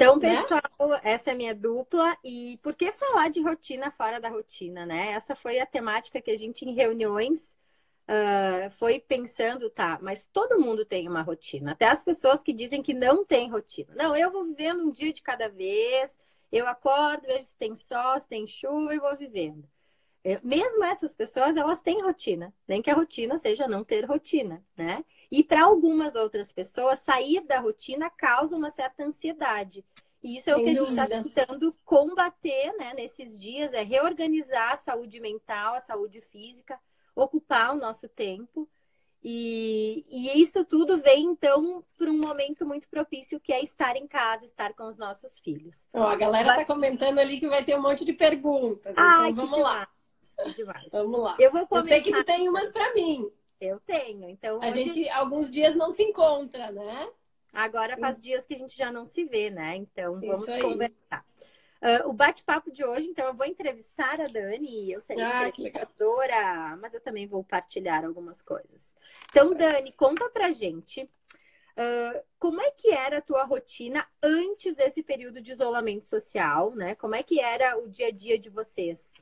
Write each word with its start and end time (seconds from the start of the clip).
Então, 0.00 0.16
né? 0.16 0.40
pessoal, 0.40 0.88
né? 0.88 1.00
essa 1.04 1.30
é 1.30 1.34
a 1.34 1.36
minha 1.36 1.54
dupla. 1.54 2.16
E 2.24 2.58
por 2.62 2.74
que 2.74 2.90
falar 2.92 3.28
de 3.28 3.42
rotina 3.42 3.90
fora 3.90 4.18
da 4.18 4.30
rotina, 4.30 4.86
né? 4.86 5.12
Essa 5.12 5.36
foi 5.36 5.60
a 5.60 5.66
temática 5.66 6.22
que 6.22 6.30
a 6.30 6.36
gente, 6.36 6.64
em 6.64 6.74
reuniões, 6.74 7.54
uh, 8.08 8.70
foi 8.78 8.98
pensando, 8.98 9.68
tá, 9.68 9.98
mas 10.00 10.26
todo 10.32 10.58
mundo 10.58 10.84
tem 10.86 11.06
uma 11.06 11.20
rotina. 11.20 11.72
Até 11.72 11.86
as 11.86 12.02
pessoas 12.02 12.42
que 12.42 12.54
dizem 12.54 12.82
que 12.82 12.94
não 12.94 13.24
tem 13.24 13.50
rotina. 13.50 13.92
Não, 13.94 14.16
eu 14.16 14.30
vou 14.30 14.44
vivendo 14.44 14.82
um 14.82 14.90
dia 14.90 15.12
de 15.12 15.22
cada 15.22 15.48
vez. 15.48 16.18
Eu 16.50 16.66
acordo, 16.66 17.26
vejo 17.26 17.44
se 17.44 17.56
tem 17.56 17.76
sol, 17.76 18.18
se 18.18 18.28
tem 18.28 18.46
chuva 18.46 18.94
e 18.94 18.98
vou 18.98 19.16
vivendo. 19.16 19.68
É, 20.24 20.38
mesmo 20.42 20.84
essas 20.84 21.14
pessoas, 21.14 21.56
elas 21.56 21.82
têm 21.82 22.02
rotina. 22.02 22.52
Nem 22.66 22.82
que 22.82 22.90
a 22.90 22.94
rotina 22.94 23.38
seja 23.38 23.68
não 23.68 23.84
ter 23.84 24.04
rotina, 24.04 24.64
né? 24.76 25.04
E 25.30 25.44
para 25.44 25.64
algumas 25.64 26.16
outras 26.16 26.50
pessoas, 26.50 26.98
sair 26.98 27.40
da 27.46 27.60
rotina 27.60 28.10
causa 28.10 28.56
uma 28.56 28.70
certa 28.70 29.04
ansiedade. 29.04 29.84
E 30.22 30.36
isso 30.36 30.50
é 30.50 30.54
Sem 30.54 30.62
o 30.62 30.66
que 30.66 30.74
dúvida. 30.74 31.02
a 31.02 31.06
gente 31.06 31.28
está 31.28 31.46
tentando 31.46 31.74
combater 31.84 32.72
né, 32.78 32.92
nesses 32.94 33.38
dias, 33.38 33.72
é 33.72 33.82
reorganizar 33.82 34.72
a 34.72 34.76
saúde 34.76 35.20
mental, 35.20 35.74
a 35.74 35.80
saúde 35.80 36.20
física, 36.20 36.78
ocupar 37.14 37.74
o 37.74 37.78
nosso 37.78 38.08
tempo. 38.08 38.68
E, 39.22 40.04
e 40.08 40.42
isso 40.42 40.64
tudo 40.64 40.98
vem, 40.98 41.26
então, 41.26 41.84
para 41.96 42.10
um 42.10 42.18
momento 42.18 42.66
muito 42.66 42.88
propício, 42.88 43.38
que 43.38 43.52
é 43.52 43.62
estar 43.62 43.96
em 43.96 44.06
casa, 44.06 44.44
estar 44.44 44.72
com 44.74 44.84
os 44.84 44.96
nossos 44.96 45.38
filhos. 45.38 45.86
Ó, 45.92 46.04
a 46.04 46.16
galera 46.16 46.50
está 46.50 46.64
comentando 46.64 47.18
ali 47.18 47.38
que 47.38 47.48
vai 47.48 47.62
ter 47.62 47.78
um 47.78 47.82
monte 47.82 48.04
de 48.04 48.14
perguntas. 48.14 48.94
Ai, 48.96 49.30
então 49.30 49.46
vamos 49.46 49.62
lá. 49.62 49.88
Demais. 50.56 50.88
Vamos 50.90 51.20
lá. 51.20 51.36
Eu, 51.38 51.52
vou 51.52 51.66
começar... 51.66 51.96
Eu 51.96 52.02
sei 52.02 52.02
que 52.02 52.18
tu 52.18 52.24
tem 52.24 52.48
umas 52.48 52.72
para 52.72 52.94
mim. 52.94 53.30
Eu 53.60 53.78
tenho. 53.80 54.28
Então, 54.28 54.60
a 54.62 54.66
hoje... 54.66 54.84
gente 54.84 55.08
alguns 55.10 55.52
dias 55.52 55.76
não 55.76 55.90
se 55.90 56.02
encontra, 56.02 56.72
né? 56.72 57.10
Agora 57.52 57.96
faz 57.98 58.18
dias 58.20 58.46
que 58.46 58.54
a 58.54 58.58
gente 58.58 58.76
já 58.76 58.92
não 58.92 59.06
se 59.06 59.24
vê, 59.24 59.50
né? 59.50 59.76
Então 59.76 60.20
vamos 60.20 60.46
conversar. 60.60 61.24
Uh, 61.82 62.08
o 62.10 62.12
bate-papo 62.12 62.70
de 62.70 62.84
hoje, 62.84 63.06
então, 63.06 63.26
eu 63.26 63.34
vou 63.34 63.46
entrevistar 63.46 64.20
a 64.20 64.26
Dani, 64.26 64.92
eu 64.92 65.00
serei 65.00 65.24
ah, 65.24 65.48
entrevistadora, 65.48 66.76
mas 66.76 66.92
eu 66.92 67.00
também 67.00 67.26
vou 67.26 67.42
partilhar 67.42 68.04
algumas 68.04 68.42
coisas. 68.42 68.94
Então, 69.30 69.54
Dani, 69.54 69.90
conta 69.92 70.28
pra 70.28 70.50
gente 70.50 71.04
uh, 71.04 72.22
como 72.38 72.60
é 72.60 72.70
que 72.70 72.92
era 72.92 73.18
a 73.18 73.22
tua 73.22 73.44
rotina 73.44 74.06
antes 74.22 74.74
desse 74.76 75.02
período 75.02 75.40
de 75.40 75.52
isolamento 75.52 76.06
social, 76.06 76.74
né? 76.74 76.94
Como 76.94 77.14
é 77.14 77.22
que 77.22 77.40
era 77.40 77.78
o 77.78 77.88
dia 77.88 78.08
a 78.08 78.12
dia 78.12 78.38
de 78.38 78.50
vocês? 78.50 79.14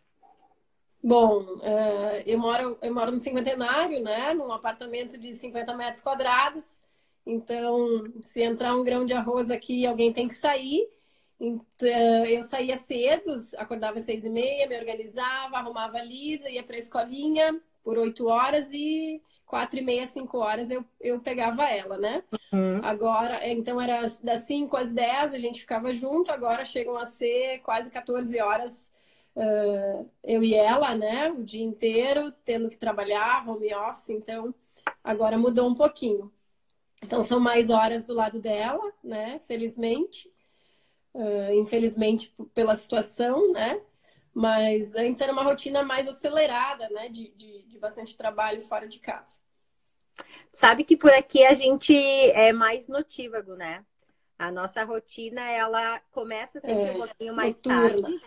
Bom, 1.03 1.43
uh, 1.43 2.23
eu, 2.27 2.39
moro, 2.39 2.79
eu 2.83 2.93
moro 2.93 3.13
no 3.13 3.19
cinquentenário, 3.19 4.03
né? 4.03 4.35
Num 4.35 4.53
apartamento 4.53 5.17
de 5.17 5.33
50 5.33 5.75
metros 5.75 6.03
quadrados. 6.03 6.81
Então, 7.25 8.13
se 8.23 8.43
entrar 8.43 8.75
um 8.75 8.83
grão 8.83 9.05
de 9.05 9.13
arroz 9.13 9.51
aqui, 9.51 9.87
alguém 9.87 10.13
tem 10.13 10.27
que 10.27 10.35
sair. 10.35 10.89
Então, 11.41 12.27
eu 12.27 12.43
saía 12.43 12.77
cedo, 12.77 13.37
acordava 13.59 13.99
às 13.99 14.05
seis 14.05 14.25
e 14.25 14.31
meia, 14.31 14.67
me 14.67 14.77
organizava, 14.77 15.59
arrumava 15.59 15.99
a 15.99 16.03
Lisa, 16.03 16.51
ia 16.51 16.65
para 16.65 16.77
a 16.77 16.81
escolinha 16.81 17.61
por 17.85 17.97
oito 17.97 18.27
horas 18.27 18.73
e 18.73 19.23
quatro 19.47 19.79
e 19.79 19.83
meia, 19.83 20.07
cinco 20.07 20.39
horas 20.39 20.71
eu, 20.71 20.85
eu 21.01 21.21
pegava 21.21 21.65
ela, 21.71 21.97
né? 21.97 22.23
Uhum. 22.53 22.81
Agora, 22.83 23.49
então 23.49 23.81
era 23.81 24.03
das 24.23 24.43
cinco 24.43 24.77
às 24.77 24.93
dez, 24.93 25.33
a 25.33 25.39
gente 25.39 25.61
ficava 25.61 25.95
junto, 25.95 26.31
agora 26.31 26.65
chegam 26.65 26.97
a 26.99 27.07
ser 27.07 27.61
quase 27.61 27.91
14 27.91 28.39
horas 28.41 28.93
uh, 29.37 30.11
eu 30.23 30.43
e 30.43 30.55
ela, 30.55 30.95
né? 30.95 31.31
O 31.31 31.45
dia 31.45 31.65
inteiro, 31.65 32.33
tendo 32.45 32.69
que 32.69 32.77
trabalhar, 32.77 33.49
home 33.49 33.75
office, 33.75 34.11
então 34.11 34.55
agora 35.03 35.39
mudou 35.39 35.69
um 35.69 35.75
pouquinho. 35.75 36.33
Então 37.03 37.23
são 37.23 37.39
mais 37.39 37.71
horas 37.71 38.05
do 38.05 38.15
lado 38.15 38.41
dela, 38.41 38.93
né? 39.03 39.41
Felizmente. 39.41 40.31
Uh, 41.15 41.53
infelizmente 41.55 42.35
pela 42.55 42.77
situação, 42.77 43.53
né? 43.53 43.81
Mas 44.35 44.95
antes 44.95 45.21
era 45.21 45.33
uma 45.33 45.43
rotina 45.43 45.83
mais 45.83 46.07
acelerada, 46.07 46.89
né? 46.91 47.09
De, 47.09 47.31
de, 47.31 47.63
de 47.63 47.79
bastante 47.79 48.17
trabalho 48.17 48.61
fora 48.61 48.87
de 48.87 48.99
casa. 49.01 49.39
Sabe 50.53 50.85
que 50.85 50.97
por 50.97 51.13
aqui 51.13 51.45
a 51.45 51.55
gente 51.55 51.95
é 51.95 52.53
mais 52.53 52.89
notívago, 52.89 53.55
né? 53.55 53.85
A 54.39 54.53
nossa 54.53 54.85
rotina, 54.85 55.41
ela 55.51 56.01
começa 56.11 56.61
sempre 56.61 56.85
é, 56.85 56.93
um 56.93 56.99
pouquinho 56.99 57.35
mais 57.35 57.57
noturna. 57.57 58.03
tarde 58.03 58.21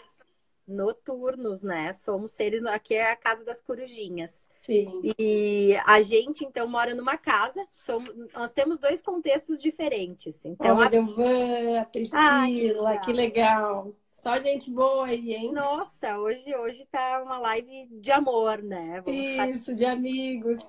noturnos, 0.67 1.61
né? 1.61 1.93
Somos 1.93 2.31
seres. 2.31 2.63
Aqui 2.65 2.95
é 2.95 3.11
a 3.11 3.15
casa 3.15 3.43
das 3.43 3.61
corujinhas. 3.61 4.47
Sim. 4.61 5.01
E 5.17 5.75
a 5.85 6.01
gente, 6.01 6.45
então, 6.45 6.67
mora 6.67 6.93
numa 6.93 7.17
casa. 7.17 7.65
Somos, 7.73 8.13
nós 8.33 8.53
temos 8.53 8.79
dois 8.79 9.01
contextos 9.01 9.61
diferentes. 9.61 10.45
Então, 10.45 10.77
oh, 10.77 10.81
a 10.81 10.87
Delvan, 10.87 11.79
a 11.79 11.85
Priscila, 11.85 12.97
que 12.99 13.11
legal. 13.11 13.93
Só 14.13 14.37
gente 14.37 14.69
boa 14.71 15.07
aí, 15.07 15.33
hein? 15.33 15.51
Nossa, 15.51 16.19
hoje, 16.19 16.55
hoje 16.55 16.87
tá 16.91 17.23
uma 17.25 17.39
live 17.39 17.87
de 17.99 18.11
amor, 18.11 18.61
né? 18.61 19.01
Vamos 19.03 19.57
Isso, 19.57 19.73
de 19.73 19.83
amigos. 19.83 20.59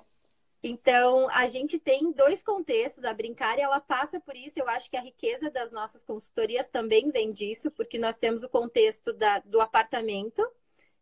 Então, 0.65 1.29
a 1.29 1.45
gente 1.45 1.77
tem 1.77 2.09
dois 2.13 2.41
contextos. 2.41 3.03
A 3.03 3.13
Brincar, 3.13 3.59
ela 3.59 3.81
passa 3.81 4.17
por 4.21 4.33
isso. 4.33 4.57
Eu 4.57 4.69
acho 4.69 4.89
que 4.89 4.95
a 4.95 5.01
riqueza 5.01 5.51
das 5.51 5.73
nossas 5.73 6.05
consultorias 6.05 6.69
também 6.69 7.11
vem 7.11 7.33
disso, 7.33 7.69
porque 7.69 7.99
nós 7.99 8.17
temos 8.17 8.43
o 8.43 8.49
contexto 8.49 9.11
da, 9.11 9.39
do 9.39 9.59
apartamento, 9.59 10.41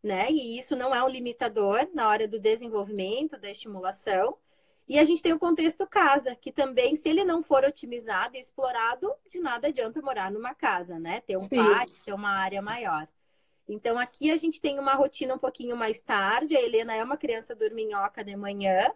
né? 0.01 0.31
E 0.31 0.57
isso 0.57 0.75
não 0.75 0.95
é 0.95 1.03
um 1.03 1.07
limitador 1.07 1.87
na 1.93 2.09
hora 2.09 2.27
do 2.27 2.39
desenvolvimento, 2.39 3.39
da 3.39 3.51
estimulação. 3.51 4.35
E 4.87 4.97
a 4.97 5.03
gente 5.03 5.21
tem 5.21 5.31
o 5.31 5.39
contexto 5.39 5.85
casa, 5.85 6.35
que 6.35 6.51
também, 6.51 6.95
se 6.95 7.07
ele 7.07 7.23
não 7.23 7.43
for 7.43 7.63
otimizado 7.63 8.35
e 8.35 8.39
explorado, 8.39 9.13
de 9.29 9.39
nada 9.39 9.67
adianta 9.67 10.01
morar 10.01 10.31
numa 10.31 10.55
casa, 10.55 10.97
né? 10.97 11.21
Ter 11.21 11.37
um 11.37 11.47
Sim. 11.47 11.57
pátio, 11.57 11.95
ter 12.03 12.13
uma 12.13 12.31
área 12.31 12.63
maior. 12.63 13.07
Então, 13.69 13.99
aqui 13.99 14.31
a 14.31 14.37
gente 14.37 14.59
tem 14.59 14.79
uma 14.79 14.95
rotina 14.95 15.35
um 15.35 15.39
pouquinho 15.39 15.77
mais 15.77 16.01
tarde. 16.01 16.57
A 16.57 16.61
Helena 16.61 16.95
é 16.95 17.03
uma 17.03 17.15
criança 17.15 17.53
dorminhoca 17.53 18.23
de 18.23 18.35
manhã. 18.35 18.91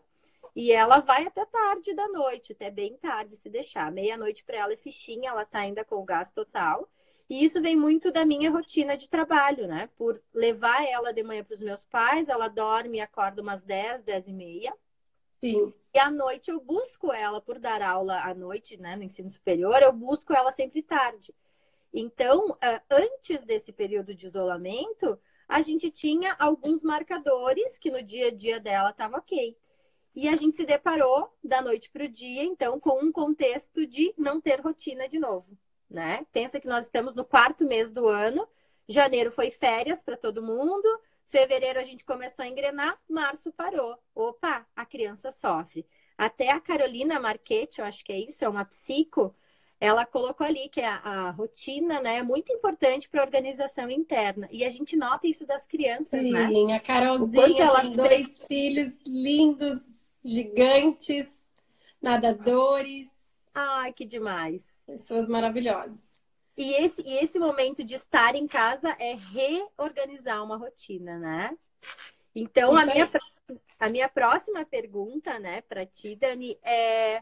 E 0.55 0.71
ela 0.71 0.99
vai 0.99 1.27
até 1.27 1.45
tarde 1.45 1.93
da 1.93 2.07
noite, 2.07 2.53
até 2.53 2.71
bem 2.71 2.95
tarde, 2.95 3.35
se 3.35 3.49
deixar. 3.49 3.91
Meia-noite 3.91 4.43
para 4.43 4.57
ela 4.57 4.73
é 4.73 4.77
fichinha, 4.77 5.31
ela 5.31 5.43
tá 5.45 5.59
ainda 5.59 5.83
com 5.83 5.97
o 5.97 6.05
gás 6.05 6.31
total. 6.31 6.89
E 7.29 7.43
isso 7.43 7.61
vem 7.61 7.75
muito 7.75 8.11
da 8.11 8.23
minha 8.23 8.49
rotina 8.49 8.95
de 8.95 9.09
trabalho, 9.09 9.67
né? 9.67 9.89
Por 9.97 10.21
levar 10.33 10.85
ela 10.85 11.11
de 11.11 11.23
manhã 11.23 11.43
para 11.43 11.55
os 11.55 11.59
meus 11.59 11.83
pais, 11.83 12.29
ela 12.29 12.47
dorme 12.47 12.99
e 12.99 13.01
acorda 13.01 13.41
umas 13.41 13.63
10, 13.63 14.03
10 14.03 14.27
e 14.27 14.33
meia. 14.33 14.73
Sim. 15.41 15.73
E 15.93 15.99
à 15.99 16.09
noite 16.09 16.51
eu 16.51 16.61
busco 16.61 17.11
ela 17.11 17.41
por 17.41 17.59
dar 17.59 17.81
aula 17.81 18.22
à 18.22 18.33
noite, 18.33 18.77
né? 18.77 18.95
No 18.95 19.03
ensino 19.03 19.29
superior, 19.29 19.81
eu 19.81 19.91
busco 19.91 20.33
ela 20.33 20.51
sempre 20.51 20.81
tarde. 20.81 21.35
Então, 21.93 22.57
antes 22.89 23.43
desse 23.43 23.73
período 23.73 24.13
de 24.13 24.27
isolamento, 24.27 25.19
a 25.47 25.61
gente 25.61 25.89
tinha 25.89 26.35
alguns 26.39 26.83
marcadores 26.83 27.77
que 27.77 27.91
no 27.91 28.01
dia 28.01 28.27
a 28.27 28.31
dia 28.31 28.59
dela 28.59 28.91
estava 28.91 29.17
ok. 29.17 29.57
E 30.16 30.30
a 30.30 30.36
gente 30.36 30.56
se 30.56 30.66
deparou 30.66 31.30
da 31.44 31.62
noite 31.62 31.90
para 31.90 32.06
o 32.06 32.09
dia, 32.09 32.44
então, 32.44 32.80
com 32.80 33.03
um 33.03 33.12
contexto 33.12 33.86
de 33.86 34.14
não 34.18 34.40
ter 34.40 34.62
rotina 34.62 35.09
de 35.09 35.20
novo, 35.20 35.58
né? 35.90 36.26
Pensa 36.31 36.59
que 36.59 36.68
nós 36.68 36.86
estamos 36.86 37.14
no 37.14 37.26
quarto 37.26 37.66
mês 37.66 37.92
do 37.92 38.08
ano, 38.08 38.48
janeiro 38.88 39.30
foi 39.30 39.52
férias 39.52 40.02
para 40.02 40.16
todo 40.16 40.42
mundo, 40.42 40.88
fevereiro 41.26 41.80
a 41.80 41.84
gente 41.84 42.06
começou 42.06 42.44
a 42.44 42.48
engrenar, 42.48 42.98
março 43.09 43.52
parou. 43.52 43.98
Opa, 44.14 44.66
a 44.76 44.86
criança 44.86 45.31
sofre. 45.31 45.86
Até 46.18 46.50
a 46.50 46.62
Carolina 46.62 47.20
Marchetti, 47.20 47.80
eu 47.80 47.86
acho 47.86 48.06
que 48.06 48.14
é 48.14 48.20
isso, 48.20 48.46
é 48.46 48.47
uma 48.47 48.64
psico, 48.64 49.36
ela 49.80 50.06
colocou 50.06 50.47
ali 50.47 50.70
que 50.70 50.82
a, 50.82 50.96
a 50.96 51.32
rotina 51.32 52.00
né, 52.00 52.18
é 52.18 52.24
muito 52.24 52.52
importante 52.52 53.09
para 53.09 53.22
a 53.22 53.26
organização 53.26 53.90
interna. 53.90 54.47
E 54.50 54.64
a 54.64 54.70
gente 54.70 54.96
nota 54.96 55.28
isso 55.28 55.46
das 55.46 55.68
crianças, 55.68 56.22
Sim, 56.22 56.32
né? 56.32 56.47
Sim, 56.47 56.72
a 56.72 56.80
Carolzinha 56.80 57.82
tem 57.82 57.96
dois 57.96 58.46
filhos 58.46 58.94
lindos, 59.06 59.82
gigantes, 60.25 61.28
nadadores. 62.02 63.08
Ai, 63.53 63.94
que 63.94 64.03
demais. 64.03 64.68
Pessoas 64.86 65.30
maravilhosas. 65.30 66.09
E 66.58 66.74
esse, 66.74 67.02
e 67.02 67.18
esse 67.18 67.38
momento 67.38 67.84
de 67.84 67.96
estar 67.96 68.35
em 68.35 68.47
casa 68.47 68.96
é 68.99 69.14
reorganizar 69.14 70.44
uma 70.44 70.58
rotina, 70.58 71.20
né? 71.20 71.58
Então, 72.34 72.76
a 72.76 72.85
minha, 72.85 73.09
a 73.79 73.90
minha 73.90 74.09
próxima 74.09 74.66
pergunta, 74.66 75.38
né, 75.40 75.61
para 75.61 75.85
ti, 75.85 76.16
Dani, 76.16 76.58
é 76.64 77.22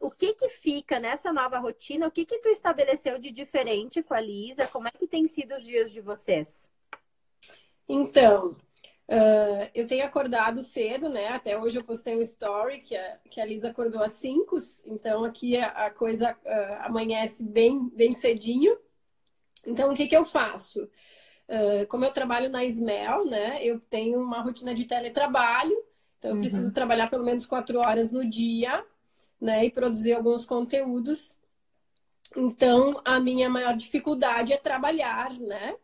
o 0.00 0.10
que 0.10 0.34
que 0.34 0.48
fica 0.48 0.98
nessa 0.98 1.32
nova 1.32 1.58
rotina? 1.58 2.08
O 2.08 2.10
que 2.10 2.24
que 2.24 2.38
tu 2.38 2.48
estabeleceu 2.48 3.18
de 3.18 3.30
diferente 3.30 4.02
com 4.02 4.12
a 4.12 4.20
Lisa? 4.20 4.66
Como 4.66 4.88
é 4.88 4.90
que 4.90 5.06
tem 5.06 5.26
sido 5.28 5.54
os 5.54 5.64
dias 5.64 5.92
de 5.92 6.00
vocês? 6.00 6.68
Então, 7.88 8.56
Uh, 9.08 9.70
eu 9.74 9.86
tenho 9.86 10.04
acordado 10.04 10.62
cedo, 10.62 11.08
né? 11.08 11.28
Até 11.28 11.58
hoje 11.58 11.78
eu 11.78 11.84
postei 11.84 12.16
um 12.16 12.20
story 12.20 12.80
que 12.80 12.94
a, 12.94 13.18
que 13.30 13.40
a 13.40 13.44
Lisa 13.46 13.70
acordou 13.70 14.02
às 14.02 14.12
5, 14.14 14.56
então 14.86 15.24
aqui 15.24 15.56
a, 15.56 15.68
a 15.86 15.90
coisa 15.90 16.32
uh, 16.44 16.86
amanhece 16.86 17.42
bem, 17.42 17.88
bem 17.90 18.12
cedinho. 18.12 18.76
Então, 19.66 19.92
o 19.92 19.96
que, 19.96 20.08
que 20.08 20.16
eu 20.16 20.24
faço? 20.24 20.84
Uh, 21.48 21.86
como 21.88 22.04
eu 22.04 22.12
trabalho 22.12 22.50
na 22.50 22.64
Smell, 22.66 23.24
né? 23.26 23.64
Eu 23.64 23.80
tenho 23.80 24.20
uma 24.20 24.42
rotina 24.42 24.74
de 24.74 24.84
teletrabalho, 24.84 25.76
então 26.18 26.30
eu 26.32 26.34
uhum. 26.34 26.40
preciso 26.40 26.72
trabalhar 26.74 27.08
pelo 27.08 27.24
menos 27.24 27.46
quatro 27.46 27.78
horas 27.78 28.12
no 28.12 28.28
dia, 28.28 28.84
né? 29.40 29.64
E 29.64 29.70
produzir 29.70 30.14
alguns 30.14 30.44
conteúdos 30.46 31.40
Então, 32.36 33.00
a 33.04 33.18
minha 33.20 33.48
maior 33.50 33.76
dificuldade 33.76 34.52
é 34.52 34.58
trabalhar, 34.58 35.32
né? 35.40 35.76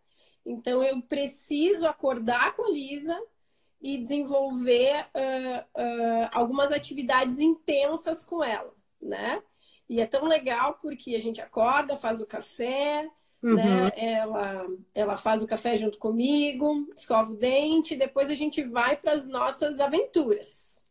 Então, 0.44 0.82
eu 0.82 1.00
preciso 1.02 1.86
acordar 1.86 2.54
com 2.54 2.64
a 2.64 2.70
Lisa 2.70 3.18
e 3.80 3.98
desenvolver 3.98 5.06
uh, 5.14 5.80
uh, 5.80 6.28
algumas 6.32 6.72
atividades 6.72 7.38
intensas 7.38 8.24
com 8.24 8.42
ela, 8.42 8.72
né? 9.00 9.42
E 9.88 10.00
é 10.00 10.06
tão 10.06 10.24
legal 10.24 10.78
porque 10.80 11.14
a 11.14 11.20
gente 11.20 11.40
acorda, 11.40 11.96
faz 11.96 12.20
o 12.20 12.26
café, 12.26 13.08
uhum. 13.42 13.54
né? 13.54 13.92
Ela, 13.96 14.66
ela 14.94 15.16
faz 15.16 15.42
o 15.42 15.46
café 15.46 15.76
junto 15.76 15.98
comigo, 15.98 16.88
escova 16.94 17.30
o 17.32 17.36
dente, 17.36 17.96
depois 17.96 18.30
a 18.30 18.34
gente 18.34 18.62
vai 18.62 18.96
para 18.96 19.12
as 19.12 19.28
nossas 19.28 19.80
aventuras, 19.80 20.82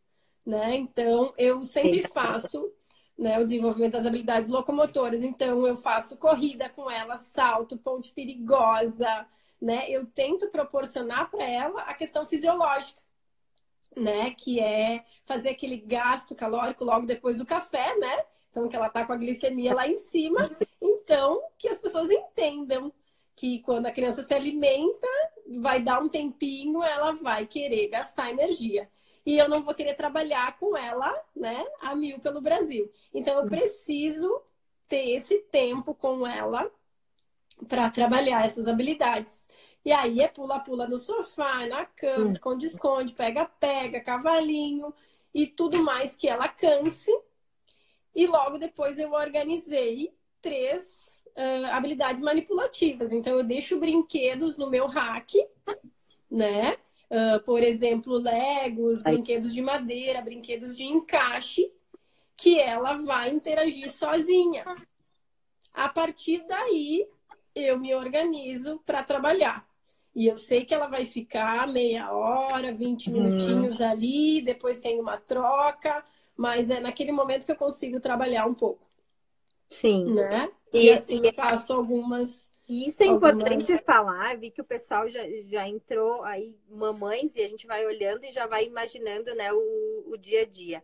né? 0.46 0.76
Então, 0.76 1.34
eu 1.36 1.64
sempre 1.64 2.02
faço 2.08 2.72
né, 3.18 3.38
o 3.38 3.44
desenvolvimento 3.44 3.92
das 3.92 4.06
habilidades 4.06 4.50
locomotoras. 4.50 5.22
Então, 5.22 5.66
eu 5.66 5.76
faço 5.76 6.16
corrida 6.16 6.68
com 6.68 6.90
ela, 6.90 7.16
salto, 7.16 7.76
ponte 7.76 8.12
perigosa, 8.12 9.26
né? 9.60 9.90
Eu 9.90 10.06
tento 10.06 10.48
proporcionar 10.48 11.30
para 11.30 11.44
ela 11.44 11.82
a 11.82 11.94
questão 11.94 12.26
fisiológica, 12.26 13.00
né? 13.96 14.30
Que 14.32 14.60
é 14.60 15.04
fazer 15.24 15.50
aquele 15.50 15.76
gasto 15.76 16.34
calórico 16.34 16.84
logo 16.84 17.06
depois 17.06 17.38
do 17.38 17.46
café, 17.46 17.96
né? 17.98 18.24
Então, 18.50 18.68
que 18.68 18.76
ela 18.76 18.88
tá 18.88 19.04
com 19.04 19.12
a 19.12 19.16
glicemia 19.16 19.74
lá 19.74 19.88
em 19.88 19.96
cima. 19.96 20.48
Então, 20.80 21.42
que 21.58 21.68
as 21.68 21.80
pessoas 21.80 22.10
entendam 22.10 22.92
que 23.34 23.60
quando 23.62 23.86
a 23.86 23.90
criança 23.90 24.22
se 24.22 24.32
alimenta, 24.32 25.08
vai 25.58 25.82
dar 25.82 26.00
um 26.00 26.08
tempinho, 26.08 26.82
ela 26.82 27.12
vai 27.12 27.46
querer 27.46 27.88
gastar 27.88 28.30
energia 28.30 28.88
e 29.26 29.38
eu 29.38 29.48
não 29.48 29.62
vou 29.62 29.74
querer 29.74 29.94
trabalhar 29.94 30.58
com 30.58 30.76
ela, 30.76 31.12
né, 31.34 31.64
a 31.80 31.94
mil 31.94 32.18
pelo 32.20 32.40
Brasil. 32.40 32.90
Então 33.12 33.40
eu 33.40 33.48
preciso 33.48 34.42
ter 34.88 35.10
esse 35.10 35.40
tempo 35.44 35.94
com 35.94 36.26
ela 36.26 36.70
para 37.68 37.90
trabalhar 37.90 38.44
essas 38.44 38.66
habilidades. 38.66 39.46
E 39.84 39.92
aí 39.92 40.20
é 40.20 40.28
pula-pula 40.28 40.86
no 40.86 40.98
sofá, 40.98 41.66
na 41.66 41.84
cama, 41.84 42.30
esconde-esconde, 42.30 43.12
pega-pega, 43.12 44.00
cavalinho 44.00 44.94
e 45.34 45.46
tudo 45.46 45.82
mais 45.82 46.16
que 46.16 46.26
ela 46.26 46.48
canse. 46.48 47.10
E 48.14 48.26
logo 48.26 48.56
depois 48.58 48.98
eu 48.98 49.12
organizei 49.12 50.14
três 50.40 51.22
uh, 51.36 51.66
habilidades 51.72 52.22
manipulativas. 52.22 53.12
Então 53.12 53.36
eu 53.36 53.44
deixo 53.44 53.78
brinquedos 53.78 54.56
no 54.56 54.70
meu 54.70 54.86
rack, 54.86 55.36
né? 56.30 56.76
Uh, 57.10 57.40
por 57.44 57.62
exemplo, 57.62 58.16
Legos, 58.16 59.02
brinquedos 59.02 59.52
de 59.52 59.60
madeira, 59.60 60.22
brinquedos 60.22 60.76
de 60.76 60.84
encaixe, 60.84 61.70
que 62.36 62.58
ela 62.58 62.94
vai 62.96 63.30
interagir 63.30 63.90
sozinha. 63.90 64.64
A 65.72 65.88
partir 65.88 66.44
daí, 66.46 67.06
eu 67.54 67.78
me 67.78 67.94
organizo 67.94 68.80
para 68.84 69.02
trabalhar. 69.02 69.66
E 70.14 70.26
eu 70.26 70.38
sei 70.38 70.64
que 70.64 70.72
ela 70.72 70.86
vai 70.86 71.04
ficar 71.04 71.66
meia 71.66 72.12
hora, 72.12 72.72
20 72.72 73.10
uhum. 73.10 73.22
minutinhos 73.22 73.80
hum. 73.80 73.88
ali, 73.88 74.40
depois 74.42 74.80
tem 74.80 75.00
uma 75.00 75.16
troca, 75.16 76.04
mas 76.36 76.70
é 76.70 76.80
naquele 76.80 77.12
momento 77.12 77.44
que 77.44 77.52
eu 77.52 77.56
consigo 77.56 78.00
trabalhar 78.00 78.46
um 78.46 78.54
pouco. 78.54 78.86
Sim. 79.68 80.14
Né? 80.14 80.50
E, 80.72 80.86
e 80.86 80.90
assim 80.90 81.32
faço 81.32 81.72
algumas 81.72 82.54
isso 82.68 83.02
é 83.02 83.06
importante 83.06 83.72
Algumas... 83.72 83.84
falar, 83.84 84.38
vi 84.38 84.50
que 84.50 84.60
o 84.60 84.64
pessoal 84.64 85.06
já, 85.06 85.20
já 85.44 85.68
entrou 85.68 86.22
aí, 86.22 86.56
mamães, 86.68 87.36
e 87.36 87.42
a 87.42 87.46
gente 87.46 87.66
vai 87.66 87.84
olhando 87.84 88.24
e 88.24 88.32
já 88.32 88.46
vai 88.46 88.64
imaginando 88.64 89.34
né, 89.34 89.52
o, 89.52 90.04
o 90.06 90.16
dia 90.16 90.42
a 90.42 90.46
dia. 90.46 90.82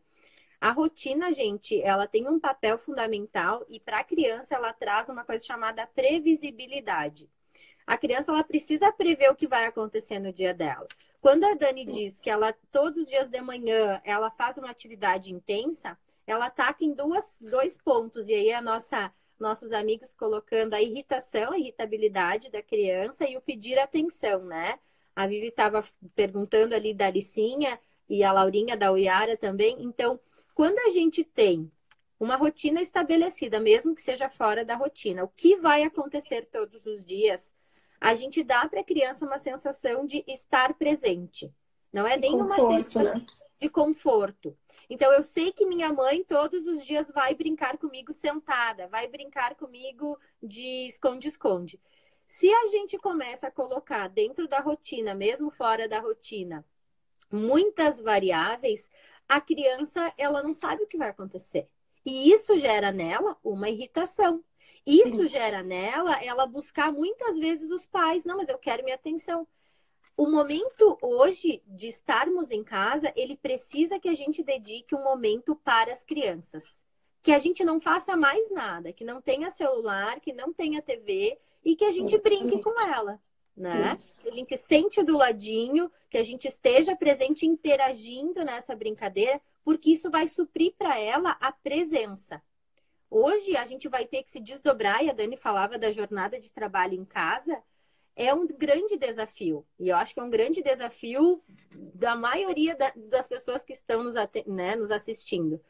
A 0.60 0.72
rotina, 0.72 1.32
gente, 1.32 1.80
ela 1.80 2.06
tem 2.06 2.28
um 2.28 2.38
papel 2.38 2.76
fundamental 2.76 3.64
e 3.68 3.80
para 3.80 4.00
a 4.00 4.04
criança 4.04 4.54
ela 4.54 4.72
traz 4.74 5.08
uma 5.08 5.24
coisa 5.24 5.42
chamada 5.42 5.86
previsibilidade. 5.86 7.30
A 7.86 7.96
criança 7.96 8.30
ela 8.30 8.44
precisa 8.44 8.92
prever 8.92 9.30
o 9.30 9.34
que 9.34 9.48
vai 9.48 9.64
acontecer 9.64 10.18
no 10.18 10.32
dia 10.32 10.52
dela. 10.52 10.86
Quando 11.20 11.44
a 11.44 11.54
Dani 11.54 11.86
diz 11.86 12.20
que 12.20 12.28
ela 12.28 12.52
todos 12.70 13.02
os 13.02 13.08
dias 13.08 13.30
de 13.30 13.40
manhã 13.40 14.02
ela 14.04 14.30
faz 14.30 14.58
uma 14.58 14.70
atividade 14.70 15.32
intensa, 15.32 15.96
ela 16.26 16.46
ataca 16.46 16.84
em 16.84 16.92
duas, 16.92 17.40
dois 17.40 17.78
pontos 17.78 18.28
e 18.28 18.34
aí 18.34 18.52
a 18.52 18.60
nossa 18.60 19.12
nossos 19.38 19.72
amigos 19.72 20.12
colocando 20.12 20.74
a 20.74 20.82
irritação, 20.82 21.52
a 21.52 21.58
irritabilidade 21.58 22.50
da 22.50 22.62
criança 22.62 23.26
e 23.26 23.38
o 23.38 23.40
pedir 23.40 23.78
atenção, 23.78 24.44
né? 24.44 24.78
A 25.16 25.26
Vivi 25.26 25.46
estava 25.46 25.82
perguntando 26.14 26.74
ali 26.74 26.92
da 26.92 27.08
Licinha 27.10 27.80
e 28.08 28.22
a 28.22 28.32
Laurinha 28.32 28.76
da 28.76 28.92
Uiara 28.92 29.36
também. 29.36 29.76
Então, 29.80 30.20
quando 30.60 30.78
a 30.80 30.90
gente 30.90 31.24
tem 31.24 31.72
uma 32.18 32.36
rotina 32.36 32.82
estabelecida, 32.82 33.58
mesmo 33.58 33.94
que 33.94 34.02
seja 34.02 34.28
fora 34.28 34.62
da 34.62 34.74
rotina, 34.74 35.24
o 35.24 35.28
que 35.28 35.56
vai 35.56 35.84
acontecer 35.84 36.50
todos 36.52 36.84
os 36.84 37.02
dias, 37.02 37.54
a 37.98 38.12
gente 38.12 38.42
dá 38.42 38.68
para 38.68 38.82
a 38.82 38.84
criança 38.84 39.24
uma 39.24 39.38
sensação 39.38 40.04
de 40.04 40.22
estar 40.28 40.74
presente. 40.74 41.50
Não 41.90 42.06
é 42.06 42.18
nem 42.18 42.34
uma 42.34 42.56
sensação 42.56 43.04
né? 43.04 43.26
de 43.58 43.70
conforto. 43.70 44.54
Então, 44.90 45.10
eu 45.14 45.22
sei 45.22 45.50
que 45.50 45.64
minha 45.64 45.90
mãe 45.94 46.22
todos 46.22 46.66
os 46.66 46.84
dias 46.84 47.10
vai 47.10 47.34
brincar 47.34 47.78
comigo 47.78 48.12
sentada, 48.12 48.86
vai 48.86 49.08
brincar 49.08 49.54
comigo 49.54 50.18
de 50.42 50.88
esconde-esconde. 50.88 51.80
Se 52.28 52.52
a 52.52 52.66
gente 52.66 52.98
começa 52.98 53.46
a 53.46 53.50
colocar 53.50 54.10
dentro 54.10 54.46
da 54.46 54.60
rotina, 54.60 55.14
mesmo 55.14 55.50
fora 55.50 55.88
da 55.88 56.00
rotina, 56.00 56.66
muitas 57.32 57.98
variáveis, 57.98 58.90
a 59.30 59.40
criança 59.40 60.12
ela 60.18 60.42
não 60.42 60.52
sabe 60.52 60.82
o 60.82 60.86
que 60.86 60.98
vai 60.98 61.08
acontecer. 61.08 61.68
E 62.04 62.32
isso 62.32 62.56
gera 62.56 62.92
nela 62.92 63.36
uma 63.44 63.68
irritação. 63.68 64.42
Isso 64.86 65.22
Sim. 65.22 65.28
gera 65.28 65.62
nela 65.62 66.22
ela 66.22 66.46
buscar 66.46 66.92
muitas 66.92 67.38
vezes 67.38 67.70
os 67.70 67.86
pais, 67.86 68.24
não, 68.24 68.38
mas 68.38 68.48
eu 68.48 68.58
quero 68.58 68.82
minha 68.82 68.96
atenção 68.96 69.46
o 70.20 70.28
momento 70.28 70.98
hoje 71.00 71.62
de 71.66 71.88
estarmos 71.88 72.50
em 72.50 72.62
casa, 72.62 73.10
ele 73.16 73.38
precisa 73.38 73.98
que 73.98 74.06
a 74.06 74.12
gente 74.12 74.42
dedique 74.42 74.94
um 74.94 75.02
momento 75.02 75.56
para 75.56 75.90
as 75.90 76.04
crianças. 76.04 76.76
Que 77.22 77.32
a 77.32 77.38
gente 77.38 77.64
não 77.64 77.80
faça 77.80 78.14
mais 78.18 78.50
nada, 78.50 78.92
que 78.92 79.02
não 79.02 79.22
tenha 79.22 79.50
celular, 79.50 80.20
que 80.20 80.34
não 80.34 80.52
tenha 80.52 80.82
TV 80.82 81.38
e 81.64 81.74
que 81.74 81.86
a 81.86 81.90
gente 81.90 82.20
brinque 82.20 82.60
com 82.62 82.78
ela, 82.82 83.18
né? 83.56 83.96
Que 84.22 84.28
a 84.28 84.32
gente 84.32 84.58
sente 84.66 85.02
do 85.02 85.16
ladinho, 85.16 85.90
que 86.08 86.18
a 86.18 86.22
gente 86.22 86.48
esteja 86.48 86.96
presente 86.96 87.46
interagindo 87.46 88.44
nessa 88.44 88.74
brincadeira, 88.74 89.40
porque 89.64 89.90
isso 89.90 90.10
vai 90.10 90.26
suprir 90.26 90.72
para 90.76 90.98
ela 90.98 91.36
a 91.40 91.52
presença. 91.52 92.42
Hoje 93.10 93.56
a 93.56 93.66
gente 93.66 93.88
vai 93.88 94.06
ter 94.06 94.22
que 94.22 94.30
se 94.30 94.40
desdobrar, 94.40 95.04
e 95.04 95.10
a 95.10 95.12
Dani 95.12 95.36
falava 95.36 95.76
da 95.76 95.90
jornada 95.90 96.38
de 96.38 96.52
trabalho 96.52 96.94
em 96.94 97.04
casa, 97.04 97.60
é 98.14 98.32
um 98.32 98.46
grande 98.46 98.96
desafio. 98.96 99.66
E 99.78 99.88
eu 99.88 99.96
acho 99.96 100.14
que 100.14 100.20
é 100.20 100.22
um 100.22 100.30
grande 100.30 100.62
desafio 100.62 101.42
da 101.94 102.14
maioria 102.14 102.76
da, 102.76 102.92
das 102.94 103.26
pessoas 103.26 103.64
que 103.64 103.72
estão 103.72 104.02
nos, 104.02 104.14
né, 104.46 104.76
nos 104.76 104.90
assistindo. 104.90 105.60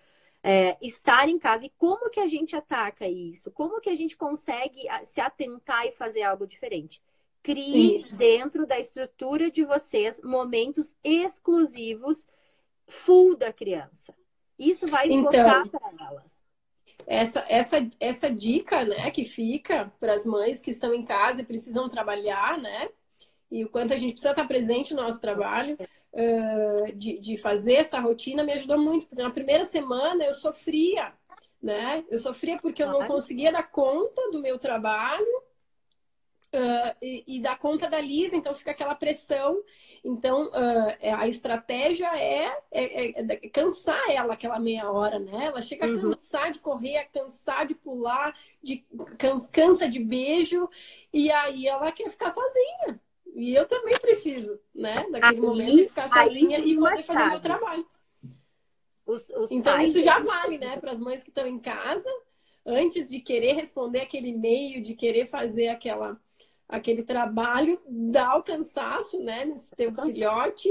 É, 0.42 0.76
estar 0.80 1.28
em 1.28 1.38
casa 1.38 1.66
e 1.66 1.70
como 1.76 2.08
que 2.10 2.18
a 2.18 2.26
gente 2.26 2.56
ataca 2.56 3.06
isso? 3.06 3.50
Como 3.50 3.80
que 3.80 3.90
a 3.90 3.94
gente 3.94 4.16
consegue 4.16 4.86
se 5.04 5.20
atentar 5.20 5.86
e 5.86 5.92
fazer 5.92 6.22
algo 6.22 6.46
diferente? 6.46 7.02
Crie 7.42 7.96
isso. 7.96 8.18
dentro 8.18 8.66
da 8.66 8.78
estrutura 8.78 9.50
de 9.50 9.64
vocês 9.64 10.20
momentos 10.22 10.96
exclusivos 11.02 12.26
full 12.86 13.36
da 13.36 13.52
criança. 13.52 14.14
Isso 14.58 14.86
vai 14.86 15.08
esgotar 15.08 15.66
então, 15.66 15.80
para 15.80 16.06
elas 16.06 16.40
essa, 17.06 17.44
essa, 17.48 17.90
essa 17.98 18.30
dica, 18.30 18.84
né, 18.84 19.10
que 19.10 19.24
fica 19.24 19.92
para 19.98 20.12
as 20.12 20.24
mães 20.24 20.60
que 20.60 20.70
estão 20.70 20.94
em 20.94 21.04
casa 21.04 21.40
e 21.40 21.44
precisam 21.44 21.88
trabalhar, 21.88 22.58
né? 22.58 22.88
E 23.50 23.64
o 23.64 23.68
quanto 23.68 23.92
a 23.92 23.96
gente 23.96 24.12
precisa 24.12 24.30
estar 24.30 24.46
presente 24.46 24.94
no 24.94 25.02
nosso 25.02 25.20
trabalho, 25.20 25.76
uh, 26.12 26.92
de, 26.94 27.18
de 27.18 27.36
fazer 27.36 27.74
essa 27.74 27.98
rotina, 27.98 28.44
me 28.44 28.52
ajudou 28.52 28.78
muito. 28.78 29.08
Porque 29.08 29.22
na 29.22 29.30
primeira 29.30 29.64
semana 29.64 30.24
eu 30.24 30.32
sofria, 30.34 31.12
né? 31.60 32.04
Eu 32.08 32.18
sofria 32.20 32.58
porque 32.58 32.80
eu 32.80 32.88
não 32.88 33.04
conseguia 33.04 33.50
dar 33.50 33.64
conta 33.64 34.30
do 34.30 34.40
meu 34.40 34.56
trabalho 34.56 35.26
Uh, 36.52 36.96
e, 37.00 37.36
e 37.36 37.40
dar 37.40 37.56
conta 37.56 37.88
da 37.88 38.00
Lisa, 38.00 38.34
então 38.34 38.52
fica 38.56 38.72
aquela 38.72 38.96
pressão. 38.96 39.62
Então, 40.02 40.48
uh, 40.48 41.16
a 41.16 41.28
estratégia 41.28 42.08
é, 42.18 42.52
é, 42.72 43.20
é, 43.20 43.36
cansar 43.50 44.02
ela 44.10 44.34
aquela 44.34 44.58
meia 44.58 44.90
hora, 44.90 45.20
né? 45.20 45.46
Ela 45.46 45.62
chega 45.62 45.86
uhum. 45.86 45.96
a 45.96 46.00
cansar 46.00 46.50
de 46.50 46.58
correr, 46.58 46.96
a 46.96 47.04
cansar 47.04 47.66
de 47.66 47.76
pular, 47.76 48.34
de, 48.60 48.84
cansa 49.52 49.88
de 49.88 50.00
beijo, 50.00 50.68
e 51.12 51.30
aí 51.30 51.68
ela 51.68 51.92
quer 51.92 52.10
ficar 52.10 52.32
sozinha. 52.32 53.00
E 53.32 53.54
eu 53.54 53.66
também 53.68 53.96
preciso, 54.00 54.58
né? 54.74 55.06
Naquele 55.08 55.36
aí, 55.36 55.40
momento, 55.40 55.76
de 55.76 55.88
ficar 55.88 56.08
sozinha 56.08 56.58
e 56.58 56.76
poder 56.76 57.04
fazer 57.04 57.22
o 57.22 57.30
meu 57.30 57.40
trabalho. 57.40 57.86
Os, 59.06 59.30
os 59.30 59.52
então, 59.52 59.80
isso 59.80 60.02
já 60.02 60.18
vale, 60.18 60.58
né? 60.58 60.76
Para 60.78 60.90
as 60.90 61.00
mães 61.00 61.22
que 61.22 61.30
estão 61.30 61.46
em 61.46 61.60
casa, 61.60 62.10
antes 62.66 63.08
de 63.08 63.20
querer 63.20 63.52
responder 63.52 64.00
aquele 64.00 64.30
e-mail, 64.30 64.82
de 64.82 64.94
querer 64.94 65.26
fazer 65.26 65.68
aquela 65.68 66.20
aquele 66.70 67.02
trabalho, 67.02 67.80
dá 67.86 68.36
o 68.36 68.42
cansaço, 68.42 69.20
né, 69.20 69.44
nesse 69.44 69.74
teu 69.74 69.92
filhote, 69.92 70.68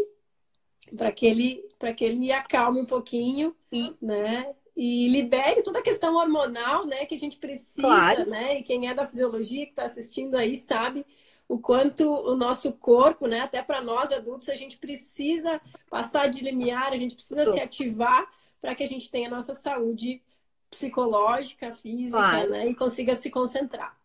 para 0.95 1.11
que 1.11 1.25
ele 1.27 1.67
para 1.77 1.93
que 1.93 2.03
ele 2.03 2.31
acalme 2.31 2.81
um 2.81 2.85
pouquinho, 2.85 3.55
e, 3.71 3.93
né? 4.01 4.53
e 4.75 5.09
libere 5.09 5.61
toda 5.61 5.79
a 5.79 5.83
questão 5.83 6.15
hormonal, 6.15 6.85
né, 6.85 7.05
que 7.05 7.13
a 7.13 7.19
gente 7.19 7.37
precisa, 7.37 7.81
claro. 7.81 8.29
né? 8.29 8.59
E 8.59 8.63
quem 8.63 8.87
é 8.87 8.93
da 8.93 9.05
fisiologia 9.05 9.65
que 9.65 9.71
está 9.71 9.83
assistindo 9.83 10.35
aí 10.35 10.57
sabe 10.57 11.05
o 11.49 11.59
quanto 11.59 12.09
o 12.09 12.33
nosso 12.33 12.71
corpo, 12.71 13.27
né, 13.27 13.41
até 13.41 13.61
para 13.61 13.81
nós 13.81 14.11
adultos, 14.13 14.47
a 14.47 14.55
gente 14.55 14.77
precisa 14.77 15.59
passar 15.89 16.29
de 16.29 16.41
limiar, 16.41 16.93
a 16.93 16.97
gente 16.97 17.13
precisa 17.13 17.51
se 17.51 17.59
ativar 17.59 18.25
para 18.61 18.73
que 18.73 18.83
a 18.83 18.87
gente 18.87 19.11
tenha 19.11 19.27
a 19.27 19.31
nossa 19.31 19.53
saúde 19.53 20.21
psicológica, 20.69 21.73
física, 21.73 22.17
claro. 22.17 22.49
né, 22.49 22.69
e 22.69 22.75
consiga 22.75 23.15
se 23.15 23.29
concentrar. 23.29 23.98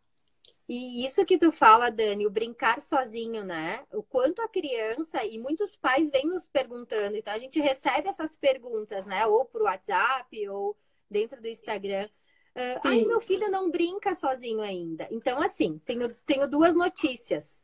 E 0.69 1.05
isso 1.05 1.27
que 1.27 1.37
tu 1.37 1.53
fala, 1.53 1.91
Dani, 1.91 2.27
o 2.27 2.31
brincar 2.31 2.81
sozinho, 2.81 3.45
né? 3.45 3.85
O 3.93 4.03
quanto 4.03 4.41
a 4.41 4.49
criança 4.49 5.23
e 5.25 5.39
muitos 5.39 5.77
pais 5.77 6.11
vêm 6.11 6.27
nos 6.27 6.47
perguntando, 6.47 7.17
então 7.17 7.35
a 7.35 7.39
gente 7.39 7.61
recebe 7.61 8.09
essas 8.09 8.35
perguntas, 8.35 9.07
né? 9.07 9.27
Ou 9.27 9.45
por 9.45 9.63
WhatsApp 9.63 10.49
ou 10.49 10.77
dentro 11.11 11.41
do 11.41 11.49
Instagram. 11.49 12.09
Uh, 12.57 12.81
Ai, 12.85 13.05
meu 13.05 13.21
filho 13.21 13.51
não 13.51 13.71
brinca 13.71 14.15
sozinho 14.15 14.61
ainda. 14.61 15.07
Então, 15.11 15.43
assim, 15.43 15.79
tenho, 15.85 16.15
tenho 16.27 16.49
duas 16.49 16.75
notícias. 16.75 17.63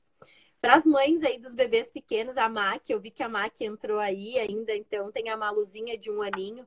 Para 0.61 0.75
as 0.75 0.85
mães 0.85 1.23
aí 1.23 1.39
dos 1.39 1.55
bebês 1.55 1.91
pequenos, 1.91 2.37
a 2.37 2.49
Mac, 2.49 2.91
eu 2.91 3.01
vi 3.01 3.11
que 3.11 3.23
a 3.23 3.29
Mac 3.29 3.59
entrou 3.61 3.99
aí 3.99 4.39
ainda, 4.39 4.77
então 4.77 5.11
tem 5.11 5.31
a 5.31 5.37
Maluzinha 5.37 5.97
de 5.97 6.11
um 6.11 6.21
aninho. 6.21 6.67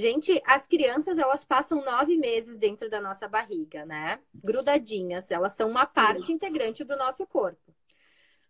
Gente, 0.00 0.42
as 0.46 0.66
crianças, 0.66 1.18
elas 1.18 1.44
passam 1.44 1.84
nove 1.84 2.16
meses 2.16 2.56
dentro 2.56 2.88
da 2.88 3.02
nossa 3.02 3.28
barriga, 3.28 3.84
né? 3.84 4.18
Grudadinhas. 4.34 5.30
Elas 5.30 5.52
são 5.52 5.68
uma 5.68 5.84
parte 5.84 6.32
integrante 6.32 6.82
do 6.82 6.96
nosso 6.96 7.26
corpo. 7.26 7.74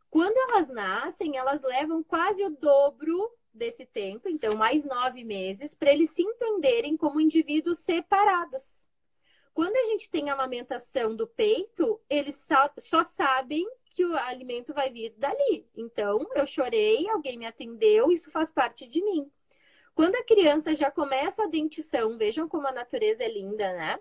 Quando 0.08 0.36
elas 0.36 0.68
nascem, 0.68 1.36
elas 1.36 1.60
levam 1.62 2.04
quase 2.04 2.44
o 2.44 2.50
dobro 2.50 3.36
desse 3.52 3.84
tempo, 3.84 4.28
então 4.28 4.54
mais 4.54 4.84
nove 4.84 5.24
meses, 5.24 5.74
para 5.74 5.92
eles 5.92 6.10
se 6.10 6.22
entenderem 6.22 6.96
como 6.96 7.20
indivíduos 7.20 7.80
separados. 7.80 8.86
Quando 9.52 9.74
a 9.74 9.84
gente 9.86 10.08
tem 10.08 10.30
a 10.30 10.34
amamentação 10.34 11.16
do 11.16 11.26
peito, 11.26 12.00
eles 12.08 12.36
só, 12.36 12.70
só 12.78 13.02
sabem 13.02 13.68
que 13.86 14.04
o 14.04 14.16
alimento 14.16 14.72
vai 14.72 14.88
vir 14.88 15.12
dali. 15.18 15.66
Então, 15.76 16.24
eu 16.36 16.46
chorei, 16.46 17.08
alguém 17.08 17.36
me 17.36 17.46
atendeu, 17.46 18.12
isso 18.12 18.30
faz 18.30 18.52
parte 18.52 18.86
de 18.86 19.02
mim. 19.02 19.28
Quando 19.94 20.14
a 20.16 20.24
criança 20.24 20.74
já 20.74 20.90
começa 20.90 21.44
a 21.44 21.48
dentição, 21.48 22.16
vejam 22.16 22.48
como 22.48 22.66
a 22.66 22.72
natureza 22.72 23.24
é 23.24 23.28
linda, 23.28 23.72
né? 23.72 23.98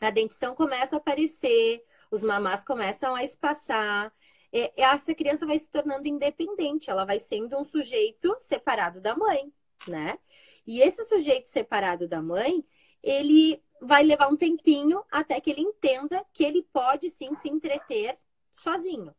A 0.00 0.10
dentição 0.10 0.54
começa 0.54 0.96
a 0.96 0.98
aparecer, 0.98 1.82
os 2.10 2.22
mamás 2.22 2.64
começam 2.64 3.14
a 3.14 3.24
espaçar. 3.24 4.12
É, 4.52 4.72
essa 4.76 5.14
criança 5.14 5.46
vai 5.46 5.58
se 5.58 5.70
tornando 5.70 6.06
independente, 6.06 6.90
ela 6.90 7.04
vai 7.04 7.18
sendo 7.18 7.58
um 7.58 7.64
sujeito 7.64 8.36
separado 8.40 9.00
da 9.00 9.16
mãe, 9.16 9.52
né? 9.88 10.18
E 10.66 10.80
esse 10.80 11.04
sujeito 11.04 11.46
separado 11.46 12.08
da 12.08 12.20
mãe, 12.20 12.64
ele 13.02 13.62
vai 13.80 14.02
levar 14.02 14.28
um 14.28 14.36
tempinho 14.36 15.04
até 15.10 15.40
que 15.40 15.50
ele 15.50 15.60
entenda 15.60 16.24
que 16.32 16.44
ele 16.44 16.62
pode 16.72 17.10
sim 17.10 17.34
se 17.34 17.48
entreter 17.48 18.18
sozinho. 18.52 19.14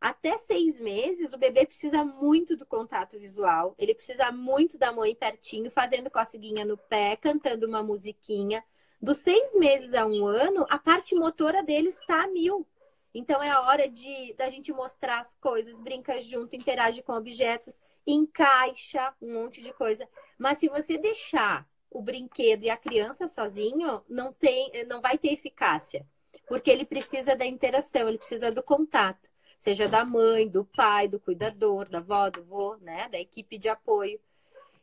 Até 0.00 0.38
seis 0.38 0.78
meses, 0.78 1.32
o 1.32 1.38
bebê 1.38 1.66
precisa 1.66 2.04
muito 2.04 2.56
do 2.56 2.64
contato 2.64 3.18
visual, 3.18 3.74
ele 3.76 3.94
precisa 3.94 4.30
muito 4.30 4.78
da 4.78 4.92
mãe 4.92 5.12
pertinho, 5.12 5.72
fazendo 5.72 6.08
coceguinha 6.08 6.64
no 6.64 6.78
pé, 6.78 7.16
cantando 7.16 7.66
uma 7.66 7.82
musiquinha. 7.82 8.64
Dos 9.02 9.18
seis 9.18 9.56
meses 9.56 9.92
a 9.94 10.06
um 10.06 10.24
ano, 10.24 10.64
a 10.70 10.78
parte 10.78 11.16
motora 11.16 11.64
dele 11.64 11.88
está 11.88 12.22
a 12.22 12.28
mil. 12.28 12.64
Então 13.12 13.42
é 13.42 13.50
a 13.50 13.60
hora 13.62 13.88
de 13.88 14.34
da 14.34 14.48
gente 14.48 14.72
mostrar 14.72 15.18
as 15.18 15.34
coisas, 15.34 15.80
brinca 15.80 16.20
junto, 16.20 16.54
interage 16.54 17.02
com 17.02 17.14
objetos, 17.14 17.80
encaixa 18.06 19.12
um 19.20 19.34
monte 19.34 19.60
de 19.60 19.72
coisa. 19.72 20.08
Mas 20.38 20.58
se 20.58 20.68
você 20.68 20.96
deixar 20.96 21.68
o 21.90 22.00
brinquedo 22.00 22.62
e 22.62 22.70
a 22.70 22.76
criança 22.76 23.26
sozinho, 23.26 24.04
não 24.08 24.32
tem, 24.32 24.70
não 24.86 25.00
vai 25.00 25.18
ter 25.18 25.32
eficácia, 25.32 26.06
porque 26.46 26.70
ele 26.70 26.84
precisa 26.84 27.34
da 27.34 27.46
interação, 27.46 28.08
ele 28.08 28.18
precisa 28.18 28.52
do 28.52 28.62
contato 28.62 29.28
seja 29.58 29.88
da 29.88 30.04
mãe, 30.04 30.48
do 30.48 30.64
pai, 30.64 31.08
do 31.08 31.18
cuidador, 31.18 31.88
da 31.88 31.98
avó, 31.98 32.30
do 32.30 32.44
vô, 32.44 32.76
né, 32.76 33.08
da 33.10 33.18
equipe 33.18 33.58
de 33.58 33.68
apoio. 33.68 34.20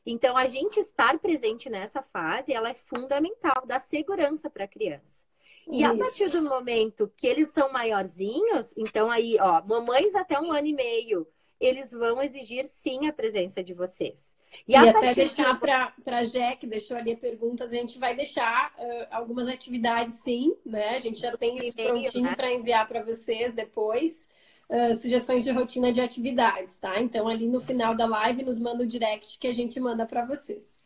Então, 0.06 0.38
a 0.38 0.48
gente 0.48 0.80
estar 0.80 1.18
presente 1.18 1.70
nessa 1.70 2.02
fase, 2.02 2.54
ela 2.54 2.70
é 2.70 2.76
fundamental, 2.76 3.64
dá 3.66 3.80
segurança 3.80 4.50
para 4.50 4.66
a 4.66 4.68
criança. 4.68 5.24
E 5.68 5.82
Isso. 5.82 5.92
a 5.92 5.98
partir 5.98 6.30
do 6.30 6.44
momento 6.44 7.12
que 7.18 7.26
eles 7.26 7.50
são 7.50 7.72
maiorzinhos, 7.72 8.72
então 8.78 9.10
aí, 9.10 9.38
ó, 9.40 9.64
mamães 9.66 10.14
até 10.14 10.40
um 10.40 10.52
ano 10.52 10.68
e 10.68 10.74
meio, 10.74 11.28
eles 11.60 11.92
vão 11.92 12.22
exigir 12.22 12.68
sim 12.68 13.08
a 13.08 13.14
presença 13.14 13.64
de 13.64 13.74
vocês. 13.74 14.36
E, 14.68 14.74
e 14.74 14.76
até 14.76 15.16
deixar 15.16 15.54
de... 15.54 15.60
para 15.60 15.94
a 16.06 16.24
Jé, 16.24 16.56
que 16.56 16.68
deixou 16.68 16.96
ali 16.96 17.16
perguntas, 17.16 17.72
a 17.72 17.76
gente 17.76 17.98
vai 17.98 18.16
deixar 18.16 18.74
uh, 18.78 19.08
algumas 19.10 19.48
atividades 19.48 20.16
sim, 20.16 20.56
né? 20.64 20.90
A 20.90 21.00
gente 21.00 21.20
já 21.20 21.36
tem 21.36 21.58
isso 21.58 21.76
prontinho 21.76 22.24
né? 22.24 22.36
para 22.36 22.54
enviar 22.54 22.88
para 22.88 23.02
vocês 23.02 23.56
depois 23.56 24.28
uh, 24.70 24.96
sugestões 24.96 25.44
de 25.44 25.52
rotina 25.52 25.92
de 25.92 26.02
atividades, 26.02 26.78
tá? 26.78 27.00
Então, 27.00 27.28
ali 27.28 27.48
no 27.48 27.60
final 27.60 27.96
da 27.96 28.06
live, 28.06 28.44
nos 28.44 28.60
manda 28.60 28.84
o 28.84 28.88
direct 28.88 29.38
que 29.40 29.48
a 29.48 29.54
gente 29.54 29.80
manda 29.80 30.06
para 30.06 30.26
vocês. 30.26 30.78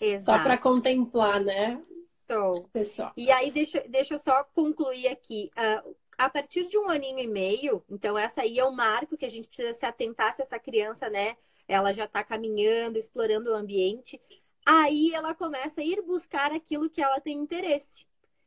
Exato. 0.00 0.38
Só 0.38 0.42
para 0.42 0.58
contemplar, 0.58 1.40
né? 1.40 1.80
Tô. 2.26 2.62
Pessoal. 2.72 3.12
E 3.16 3.30
aí, 3.30 3.50
deixa, 3.50 3.80
deixa 3.88 4.14
eu 4.14 4.18
só 4.18 4.44
concluir 4.54 5.08
aqui. 5.08 5.50
Uh, 5.56 5.94
a 6.16 6.28
partir 6.28 6.66
de 6.66 6.78
um 6.78 6.88
aninho 6.88 7.18
e 7.18 7.26
meio, 7.26 7.82
então 7.90 8.16
essa 8.16 8.42
aí 8.42 8.58
é 8.58 8.64
o 8.64 8.72
marco 8.72 9.16
que 9.16 9.24
a 9.24 9.30
gente 9.30 9.48
precisa 9.48 9.72
se 9.72 9.86
atentar 9.86 10.32
se 10.32 10.42
essa 10.42 10.58
criança, 10.58 11.08
né, 11.08 11.36
ela 11.66 11.92
já 11.92 12.04
está 12.04 12.22
caminhando, 12.22 12.98
explorando 12.98 13.50
o 13.50 13.54
ambiente. 13.54 14.20
Aí 14.64 15.12
ela 15.12 15.34
começa 15.34 15.80
a 15.80 15.84
ir 15.84 16.02
buscar 16.02 16.52
aquilo 16.52 16.90
que 16.90 17.02
ela 17.02 17.20
tem 17.20 17.36
interesse. 17.38 18.06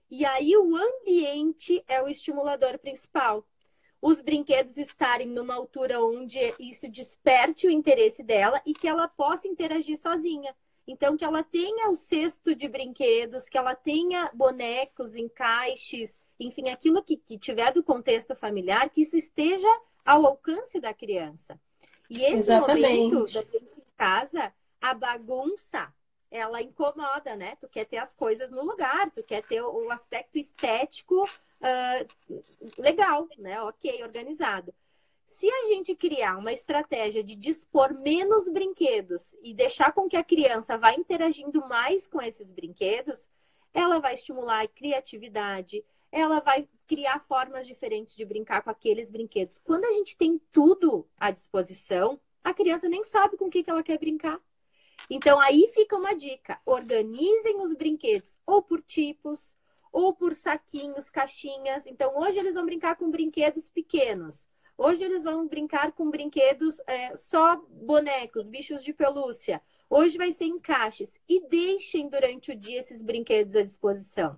E 0.09 0.25
aí 0.25 0.55
o 0.55 0.75
ambiente 0.75 1.83
é 1.87 2.01
o 2.01 2.07
estimulador 2.07 2.77
principal 2.77 3.45
os 4.05 4.21
brinquedos 4.21 4.77
estarem 4.77 5.25
numa 5.25 5.55
altura 5.55 5.99
onde 5.99 6.37
isso 6.59 6.87
desperte 6.87 7.65
o 7.65 7.71
interesse 7.71 8.21
dela 8.21 8.61
e 8.63 8.71
que 8.71 8.87
ela 8.87 9.07
possa 9.07 9.47
interagir 9.47 9.97
sozinha. 9.97 10.55
Então, 10.85 11.17
que 11.17 11.25
ela 11.25 11.41
tenha 11.41 11.89
o 11.89 11.95
cesto 11.95 12.53
de 12.53 12.67
brinquedos, 12.67 13.49
que 13.49 13.57
ela 13.57 13.73
tenha 13.73 14.29
bonecos, 14.31 15.15
encaixes, 15.15 16.19
enfim, 16.39 16.69
aquilo 16.69 17.01
que, 17.01 17.17
que 17.17 17.39
tiver 17.39 17.73
do 17.73 17.81
contexto 17.81 18.35
familiar, 18.35 18.91
que 18.91 19.01
isso 19.01 19.17
esteja 19.17 19.67
ao 20.05 20.23
alcance 20.27 20.79
da 20.79 20.93
criança. 20.93 21.59
E 22.07 22.25
esse 22.25 22.33
Exatamente. 22.51 23.11
momento 23.11 23.33
da 23.33 23.41
em 23.41 23.67
casa, 23.97 24.53
a 24.79 24.93
bagunça, 24.93 25.91
ela 26.29 26.61
incomoda, 26.61 27.35
né? 27.35 27.57
Tu 27.59 27.67
quer 27.67 27.85
ter 27.85 27.97
as 27.97 28.13
coisas 28.13 28.51
no 28.51 28.63
lugar, 28.63 29.09
tu 29.09 29.23
quer 29.23 29.41
ter 29.41 29.63
o 29.63 29.89
aspecto 29.89 30.37
estético 30.37 31.27
uh, 31.61 32.43
legal, 32.77 33.27
né? 33.37 33.61
Ok, 33.61 34.03
organizado. 34.03 34.73
Se 35.25 35.49
a 35.49 35.65
gente 35.65 35.95
criar 35.95 36.37
uma 36.37 36.53
estratégia 36.53 37.23
de 37.23 37.35
dispor 37.35 37.93
menos 37.99 38.47
brinquedos 38.47 39.35
e 39.41 39.53
deixar 39.53 39.91
com 39.91 40.07
que 40.07 40.15
a 40.15 40.23
criança 40.23 40.77
vá 40.77 40.93
interagindo 40.93 41.67
mais 41.67 42.07
com 42.07 42.21
esses 42.21 42.51
brinquedos, 42.51 43.27
ela 43.73 43.99
vai 43.99 44.13
estimular 44.13 44.63
a 44.63 44.67
criatividade, 44.67 45.83
ela 46.11 46.39
vai 46.39 46.69
criar 46.87 47.19
formas 47.19 47.65
diferentes 47.65 48.15
de 48.15 48.23
brincar 48.23 48.61
com 48.61 48.69
aqueles 48.69 49.09
brinquedos. 49.09 49.59
Quando 49.59 49.85
a 49.85 49.91
gente 49.91 50.15
tem 50.15 50.39
tudo 50.51 51.07
à 51.17 51.31
disposição, 51.31 52.19
a 52.43 52.53
criança 52.53 52.87
nem 52.87 53.03
sabe 53.03 53.35
com 53.35 53.45
o 53.45 53.49
que 53.49 53.65
ela 53.67 53.83
quer 53.83 53.97
brincar. 53.97 54.39
Então 55.09 55.39
aí 55.39 55.67
fica 55.69 55.97
uma 55.97 56.13
dica: 56.13 56.61
organizem 56.65 57.59
os 57.59 57.73
brinquedos 57.73 58.39
ou 58.45 58.61
por 58.61 58.81
tipos, 58.81 59.55
ou 59.95 60.13
por 60.13 60.35
saquinhos, 60.35 61.09
caixinhas. 61.09 61.87
Então, 61.87 62.17
hoje 62.17 62.37
eles 62.37 62.55
vão 62.55 62.65
brincar 62.65 62.97
com 62.97 63.09
brinquedos 63.09 63.69
pequenos. 63.69 64.49
Hoje 64.77 65.01
eles 65.01 65.23
vão 65.23 65.47
brincar 65.47 65.93
com 65.93 66.11
brinquedos 66.11 66.81
é, 66.85 67.15
só 67.15 67.55
bonecos, 67.69 68.45
bichos 68.45 68.83
de 68.83 68.91
pelúcia. 68.91 69.61
Hoje 69.89 70.17
vai 70.17 70.33
ser 70.33 70.43
em 70.43 70.59
caixas. 70.59 71.17
E 71.29 71.39
deixem 71.47 72.09
durante 72.09 72.51
o 72.51 72.55
dia 72.57 72.79
esses 72.79 73.01
brinquedos 73.01 73.55
à 73.55 73.63
disposição. 73.63 74.37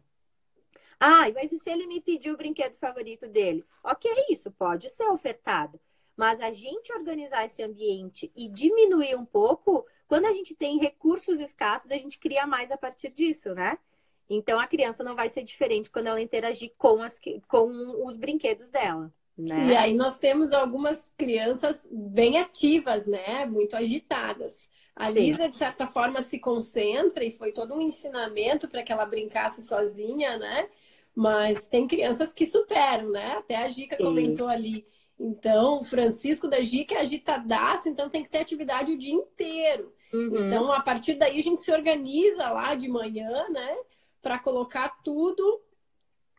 Ah, 0.99 1.25
mas 1.33 1.51
e 1.51 1.57
se 1.57 1.71
ele 1.71 1.87
me 1.87 2.01
pedir 2.01 2.29
o 2.29 2.37
brinquedo 2.37 2.77
favorito 2.77 3.27
dele? 3.27 3.65
Ok, 3.83 4.11
isso 4.29 4.51
pode 4.51 4.89
ser 4.89 5.07
ofertado. 5.07 5.81
Mas 6.15 6.39
a 6.39 6.51
gente 6.51 6.93
organizar 6.93 7.47
esse 7.47 7.63
ambiente 7.63 8.31
e 8.35 8.47
diminuir 8.47 9.15
um 9.15 9.25
pouco, 9.25 9.87
quando 10.07 10.25
a 10.25 10.33
gente 10.33 10.53
tem 10.53 10.77
recursos 10.77 11.39
escassos, 11.39 11.89
a 11.89 11.97
gente 11.97 12.19
cria 12.19 12.45
mais 12.45 12.69
a 12.69 12.77
partir 12.77 13.11
disso, 13.11 13.55
né? 13.55 13.79
Então 14.29 14.59
a 14.59 14.67
criança 14.67 15.03
não 15.03 15.15
vai 15.15 15.29
ser 15.29 15.43
diferente 15.43 15.89
quando 15.89 16.07
ela 16.07 16.21
interagir 16.21 16.71
com, 16.77 17.01
as, 17.01 17.19
com 17.47 18.05
os 18.05 18.15
brinquedos 18.17 18.69
dela. 18.69 19.11
Né? 19.37 19.67
E 19.67 19.75
aí 19.75 19.93
nós 19.93 20.17
temos 20.17 20.51
algumas 20.51 20.99
crianças 21.15 21.77
bem 21.91 22.39
ativas, 22.39 23.05
né? 23.05 23.45
Muito 23.45 23.75
agitadas. 23.75 24.67
A 24.95 25.09
Lisa, 25.09 25.47
de 25.47 25.55
certa 25.55 25.85
forma, 25.85 26.23
se 26.23 26.39
concentra 26.39 27.23
e 27.23 27.29
foi 27.29 27.51
todo 27.51 27.71
um 27.75 27.81
ensinamento 27.81 28.67
para 28.67 28.81
que 28.81 28.91
ela 28.91 29.05
brincasse 29.05 29.61
sozinha, 29.67 30.39
né? 30.39 30.67
Mas 31.15 31.67
tem 31.67 31.87
crianças 31.87 32.33
que 32.33 32.47
superam, 32.47 33.11
né? 33.11 33.33
Até 33.33 33.57
a 33.57 33.67
Gica 33.67 33.95
Sim. 33.95 34.03
comentou 34.03 34.47
ali. 34.47 34.85
Então, 35.19 35.81
o 35.81 35.83
Francisco 35.83 36.47
da 36.47 36.61
Gica 36.61 36.95
é 36.95 36.99
agitadaço, 36.99 37.89
então 37.89 38.09
tem 38.09 38.23
que 38.23 38.29
ter 38.29 38.39
atividade 38.39 38.91
o 38.91 38.97
dia 38.97 39.13
inteiro. 39.13 39.93
Uhum. 40.11 40.47
Então, 40.47 40.71
a 40.71 40.81
partir 40.81 41.13
daí, 41.13 41.39
a 41.39 41.43
gente 41.43 41.61
se 41.61 41.71
organiza 41.71 42.49
lá 42.49 42.73
de 42.73 42.87
manhã, 42.87 43.47
né? 43.49 43.77
Para 44.21 44.39
colocar 44.39 44.89
tudo 45.03 45.61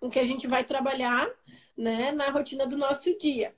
o 0.01 0.11
que 0.11 0.19
a 0.19 0.27
gente 0.27 0.47
vai 0.47 0.65
trabalhar, 0.65 1.29
né? 1.77 2.13
Na 2.13 2.31
rotina 2.31 2.67
do 2.67 2.77
nosso 2.77 3.17
dia. 3.19 3.55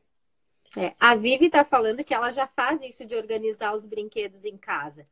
É, 0.77 0.95
a 1.00 1.17
Vivi 1.17 1.47
está 1.47 1.65
falando 1.65 2.05
que 2.05 2.15
ela 2.15 2.31
já 2.31 2.47
faz 2.47 2.83
isso 2.83 3.05
de 3.05 3.15
organizar 3.17 3.75
os 3.75 3.85
brinquedos 3.85 4.45
em 4.45 4.57
casa. 4.57 5.07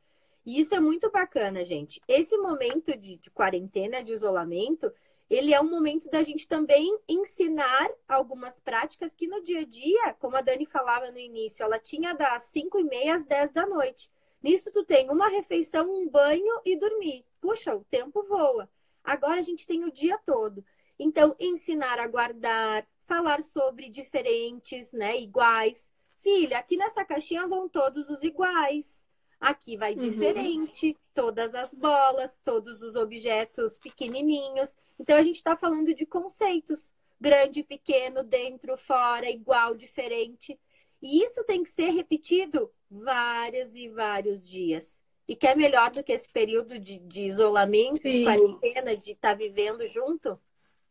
E 0.47 0.61
isso 0.61 0.75
é 0.75 0.81
muito 0.81 1.11
bacana, 1.11 1.65
gente. 1.65 2.01
Esse 2.07 2.37
momento 2.39 2.97
de, 2.97 3.17
de 3.17 3.31
quarentena, 3.31 4.03
de 4.03 4.13
isolamento, 4.13 4.93
ele 5.29 5.53
é 5.53 5.61
um 5.61 5.69
momento 5.69 6.09
da 6.09 6.23
gente 6.23 6.47
também 6.49 6.99
ensinar 7.07 7.91
algumas 8.09 8.59
práticas 8.59 9.13
que 9.13 9.27
no 9.27 9.43
dia 9.43 9.61
a 9.61 9.65
dia, 9.65 10.15
como 10.15 10.37
a 10.37 10.41
Dani 10.41 10.65
falava 10.65 11.11
no 11.11 11.19
início, 11.19 11.63
ela 11.63 11.79
tinha 11.79 12.15
das 12.15 12.45
5 12.45 12.79
e 12.79 12.85
meia 12.85 13.17
às 13.17 13.25
10 13.25 13.53
da 13.53 13.67
noite. 13.67 14.11
Nisso 14.43 14.71
tu 14.73 14.85
tem 14.85 15.11
uma 15.11 15.29
refeição, 15.29 15.91
um 15.91 16.09
banho 16.09 16.61
e 16.65 16.79
dormir. 16.79 17.27
Puxa, 17.41 17.75
o 17.75 17.85
tempo 17.85 18.23
voa. 18.23 18.71
Agora 19.09 19.41
a 19.41 19.43
gente 19.43 19.67
tem 19.67 19.85
o 19.85 19.91
dia 19.91 20.19
todo. 20.19 20.63
Então, 20.99 21.35
ensinar 21.41 21.99
a 21.99 22.07
guardar, 22.07 22.87
falar 23.07 23.43
sobre 23.43 23.89
diferentes, 23.89 24.93
né, 24.93 25.19
iguais. 25.19 25.91
Filha, 26.21 26.59
aqui 26.59 26.77
nessa 26.77 27.03
caixinha 27.07 27.47
vão 27.47 27.71
todos 27.71 28.11
os 28.11 28.23
iguais. 28.23 29.07
Aqui 29.41 29.79
vai 29.79 29.95
uhum. 29.95 30.11
diferente, 30.11 30.95
todas 31.15 31.55
as 31.55 31.73
bolas, 31.73 32.39
todos 32.45 32.83
os 32.83 32.97
objetos 32.97 33.79
pequenininhos. 33.79 34.77
Então 35.01 35.17
a 35.17 35.23
gente 35.23 35.37
está 35.37 35.57
falando 35.57 35.95
de 35.95 36.05
conceitos: 36.05 36.93
grande, 37.19 37.63
pequeno, 37.63 38.23
dentro, 38.23 38.77
fora, 38.77 39.31
igual, 39.31 39.75
diferente. 39.75 40.61
E 41.01 41.25
isso 41.25 41.43
tem 41.45 41.63
que 41.63 41.71
ser 41.71 41.93
repetido 41.93 42.71
vários 42.91 43.75
e 43.75 43.89
vários 43.89 44.47
dias. 44.47 45.01
E 45.29 45.37
que 45.37 45.47
é 45.47 45.55
melhor 45.55 45.91
do 45.91 46.03
que 46.03 46.13
esse 46.13 46.29
período 46.29 46.79
de, 46.79 46.99
de 46.99 47.23
isolamento, 47.23 48.01
Sim. 48.01 48.11
de 48.11 48.25
quarentena, 48.25 48.97
de 48.97 49.13
estar 49.13 49.31
tá 49.31 49.35
vivendo 49.35 49.87
junto? 49.87 50.41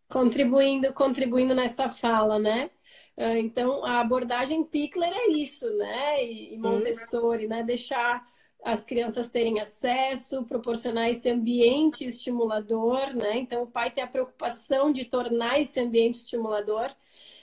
Contribuindo, 0.07 0.93
contribuindo 0.93 1.55
nessa 1.55 1.89
fala, 1.89 2.37
né? 2.37 2.69
Ah, 3.17 3.39
então, 3.39 3.83
a 3.83 3.99
abordagem 3.99 4.63
Pickler 4.63 5.11
é 5.11 5.31
isso, 5.31 5.67
né? 5.75 6.23
E 6.23 6.57
Montessori, 6.59 7.47
né? 7.47 7.63
Deixar 7.63 8.23
as 8.63 8.85
crianças 8.85 9.31
terem 9.31 9.59
acesso, 9.59 10.43
proporcionar 10.45 11.09
esse 11.09 11.29
ambiente 11.29 12.05
estimulador, 12.05 13.15
né? 13.15 13.37
Então, 13.37 13.63
o 13.63 13.67
pai 13.67 13.89
tem 13.89 14.03
a 14.03 14.07
preocupação 14.07 14.91
de 14.91 15.05
tornar 15.05 15.59
esse 15.59 15.79
ambiente 15.79 16.15
estimulador 16.15 16.93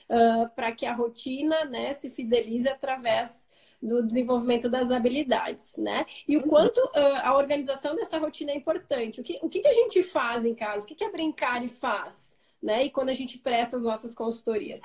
uh, 0.08 0.48
para 0.54 0.72
que 0.72 0.86
a 0.86 0.94
rotina, 0.94 1.64
né, 1.64 1.94
se 1.94 2.10
fidelize 2.10 2.68
através 2.68 3.44
do 3.84 4.02
desenvolvimento 4.02 4.68
das 4.68 4.90
habilidades, 4.90 5.76
né? 5.76 6.06
E 6.26 6.36
o 6.38 6.42
quanto 6.42 6.78
uh, 6.78 7.20
a 7.22 7.36
organização 7.36 7.94
dessa 7.94 8.18
rotina 8.18 8.50
é 8.52 8.56
importante. 8.56 9.20
O 9.20 9.24
que, 9.24 9.38
o 9.42 9.48
que, 9.48 9.60
que 9.60 9.68
a 9.68 9.72
gente 9.72 10.02
faz 10.02 10.44
em 10.44 10.54
casa? 10.54 10.84
O 10.84 10.86
que, 10.86 10.94
que 10.94 11.04
a 11.04 11.10
Brincare 11.10 11.68
faz? 11.68 12.40
Né? 12.62 12.86
E 12.86 12.90
quando 12.90 13.10
a 13.10 13.14
gente 13.14 13.36
presta 13.36 13.76
as 13.76 13.82
nossas 13.82 14.14
consultorias. 14.14 14.80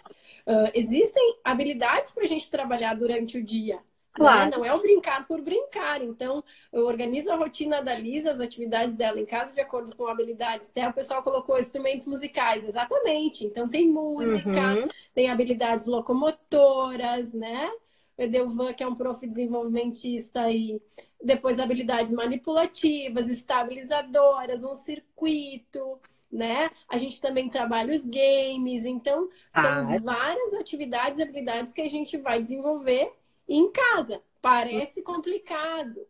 Uh, 0.45 0.69
existem 0.73 1.37
habilidades 1.45 2.11
para 2.11 2.25
a 2.25 2.27
gente 2.27 2.51
trabalhar 2.51 2.93
durante 2.93 3.37
o 3.37 3.43
dia. 3.43 3.79
Claro. 4.11 4.49
Né? 4.49 4.57
Não 4.57 4.65
é 4.65 4.73
o 4.73 4.81
brincar 4.81 5.25
por 5.25 5.39
brincar. 5.41 6.01
Então, 6.01 6.43
eu 6.73 6.85
organizo 6.85 7.31
a 7.31 7.37
rotina 7.37 7.81
da 7.81 7.95
Lisa, 7.95 8.33
as 8.33 8.41
atividades 8.41 8.95
dela 8.95 9.17
em 9.17 9.25
casa, 9.25 9.55
de 9.55 9.61
acordo 9.61 9.95
com 9.95 10.07
habilidades. 10.07 10.71
Até 10.71 10.89
o 10.89 10.93
pessoal 10.93 11.23
colocou 11.23 11.57
instrumentos 11.57 12.05
musicais, 12.05 12.65
exatamente. 12.65 13.45
Então, 13.45 13.69
tem 13.69 13.87
música, 13.87 14.49
uhum. 14.49 14.87
tem 15.13 15.29
habilidades 15.29 15.87
locomotoras, 15.87 17.33
né? 17.33 17.71
Edelvan, 18.19 18.73
que 18.73 18.83
é 18.83 18.87
um 18.87 18.95
prof 18.95 19.25
desenvolvimentista, 19.25 20.51
e 20.51 20.81
depois 21.23 21.59
habilidades 21.59 22.13
manipulativas, 22.13 23.29
estabilizadoras, 23.29 24.63
um 24.63 24.75
circuito, 24.75 25.99
né? 26.31 26.69
A 26.87 26.97
gente 26.97 27.19
também 27.21 27.49
trabalha 27.49 27.93
os 27.93 28.05
games, 28.05 28.85
então 28.85 29.29
são 29.51 29.63
ah. 29.63 29.99
várias 30.03 30.53
atividades 30.53 31.17
e 31.17 31.23
habilidades 31.23 31.73
que 31.73 31.81
a 31.81 31.89
gente 31.89 32.17
vai 32.17 32.41
desenvolver 32.41 33.11
em 33.47 33.71
casa. 33.71 34.21
Parece 34.41 35.01
complicado, 35.01 36.05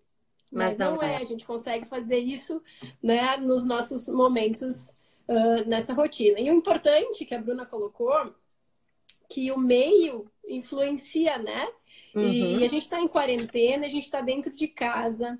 mas, 0.52 0.78
mas 0.78 0.78
não, 0.78 0.96
não 0.96 1.04
é. 1.04 1.14
é. 1.14 1.18
A 1.18 1.24
gente 1.24 1.46
consegue 1.46 1.86
fazer 1.86 2.18
isso 2.18 2.62
né, 3.02 3.38
nos 3.38 3.66
nossos 3.66 4.08
momentos 4.10 4.96
uh, 5.28 5.68
nessa 5.68 5.94
rotina. 5.94 6.40
E 6.40 6.50
o 6.50 6.54
importante 6.54 7.26
que 7.26 7.34
a 7.34 7.42
Bruna 7.42 7.66
colocou, 7.66 8.34
que 9.30 9.52
o 9.52 9.58
meio 9.58 10.30
influencia, 10.48 11.38
né? 11.38 11.68
Uhum. 12.16 12.60
E, 12.60 12.64
a 12.64 12.68
gente 12.68 12.84
está 12.84 13.00
em 13.00 13.08
quarentena, 13.08 13.86
a 13.86 13.90
gente 13.90 14.06
está 14.06 14.22
dentro 14.22 14.54
de 14.54 14.68
casa. 14.68 15.40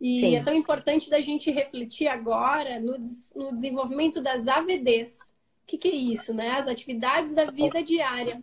E 0.00 0.20
Sim. 0.20 0.36
é 0.36 0.42
tão 0.42 0.54
importante 0.54 1.10
da 1.10 1.20
gente 1.20 1.50
refletir 1.50 2.06
agora 2.06 2.78
no, 2.78 2.96
no 3.36 3.54
desenvolvimento 3.54 4.22
das 4.22 4.46
AVDs. 4.46 5.18
O 5.18 5.66
que, 5.66 5.78
que 5.78 5.88
é 5.88 5.94
isso, 5.94 6.32
né? 6.32 6.50
As 6.52 6.68
atividades 6.68 7.34
da 7.34 7.46
vida 7.46 7.82
diária 7.82 8.42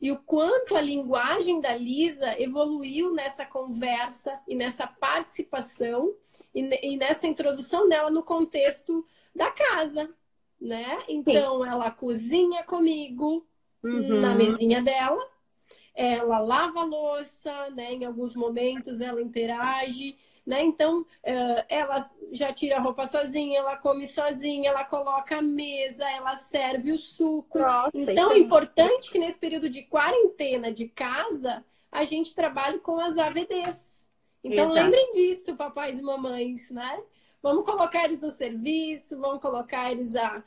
e 0.00 0.10
o 0.10 0.16
quanto 0.16 0.74
a 0.74 0.80
linguagem 0.80 1.60
da 1.60 1.76
Lisa 1.76 2.40
evoluiu 2.40 3.12
nessa 3.12 3.44
conversa 3.44 4.40
e 4.48 4.54
nessa 4.54 4.86
participação 4.86 6.14
e, 6.54 6.62
e 6.82 6.96
nessa 6.96 7.26
introdução 7.26 7.88
dela 7.88 8.10
no 8.10 8.22
contexto 8.22 9.04
da 9.34 9.50
casa, 9.50 10.08
né? 10.58 11.02
Então, 11.06 11.62
Sim. 11.62 11.68
ela 11.68 11.90
cozinha 11.90 12.64
comigo 12.64 13.46
uhum. 13.82 14.20
na 14.20 14.34
mesinha 14.34 14.80
dela, 14.80 15.22
ela 16.00 16.38
lava 16.38 16.80
a 16.80 16.84
louça, 16.84 17.70
né? 17.70 17.94
Em 17.94 18.04
alguns 18.04 18.34
momentos 18.34 19.00
ela 19.00 19.20
interage 19.20 20.16
né? 20.46 20.64
Então, 20.64 21.06
eh, 21.22 21.64
ela 21.68 22.04
já 22.32 22.52
tira 22.52 22.76
a 22.76 22.80
roupa 22.80 23.06
sozinha, 23.06 23.60
ela 23.60 23.76
come 23.76 24.08
sozinha, 24.08 24.70
ela 24.70 24.84
coloca 24.84 25.38
a 25.38 25.42
mesa, 25.42 26.08
ela 26.10 26.36
serve 26.36 26.92
o 26.92 26.98
suco. 26.98 27.58
Nossa, 27.58 27.90
então, 27.94 28.32
é 28.32 28.38
importante 28.38 29.10
que 29.10 29.18
nesse 29.18 29.38
período 29.38 29.68
de 29.68 29.82
quarentena 29.82 30.72
de 30.72 30.88
casa, 30.88 31.64
a 31.90 32.04
gente 32.04 32.34
trabalhe 32.34 32.78
com 32.78 32.98
as 32.98 33.18
AVDs. 33.18 34.08
Então, 34.42 34.70
Exato. 34.70 34.72
lembrem 34.72 35.10
disso, 35.12 35.56
papais 35.56 35.98
e 35.98 36.02
mamães, 36.02 36.70
né? 36.70 37.00
Vamos 37.42 37.64
colocar 37.64 38.04
eles 38.04 38.20
no 38.20 38.30
serviço, 38.30 39.18
vamos 39.18 39.40
colocar 39.40 39.92
eles 39.92 40.14
a, 40.14 40.42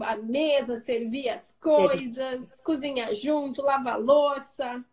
a 0.00 0.16
mesa, 0.16 0.76
servir 0.78 1.28
as 1.28 1.56
coisas, 1.60 2.60
cozinhar 2.62 3.14
junto, 3.14 3.62
lavar 3.62 4.00
louça. 4.00 4.84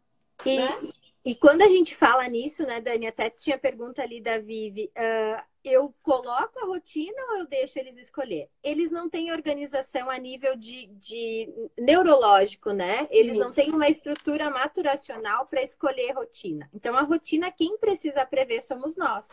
E, 0.45 0.58
né? 0.58 0.91
E 1.25 1.34
quando 1.34 1.63
a 1.63 1.67
gente 1.67 1.95
fala 1.95 2.28
nisso, 2.28 2.63
né, 2.63 2.80
Dani, 2.80 3.08
até 3.08 3.32
tinha 3.32 3.58
pergunta 3.58 4.04
ali 4.04 4.21
da 4.21 4.38
Vivi, 4.38 4.91
uh, 4.95 5.43
eu 5.63 5.91
coloco 6.04 6.60
a 6.60 6.67
rotina 6.67 7.19
ou 7.32 7.38
eu 7.39 7.47
deixo 7.47 7.80
eles 7.80 7.97
escolher? 7.97 8.47
Eles 8.63 8.91
não 8.91 9.10
têm 9.10 9.32
organização 9.32 10.08
a 10.08 10.19
nível 10.19 10.56
de, 10.56 10.86
de 10.86 11.51
neurológico, 11.75 12.71
né? 12.71 13.08
Eles 13.10 13.34
Sim. 13.34 13.39
não 13.39 13.51
têm 13.51 13.71
uma 13.71 13.89
estrutura 13.89 14.51
maturacional 14.51 15.47
para 15.47 15.63
escolher 15.63 16.12
rotina. 16.12 16.69
Então, 16.71 16.95
a 16.95 17.01
rotina, 17.01 17.51
quem 17.51 17.75
precisa 17.80 18.23
prever 18.23 18.62
somos 18.62 18.95
nós. 18.95 19.30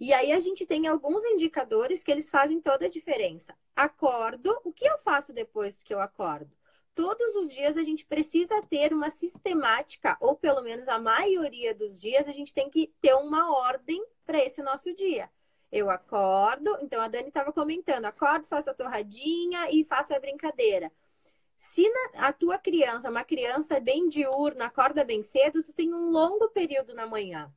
E 0.00 0.12
aí 0.12 0.32
a 0.32 0.40
gente 0.40 0.66
tem 0.66 0.88
alguns 0.88 1.24
indicadores 1.24 2.02
que 2.02 2.10
eles 2.10 2.28
fazem 2.28 2.60
toda 2.60 2.86
a 2.86 2.90
diferença. 2.90 3.54
Acordo, 3.76 4.58
o 4.64 4.72
que 4.72 4.86
eu 4.86 4.98
faço 4.98 5.32
depois 5.32 5.78
que 5.82 5.94
eu 5.94 6.00
acordo? 6.00 6.50
todos 7.00 7.34
os 7.36 7.50
dias 7.50 7.78
a 7.78 7.82
gente 7.82 8.04
precisa 8.04 8.60
ter 8.68 8.92
uma 8.92 9.08
sistemática, 9.08 10.18
ou 10.20 10.36
pelo 10.36 10.60
menos 10.60 10.86
a 10.86 10.98
maioria 10.98 11.74
dos 11.74 11.98
dias, 11.98 12.28
a 12.28 12.32
gente 12.32 12.52
tem 12.52 12.68
que 12.68 12.92
ter 13.00 13.14
uma 13.14 13.56
ordem 13.56 14.04
para 14.26 14.44
esse 14.44 14.62
nosso 14.62 14.94
dia. 14.94 15.30
Eu 15.72 15.88
acordo, 15.88 16.76
então 16.82 17.00
a 17.00 17.08
Dani 17.08 17.28
estava 17.28 17.54
comentando, 17.54 18.04
acordo, 18.04 18.46
faço 18.46 18.68
a 18.68 18.74
torradinha 18.74 19.70
e 19.70 19.82
faço 19.82 20.14
a 20.14 20.20
brincadeira. 20.20 20.92
Se 21.56 21.88
na, 21.88 22.28
a 22.28 22.32
tua 22.34 22.58
criança, 22.58 23.08
uma 23.08 23.24
criança 23.24 23.80
bem 23.80 24.06
diurna, 24.06 24.66
acorda 24.66 25.02
bem 25.02 25.22
cedo, 25.22 25.62
tu 25.62 25.72
tem 25.72 25.94
um 25.94 26.10
longo 26.10 26.50
período 26.50 26.94
na 26.94 27.06
manhã. 27.06 27.50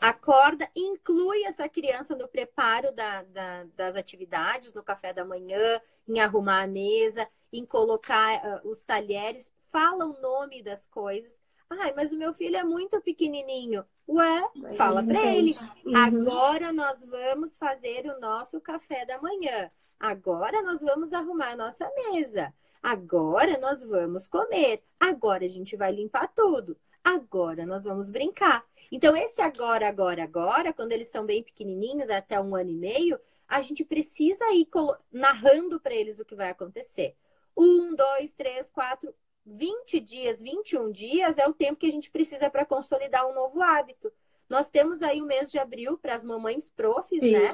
Acorda, 0.00 0.68
inclui 0.74 1.44
essa 1.44 1.68
criança 1.68 2.14
no 2.14 2.28
preparo 2.28 2.92
da, 2.92 3.22
da, 3.22 3.64
das 3.74 3.96
atividades, 3.96 4.74
no 4.74 4.82
café 4.82 5.12
da 5.12 5.24
manhã, 5.24 5.80
em 6.08 6.20
arrumar 6.20 6.62
a 6.62 6.66
mesa, 6.66 7.28
em 7.52 7.64
colocar 7.64 8.62
uh, 8.62 8.68
os 8.68 8.82
talheres, 8.82 9.52
fala 9.70 10.04
o 10.04 10.20
nome 10.20 10.62
das 10.62 10.86
coisas. 10.86 11.40
Ai, 11.68 11.92
mas 11.94 12.12
o 12.12 12.16
meu 12.16 12.32
filho 12.32 12.56
é 12.56 12.64
muito 12.64 13.00
pequenininho. 13.00 13.84
Ué, 14.08 14.50
mas 14.54 14.76
fala 14.76 15.02
para 15.02 15.24
ele. 15.34 15.52
Uhum. 15.84 15.96
Agora 15.96 16.72
nós 16.72 17.04
vamos 17.04 17.58
fazer 17.58 18.06
o 18.06 18.20
nosso 18.20 18.60
café 18.60 19.04
da 19.04 19.20
manhã. 19.20 19.70
Agora 19.98 20.62
nós 20.62 20.80
vamos 20.80 21.12
arrumar 21.12 21.52
a 21.52 21.56
nossa 21.56 21.90
mesa. 21.96 22.54
Agora 22.82 23.58
nós 23.58 23.82
vamos 23.82 24.28
comer. 24.28 24.84
Agora 25.00 25.44
a 25.44 25.48
gente 25.48 25.76
vai 25.76 25.90
limpar 25.90 26.28
tudo. 26.28 26.76
Agora 27.02 27.66
nós 27.66 27.82
vamos 27.84 28.10
brincar. 28.10 28.64
Então, 28.90 29.16
esse 29.16 29.40
agora, 29.40 29.88
agora, 29.88 30.22
agora, 30.22 30.72
quando 30.72 30.92
eles 30.92 31.08
são 31.08 31.26
bem 31.26 31.42
pequenininhos, 31.42 32.08
até 32.08 32.40
um 32.40 32.54
ano 32.54 32.70
e 32.70 32.76
meio, 32.76 33.18
a 33.48 33.60
gente 33.60 33.84
precisa 33.84 34.44
ir 34.52 34.68
narrando 35.12 35.80
para 35.80 35.94
eles 35.94 36.18
o 36.18 36.24
que 36.24 36.34
vai 36.34 36.50
acontecer 36.50 37.14
um, 37.56 37.94
dois, 37.94 38.34
três, 38.34 38.68
quatro, 38.68 39.14
20 39.46 39.98
dias, 40.00 40.40
21 40.40 40.90
dias 40.90 41.38
é 41.38 41.46
o 41.48 41.54
tempo 41.54 41.80
que 41.80 41.86
a 41.86 41.92
gente 41.92 42.10
precisa 42.10 42.50
para 42.50 42.66
consolidar 42.66 43.26
um 43.26 43.34
novo 43.34 43.62
hábito. 43.62 44.12
Nós 44.48 44.68
temos 44.68 45.02
aí 45.02 45.22
o 45.22 45.26
mês 45.26 45.50
de 45.50 45.58
abril 45.58 45.96
para 45.96 46.14
as 46.14 46.22
mamães 46.22 46.68
profs, 46.68 47.20
Sim. 47.20 47.32
né? 47.32 47.52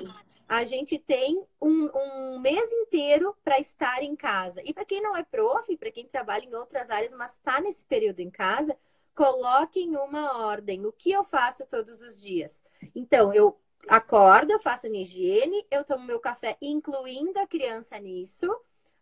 A 0.49 0.65
gente 0.65 0.99
tem 0.99 1.43
um, 1.61 1.89
um 1.95 2.39
mês 2.41 2.71
inteiro 2.73 3.35
para 3.43 3.59
estar 3.59 4.03
em 4.03 4.15
casa. 4.15 4.61
E 4.65 4.75
para 4.75 4.85
quem 4.85 5.01
não 5.01 5.17
é 5.17 5.23
prof, 5.23 5.75
para 5.79 5.91
quem 5.91 6.07
trabalha 6.07 6.45
em 6.45 6.55
outras 6.55 6.91
áreas, 6.91 7.15
mas 7.15 7.33
está 7.33 7.61
nesse 7.61 7.85
período 7.85 8.21
em 8.21 8.31
casa, 8.31 8.77
coloquem 9.15 9.97
uma 9.97 10.47
ordem. 10.47 10.87
O 10.87 10.93
que 10.93 11.11
eu 11.11 11.25
faço 11.25 11.67
todos 11.67 12.01
os 12.01 12.21
dias? 12.21 12.63
Então, 12.95 13.33
eu 13.33 13.59
acordo, 13.89 14.53
eu 14.53 14.59
faço 14.59 14.87
a 14.87 14.91
minha 14.91 15.03
higiene, 15.03 15.67
eu 15.71 15.85
tomo 15.85 16.05
meu 16.05 16.21
café, 16.21 16.57
incluindo 16.61 17.39
a 17.39 17.47
criança 17.47 17.99
nisso. 17.99 18.49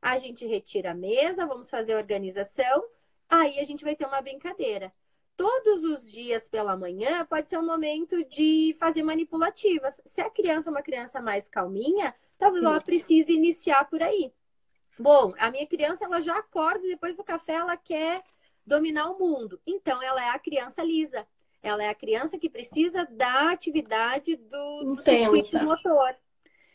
A 0.00 0.18
gente 0.18 0.46
retira 0.46 0.92
a 0.92 0.94
mesa, 0.94 1.46
vamos 1.46 1.68
fazer 1.68 1.94
a 1.94 1.98
organização. 1.98 2.84
Aí 3.28 3.58
a 3.58 3.64
gente 3.64 3.84
vai 3.84 3.94
ter 3.94 4.06
uma 4.06 4.20
brincadeira 4.22 4.92
todos 5.40 5.82
os 5.84 6.12
dias 6.12 6.46
pela 6.46 6.76
manhã 6.76 7.24
pode 7.24 7.48
ser 7.48 7.56
um 7.56 7.64
momento 7.64 8.22
de 8.26 8.76
fazer 8.78 9.02
manipulativas. 9.02 9.98
Se 10.04 10.20
a 10.20 10.28
criança 10.28 10.68
é 10.68 10.70
uma 10.70 10.82
criança 10.82 11.18
mais 11.18 11.48
calminha, 11.48 12.14
talvez 12.36 12.62
ela 12.62 12.78
precise 12.78 13.32
iniciar 13.32 13.88
por 13.88 14.02
aí. 14.02 14.30
Bom, 14.98 15.32
a 15.38 15.50
minha 15.50 15.66
criança 15.66 16.04
ela 16.04 16.20
já 16.20 16.36
acorda 16.36 16.86
e 16.86 16.90
depois 16.90 17.16
do 17.16 17.24
café 17.24 17.54
ela 17.54 17.74
quer 17.74 18.22
dominar 18.70 19.10
o 19.10 19.18
mundo. 19.18 19.60
Então 19.66 20.00
ela 20.02 20.24
é 20.24 20.28
a 20.30 20.38
criança 20.38 20.82
lisa. 20.82 21.26
Ela 21.62 21.84
é 21.84 21.88
a 21.88 21.94
criança 21.94 22.38
que 22.38 22.48
precisa 22.48 23.04
da 23.10 23.50
atividade 23.50 24.36
do, 24.36 24.94
do 24.94 25.02
circuito 25.02 25.62
motor. 25.62 26.16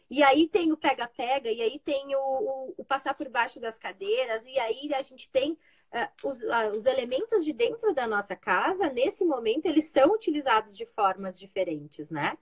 E 0.08 0.22
aí 0.22 0.48
tem 0.48 0.72
o 0.72 0.78
pega-pega, 0.78 1.52
e 1.52 1.62
aí 1.62 1.80
tem 1.80 2.16
o, 2.16 2.20
o, 2.20 2.74
o, 2.78 2.86
passar 2.86 3.16
por 3.16 3.28
baixo 3.28 3.60
das 3.60 3.80
cadeiras, 3.80 4.46
e 4.46 4.60
aí 4.60 4.94
a 4.94 5.02
gente 5.02 5.28
tem 5.32 5.54
uh, 5.54 6.30
os, 6.30 6.44
uh, 6.44 6.78
os 6.78 6.86
elementos 6.86 7.44
de 7.44 7.52
dentro 7.52 7.92
da 7.92 8.06
nossa 8.06 8.36
casa, 8.36 8.88
nesse 8.88 9.26
momento, 9.26 9.66
eles 9.66 9.86
são 9.86 10.12
utilizados 10.12 10.78
de 10.78 10.86
formas 10.86 11.40
diferentes, 11.40 12.12
né? 12.12 12.38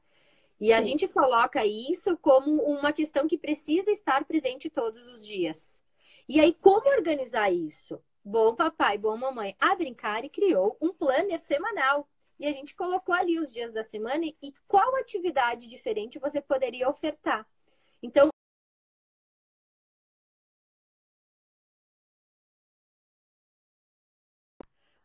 E 0.59 0.67
Sim. 0.67 0.73
a 0.73 0.81
gente 0.81 1.07
coloca 1.07 1.65
isso 1.65 2.17
como 2.17 2.61
uma 2.63 2.91
questão 2.91 3.29
que 3.29 3.37
precisa 3.37 3.89
estar 3.91 4.25
presente 4.25 4.69
todos 4.69 5.05
os 5.07 5.25
dias. 5.25 5.81
E 6.27 6.41
aí, 6.41 6.53
como 6.53 6.89
organizar 6.89 7.49
isso? 7.49 8.01
Bom 8.25 8.55
papai, 8.55 8.97
bom 8.97 9.17
mamãe, 9.17 9.55
a 9.59 9.75
brincar 9.75 10.23
e 10.23 10.29
criou 10.29 10.77
um 10.81 10.93
planner 10.93 11.39
semanal. 11.39 12.07
E 12.39 12.47
a 12.47 12.51
gente 12.51 12.75
colocou 12.75 13.13
ali 13.13 13.37
os 13.37 13.51
dias 13.51 13.73
da 13.73 13.83
semana 13.83 14.25
e 14.25 14.53
qual 14.67 14.95
atividade 14.95 15.67
diferente 15.67 16.19
você 16.19 16.41
poderia 16.41 16.89
ofertar. 16.89 17.45
Então, 18.01 18.29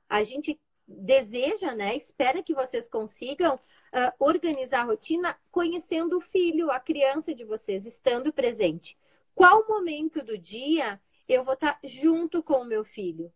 a 0.09 0.23
gente 0.25 0.59
deseja, 0.87 1.75
né? 1.75 1.97
Espera 1.97 2.43
que 2.43 2.55
vocês 2.55 2.89
consigam 2.89 3.57
uh, 3.57 4.13
organizar 4.19 4.81
a 4.83 4.85
rotina 4.85 5.39
conhecendo 5.51 6.17
o 6.17 6.21
filho, 6.21 6.71
a 6.71 6.81
criança 6.81 7.35
de 7.35 7.45
vocês, 7.45 7.87
estando 7.87 8.33
presente. 8.33 8.97
Qual 9.35 9.67
momento 9.69 10.23
do 10.23 10.39
dia 10.39 11.01
eu 11.29 11.45
vou 11.45 11.55
estar 11.55 11.79
junto 11.85 12.43
com 12.43 12.63
o 12.63 12.65
meu 12.65 12.85
filho? 12.85 13.33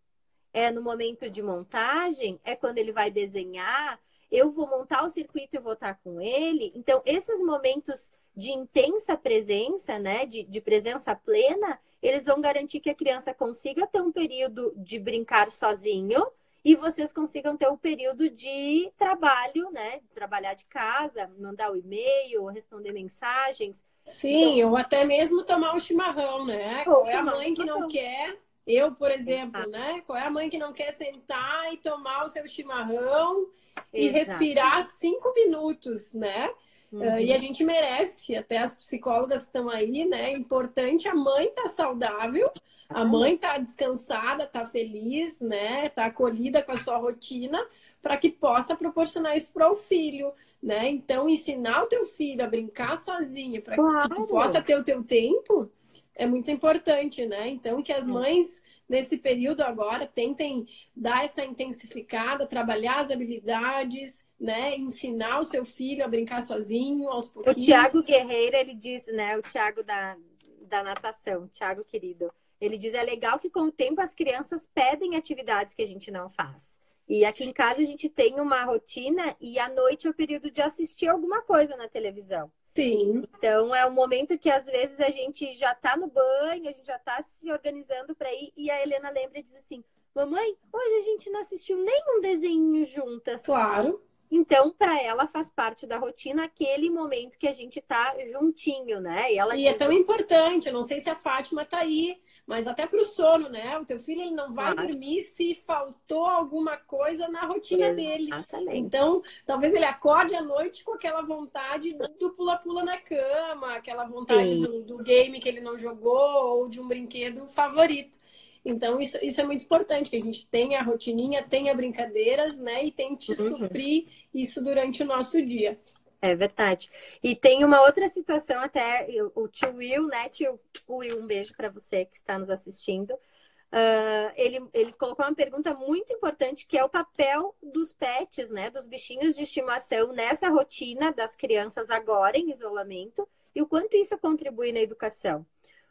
É 0.53 0.71
no 0.71 0.83
momento 0.83 1.31
de 1.31 1.43
montagem? 1.43 2.41
É 2.45 2.57
quando 2.57 2.79
ele 2.79 2.93
vai 2.93 3.11
desenhar? 3.11 4.01
Eu 4.31 4.51
vou 4.51 4.67
montar 4.67 5.05
o 5.05 5.11
circuito 5.11 5.57
e 5.57 5.61
vou 5.61 5.75
estar 5.75 5.95
com 6.03 6.21
ele? 6.21 6.73
Então, 6.75 7.03
esses 7.05 7.41
momentos 7.41 8.13
de 8.35 8.51
intensa 8.51 9.17
presença, 9.17 9.99
né? 9.99 10.27
De, 10.27 10.43
de 10.43 10.61
presença 10.61 11.15
plena, 11.15 11.79
eles 12.03 12.25
vão 12.25 12.41
garantir 12.41 12.81
que 12.81 12.91
a 12.91 12.95
criança 12.95 13.35
consiga 13.35 13.87
ter 13.87 14.01
um 14.01 14.11
período 14.11 14.73
de 14.77 14.99
brincar 14.99 15.51
sozinho 15.51 16.27
e 16.65 16.77
vocês 16.77 17.13
consigam 17.13 17.57
ter 17.57 17.69
o 17.69 17.73
um 17.73 17.77
período 17.77 18.31
de 18.31 18.93
trabalho, 18.97 19.71
né? 19.71 20.01
Trabalhar 20.15 20.55
de 20.55 20.65
casa, 20.67 21.31
mandar 21.39 21.73
o 21.73 21.77
e-mail, 21.77 22.47
responder 22.47 22.93
mensagens. 22.93 23.85
Sim, 24.05 24.59
então... 24.59 24.71
ou 24.71 24.77
até 24.77 25.05
mesmo 25.05 25.45
tomar 25.45 25.75
um 25.75 25.81
chimarrão, 25.81 26.45
né? 26.45 26.85
Qual 26.85 27.07
é 27.07 27.15
a 27.15 27.23
mãe 27.23 27.55
que 27.55 27.65
não 27.65 27.89
quer? 27.89 28.37
Eu, 28.67 28.93
por 28.93 29.11
exemplo, 29.11 29.69
né? 29.69 30.03
Qual 30.07 30.17
é 30.17 30.27
a 30.27 30.31
mãe 30.31 30.49
que 30.49 30.59
não 30.59 30.73
quer 30.73 30.93
sentar 30.93 31.73
e 31.73 31.77
tomar 31.79 32.25
o 32.25 32.29
seu 32.29 32.47
chimarrão 32.47 33.47
e 33.93 34.07
Exato. 34.07 34.39
respirar 34.39 34.85
cinco 34.85 35.33
minutos, 35.35 36.15
né? 36.15 36.51
Uhum. 36.93 37.01
Uh, 37.01 37.21
e 37.21 37.33
a 37.33 37.39
gente 37.39 37.65
merece, 37.65 38.37
até 38.37 38.59
as 38.59 38.77
psicólogas 38.77 39.43
estão 39.43 39.69
aí, 39.69 40.05
né? 40.05 40.31
É 40.31 40.37
importante 40.37 41.09
a 41.09 41.15
mãe 41.15 41.47
estar 41.47 41.63
tá 41.63 41.69
saudável, 41.71 42.51
a 42.89 43.05
mãe 43.05 43.37
tá 43.37 43.57
descansada, 43.59 44.47
tá 44.47 44.65
feliz, 44.67 45.41
né? 45.41 45.89
Tá 45.89 46.07
acolhida 46.07 46.63
com 46.63 46.73
a 46.73 46.77
sua 46.77 46.99
rotina 46.99 47.65
para 48.03 48.17
que 48.17 48.31
possa 48.31 48.77
proporcionar 48.77 49.37
isso 49.37 49.53
para 49.53 49.71
o 49.71 49.77
filho, 49.77 50.33
né? 50.63 50.89
Então, 50.91 51.29
ensinar 51.29 51.83
o 51.83 51.87
teu 51.87 52.05
filho 52.05 52.45
a 52.45 52.49
brincar 52.49 52.97
sozinho 52.97 53.61
para 53.63 53.77
claro. 53.77 54.09
que 54.09 54.15
tu 54.15 54.27
possa 54.27 54.63
ter 54.63 54.79
o 54.79 54.85
teu 54.85 55.03
tempo 55.03 55.71
é 56.15 56.27
muito 56.27 56.51
importante, 56.51 57.27
né? 57.27 57.49
Então, 57.49 57.83
que 57.83 57.93
as 57.93 58.07
mães 58.07 58.63
nesse 58.89 59.17
período 59.17 59.63
agora 59.63 60.07
tentem 60.07 60.67
dar 60.95 61.25
essa 61.25 61.43
intensificada, 61.43 62.47
trabalhar 62.47 63.01
as 63.01 63.11
habilidades, 63.11 64.27
né? 64.39 64.77
Ensinar 64.77 65.41
o 65.41 65.45
seu 65.45 65.65
filho 65.65 66.05
a 66.05 66.09
brincar 66.09 66.43
sozinho 66.43 67.09
aos 67.09 67.31
pouquinhos. 67.31 67.57
O 67.57 67.65
Tiago 67.65 68.03
Guerreiro, 68.03 68.57
ele 68.57 68.75
diz, 68.75 69.07
né? 69.07 69.37
O 69.37 69.43
Tiago 69.43 69.83
da, 69.83 70.17
da 70.61 70.83
natação, 70.83 71.49
Tiago 71.49 71.85
querido 71.85 72.31
ele 72.63 72.79
diz: 72.79 72.95
é 72.95 73.03
legal 73.03 73.41
que 73.41 73.51
com 73.51 73.63
o 73.63 73.73
tempo 73.73 74.01
as 74.01 74.15
crianças 74.15 74.69
pedem 74.73 75.17
atividades 75.17 75.75
que 75.75 75.83
a 75.83 75.87
gente 75.87 76.13
não 76.13 76.31
faz. 76.31 76.79
E 77.13 77.27
aqui 77.27 77.45
em 77.45 77.53
casa 77.53 77.83
a 77.83 77.85
gente 77.85 78.09
tem 78.09 78.41
uma 78.41 78.65
rotina 78.65 79.37
e 79.39 79.59
à 79.59 79.69
noite 79.69 80.07
é 80.07 80.11
o 80.11 80.15
período 80.15 80.51
de 80.51 80.63
assistir 80.63 81.09
alguma 81.09 81.43
coisa 81.43 81.77
na 81.77 81.87
televisão. 81.87 82.51
Sim. 82.75 83.25
Então 83.37 83.75
é 83.75 83.87
um 83.87 83.93
momento 83.93 84.39
que 84.39 84.49
às 84.49 84.65
vezes 84.65 84.99
a 84.99 85.11
gente 85.11 85.53
já 85.53 85.75
tá 85.75 85.95
no 85.95 86.07
banho, 86.07 86.67
a 86.67 86.73
gente 86.73 86.87
já 86.87 86.99
tá 86.99 87.21
se 87.21 87.53
organizando 87.53 88.15
para 88.15 88.33
ir 88.33 88.51
e 88.57 88.71
a 88.71 88.81
Helena 88.81 89.11
lembra 89.11 89.41
e 89.41 89.43
diz 89.43 89.55
assim: 89.55 89.85
"Mamãe, 90.15 90.57
hoje 90.73 90.95
a 90.97 91.01
gente 91.01 91.29
não 91.29 91.41
assistiu 91.41 91.77
nenhum 91.77 92.23
desenho 92.23 92.87
juntas". 92.87 93.45
Claro. 93.45 94.03
Então, 94.31 94.73
para 94.73 94.99
ela 95.03 95.27
faz 95.27 95.51
parte 95.51 95.87
da 95.87 95.99
rotina 95.99 96.45
aquele 96.45 96.89
momento 96.89 97.39
que 97.39 97.47
a 97.47 97.53
gente 97.53 97.79
tá 97.83 98.17
juntinho, 98.25 98.99
né? 98.99 99.31
E, 99.31 99.37
ela 99.37 99.55
e 99.55 99.67
é 99.67 99.73
diz... 99.73 99.83
é 99.83 99.85
tão 99.85 99.93
importante, 99.93 100.69
eu 100.69 100.73
não 100.73 100.83
sei 100.83 101.03
se 101.03 101.11
a 101.11 101.15
Fátima 101.15 101.67
tá 101.67 101.81
aí, 101.81 102.19
mas 102.47 102.67
até 102.67 102.87
para 102.87 103.01
o 103.01 103.05
sono, 103.05 103.49
né? 103.49 103.79
O 103.79 103.85
teu 103.85 103.99
filho 103.99 104.23
ele 104.23 104.33
não 104.33 104.53
vai 104.53 104.75
dormir 104.75 105.23
se 105.23 105.55
faltou 105.65 106.27
alguma 106.27 106.77
coisa 106.77 107.29
na 107.29 107.47
rotina 107.47 107.89
Exatamente. 107.89 108.19
dele. 108.19 108.79
Então, 108.79 109.23
talvez 109.47 109.73
ele 109.75 109.85
acorde 109.85 110.35
à 110.35 110.43
noite 110.43 110.85
com 110.85 110.93
aquela 110.93 111.23
vontade 111.23 111.97
do 112.19 112.31
pula-pula 112.31 112.85
na 112.85 112.99
cama, 112.99 113.75
aquela 113.75 114.05
vontade 114.05 114.57
do, 114.57 114.83
do 114.83 114.99
game 114.99 115.41
que 115.41 115.49
ele 115.49 115.61
não 115.61 115.79
jogou 115.79 116.59
ou 116.59 116.69
de 116.69 116.81
um 116.81 116.89
brinquedo 116.89 117.47
favorito. 117.47 118.19
Então, 118.65 119.01
isso, 119.01 119.19
isso 119.25 119.41
é 119.41 119.45
muito 119.45 119.65
importante, 119.65 120.11
que 120.11 120.17
a 120.17 120.21
gente 120.21 120.47
tenha 120.47 120.81
a 120.81 120.85
rotininha, 120.85 121.43
tenha 121.43 121.75
brincadeiras, 121.75 122.59
né? 122.59 122.85
E 122.85 122.93
tente 122.93 123.33
uhum. 123.33 123.59
suprir 123.59 124.07
isso 124.33 124.63
durante 124.63 125.03
o 125.03 125.07
nosso 125.07 125.45
dia. 125.45 125.79
É 126.25 126.37
verdade. 126.37 126.89
E 127.21 127.35
tem 127.35 127.65
uma 127.65 127.83
outra 127.83 128.09
situação 128.09 128.61
até, 128.61 129.09
o 129.35 129.49
tio 129.49 129.75
Will, 129.75 130.07
né, 130.07 130.29
tio 130.29 130.59
Will, 130.89 131.19
um 131.19 131.27
beijo 131.27 131.53
para 131.57 131.69
você 131.69 132.05
que 132.05 132.17
está 132.17 132.39
nos 132.39 132.49
assistindo. 132.49 133.11
Uh, 133.13 134.31
ele, 134.37 134.65
ele 134.73 134.93
colocou 134.93 135.25
uma 135.25 135.35
pergunta 135.35 135.75
muito 135.75 136.13
importante 136.13 136.65
que 136.65 136.79
é 136.79 136.85
o 136.85 136.89
papel 136.89 137.57
dos 137.61 137.93
pets, 137.93 138.51
né, 138.51 138.71
dos 138.71 138.87
bichinhos 138.87 139.35
de 139.35 139.43
estimação 139.43 140.13
nessa 140.13 140.49
rotina 140.49 141.11
das 141.11 141.35
crianças 141.35 141.91
agora 141.91 142.39
em 142.39 142.53
isolamento 142.53 143.29
e 143.53 143.61
o 143.61 143.67
quanto 143.67 143.97
isso 143.97 144.17
contribui 144.17 144.71
na 144.71 144.81
educação. 144.81 145.45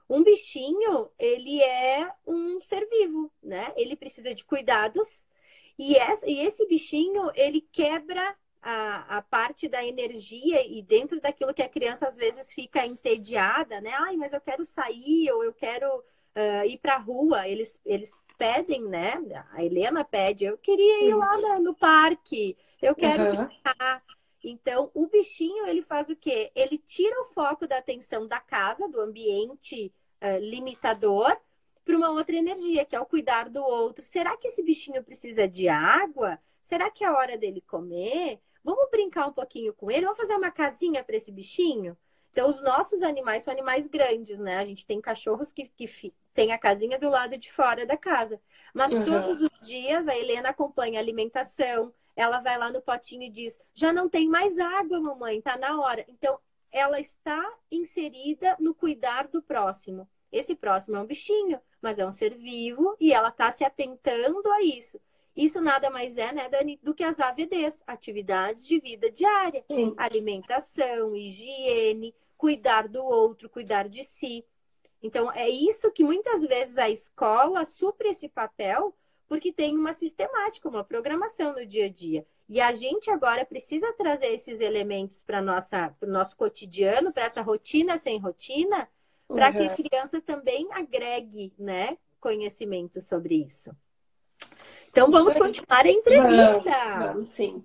Um 0.10 0.24
bichinho, 0.24 1.10
ele 1.20 1.62
é 1.62 2.10
um 2.26 2.62
ser 2.62 2.88
vivo, 2.88 3.32
né? 3.42 3.74
Ele 3.76 3.96
precisa 3.96 4.34
de 4.34 4.46
cuidados 4.46 5.26
e, 5.78 5.96
esse 5.96 6.66
bichinho, 6.68 7.32
ele 7.34 7.68
quebra 7.72 8.36
a, 8.62 9.18
a 9.18 9.22
parte 9.22 9.68
da 9.68 9.84
energia 9.84 10.66
e 10.66 10.82
dentro 10.82 11.20
daquilo 11.20 11.54
que 11.54 11.64
a 11.64 11.70
criança 11.70 12.08
às 12.08 12.16
vezes 12.16 12.54
fica 12.54 12.86
entediada, 12.86 13.82
né? 13.82 13.92
Ai, 13.94 14.16
mas 14.16 14.34
eu 14.34 14.42
quero 14.42 14.64
sair 14.64 15.32
ou 15.32 15.44
eu 15.44 15.54
quero 15.54 15.88
uh, 15.98 16.66
ir 16.66 16.78
para 16.78 16.96
a 16.96 17.00
rua. 17.00 17.48
Eles, 17.48 17.80
eles 17.84 18.18
pedem, 18.38 18.84
né? 18.84 19.14
A 19.52 19.64
Helena 19.64 20.04
pede, 20.04 20.46
eu 20.46 20.58
queria 20.58 21.06
ir 21.06 21.16
lá 21.16 21.38
no, 21.38 21.60
no 21.60 21.76
parque, 21.76 22.58
eu 22.82 22.96
quero 22.96 23.24
uhum. 23.24 23.46
brincar. 23.46 24.04
Então, 24.44 24.90
o 24.94 25.08
bichinho, 25.08 25.68
ele 25.68 25.82
faz 25.82 26.10
o 26.10 26.16
quê? 26.16 26.52
Ele 26.56 26.78
tira 26.78 27.22
o 27.22 27.26
foco 27.26 27.68
da 27.68 27.78
atenção 27.78 28.28
da 28.28 28.40
casa, 28.40 28.88
do 28.88 29.00
ambiente 29.00 29.94
uh, 30.22 30.40
limitador, 30.40 31.36
para 31.84 31.98
uma 31.98 32.12
outra 32.12 32.36
energia, 32.36 32.86
que 32.86 32.96
é 32.96 33.00
o 33.00 33.06
cuidar 33.06 33.50
do 33.50 33.62
outro. 33.64 34.06
Será 34.06 34.38
que 34.38 34.48
esse 34.48 34.64
bichinho 34.64 35.04
precisa 35.04 35.48
de 35.48 35.68
água? 35.68 36.40
Será 36.62 36.90
que 36.90 37.04
é 37.04 37.12
hora 37.12 37.38
dele 37.38 37.62
comer? 37.62 38.40
Vamos 38.64 38.90
brincar 38.90 39.28
um 39.28 39.34
pouquinho 39.34 39.74
com 39.74 39.90
ele? 39.90 40.06
Vamos 40.06 40.20
fazer 40.20 40.36
uma 40.36 40.52
casinha 40.52 41.04
para 41.04 41.16
esse 41.16 41.32
bichinho? 41.32 41.98
Então, 42.32 42.50
os 42.50 42.62
nossos 42.62 43.04
animais 43.04 43.44
são 43.44 43.52
animais 43.52 43.88
grandes, 43.88 44.38
né? 44.40 44.58
A 44.58 44.66
gente 44.66 44.86
tem 44.86 45.02
cachorros 45.02 45.52
que, 45.52 45.68
que 45.68 46.14
tem 46.34 46.54
a 46.54 46.58
casinha 46.58 46.98
do 46.98 47.10
lado 47.10 47.38
de 47.38 47.52
fora 47.52 47.86
da 47.86 47.98
casa. 47.98 48.42
Mas 48.74 48.94
uhum. 48.94 49.04
todos 49.04 49.42
os 49.42 49.68
dias 49.68 50.08
a 50.08 50.18
Helena 50.18 50.50
acompanha 50.50 51.00
a 51.00 51.02
alimentação, 51.02 51.94
ela 52.16 52.40
vai 52.40 52.58
lá 52.58 52.72
no 52.72 52.82
potinho 52.82 53.24
e 53.24 53.30
diz: 53.30 53.60
já 53.74 53.92
não 53.92 54.08
tem 54.08 54.30
mais 54.30 54.58
água, 54.58 55.00
mamãe, 55.00 55.42
tá 55.42 55.58
na 55.58 55.80
hora. 55.82 56.06
Então, 56.08 56.40
ela 56.72 57.00
está 57.00 57.54
inserida 57.70 58.56
no 58.60 58.74
cuidar 58.74 59.28
do 59.28 59.42
próximo. 59.42 60.08
Esse 60.32 60.56
próximo 60.56 60.96
é 60.96 61.02
um 61.02 61.06
bichinho, 61.06 61.60
mas 61.82 62.00
é 62.00 62.06
um 62.06 62.12
ser 62.12 62.34
vivo 62.36 62.96
e 62.98 63.12
ela 63.12 63.28
está 63.28 63.52
se 63.52 63.66
atentando 63.66 64.50
a 64.54 64.62
isso. 64.62 65.02
Isso 65.36 65.62
nada 65.62 65.90
mais 65.90 66.18
é, 66.18 66.32
né, 66.32 66.50
Dani, 66.50 66.80
do 66.84 66.94
que 66.94 67.04
as 67.04 67.20
AVDs, 67.20 67.82
atividades 67.88 68.68
de 68.68 68.80
vida 68.80 69.10
diária, 69.10 69.64
Sim. 69.72 69.94
alimentação, 69.98 71.16
higiene, 71.16 72.14
cuidar 72.38 72.88
do 72.88 73.04
outro, 73.04 73.50
cuidar 73.50 73.88
de 73.88 74.04
si. 74.04 74.46
Então, 75.02 75.32
é 75.32 75.50
isso 75.50 75.92
que 75.92 76.04
muitas 76.04 76.46
vezes 76.46 76.78
a 76.78 76.90
escola 76.90 77.64
supre 77.66 78.10
esse 78.10 78.28
papel, 78.28 78.94
porque 79.28 79.54
tem 79.54 79.76
uma 79.76 79.94
sistemática, 79.94 80.68
uma 80.68 80.84
programação 80.84 81.54
no 81.54 81.66
dia 81.66 81.86
a 81.86 81.90
dia. 81.90 82.26
E 82.50 82.60
a 82.60 82.74
gente 82.74 83.10
agora 83.10 83.46
precisa 83.46 83.94
trazer 83.94 84.28
esses 84.28 84.60
elementos 84.60 85.22
para 85.22 85.40
o 85.40 86.06
nosso 86.06 86.36
cotidiano, 86.36 87.14
para 87.14 87.24
essa 87.24 87.42
rotina 87.42 87.98
sem 87.98 88.20
rotina, 88.20 88.90
para 89.26 89.48
uhum. 89.48 89.54
que 89.54 89.64
a 89.64 89.74
criança 89.74 90.20
também 90.20 90.68
agregue 90.74 91.54
né, 91.58 91.98
conhecimento 92.20 93.00
sobre 93.00 93.36
isso. 93.36 93.74
Então 94.90 95.10
vamos 95.10 95.34
continuar 95.34 95.86
a 95.86 95.90
entrevista. 95.90 96.70
Vamos, 96.70 97.08
vamos, 97.08 97.28
sim. 97.28 97.64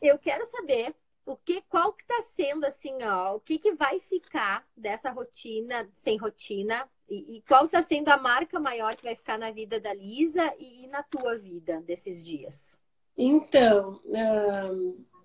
Eu 0.00 0.18
quero 0.18 0.44
saber 0.44 0.94
o 1.26 1.36
que, 1.36 1.60
qual 1.68 1.92
que 1.92 2.02
está 2.02 2.22
sendo 2.22 2.64
assim, 2.64 3.02
ó, 3.02 3.34
o 3.34 3.40
que, 3.40 3.58
que 3.58 3.74
vai 3.74 4.00
ficar 4.00 4.64
dessa 4.76 5.10
rotina 5.10 5.88
sem 5.94 6.16
rotina 6.16 6.88
e, 7.08 7.36
e 7.36 7.42
qual 7.42 7.66
está 7.66 7.82
sendo 7.82 8.08
a 8.08 8.16
marca 8.16 8.58
maior 8.60 8.94
que 8.96 9.04
vai 9.04 9.14
ficar 9.14 9.38
na 9.38 9.50
vida 9.50 9.80
da 9.80 9.92
Lisa 9.92 10.54
e, 10.58 10.84
e 10.84 10.86
na 10.86 11.02
tua 11.02 11.36
vida 11.36 11.80
desses 11.82 12.24
dias? 12.24 12.72
Então, 13.16 14.00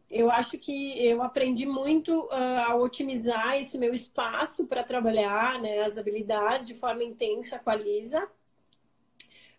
eu 0.10 0.32
acho 0.32 0.58
que 0.58 1.06
eu 1.06 1.21
aprendi 1.21 1.65
muito 1.65 2.23
uh, 2.26 2.65
a 2.67 2.76
otimizar 2.76 3.56
esse 3.58 3.78
meu 3.78 3.93
espaço 3.93 4.67
para 4.67 4.84
trabalhar 4.84 5.60
né, 5.62 5.84
as 5.84 5.97
habilidades 5.97 6.67
de 6.67 6.73
forma 6.73 7.04
intensa 7.04 7.60
com 7.60 7.69
a 7.69 7.76
Lisa. 7.76 8.28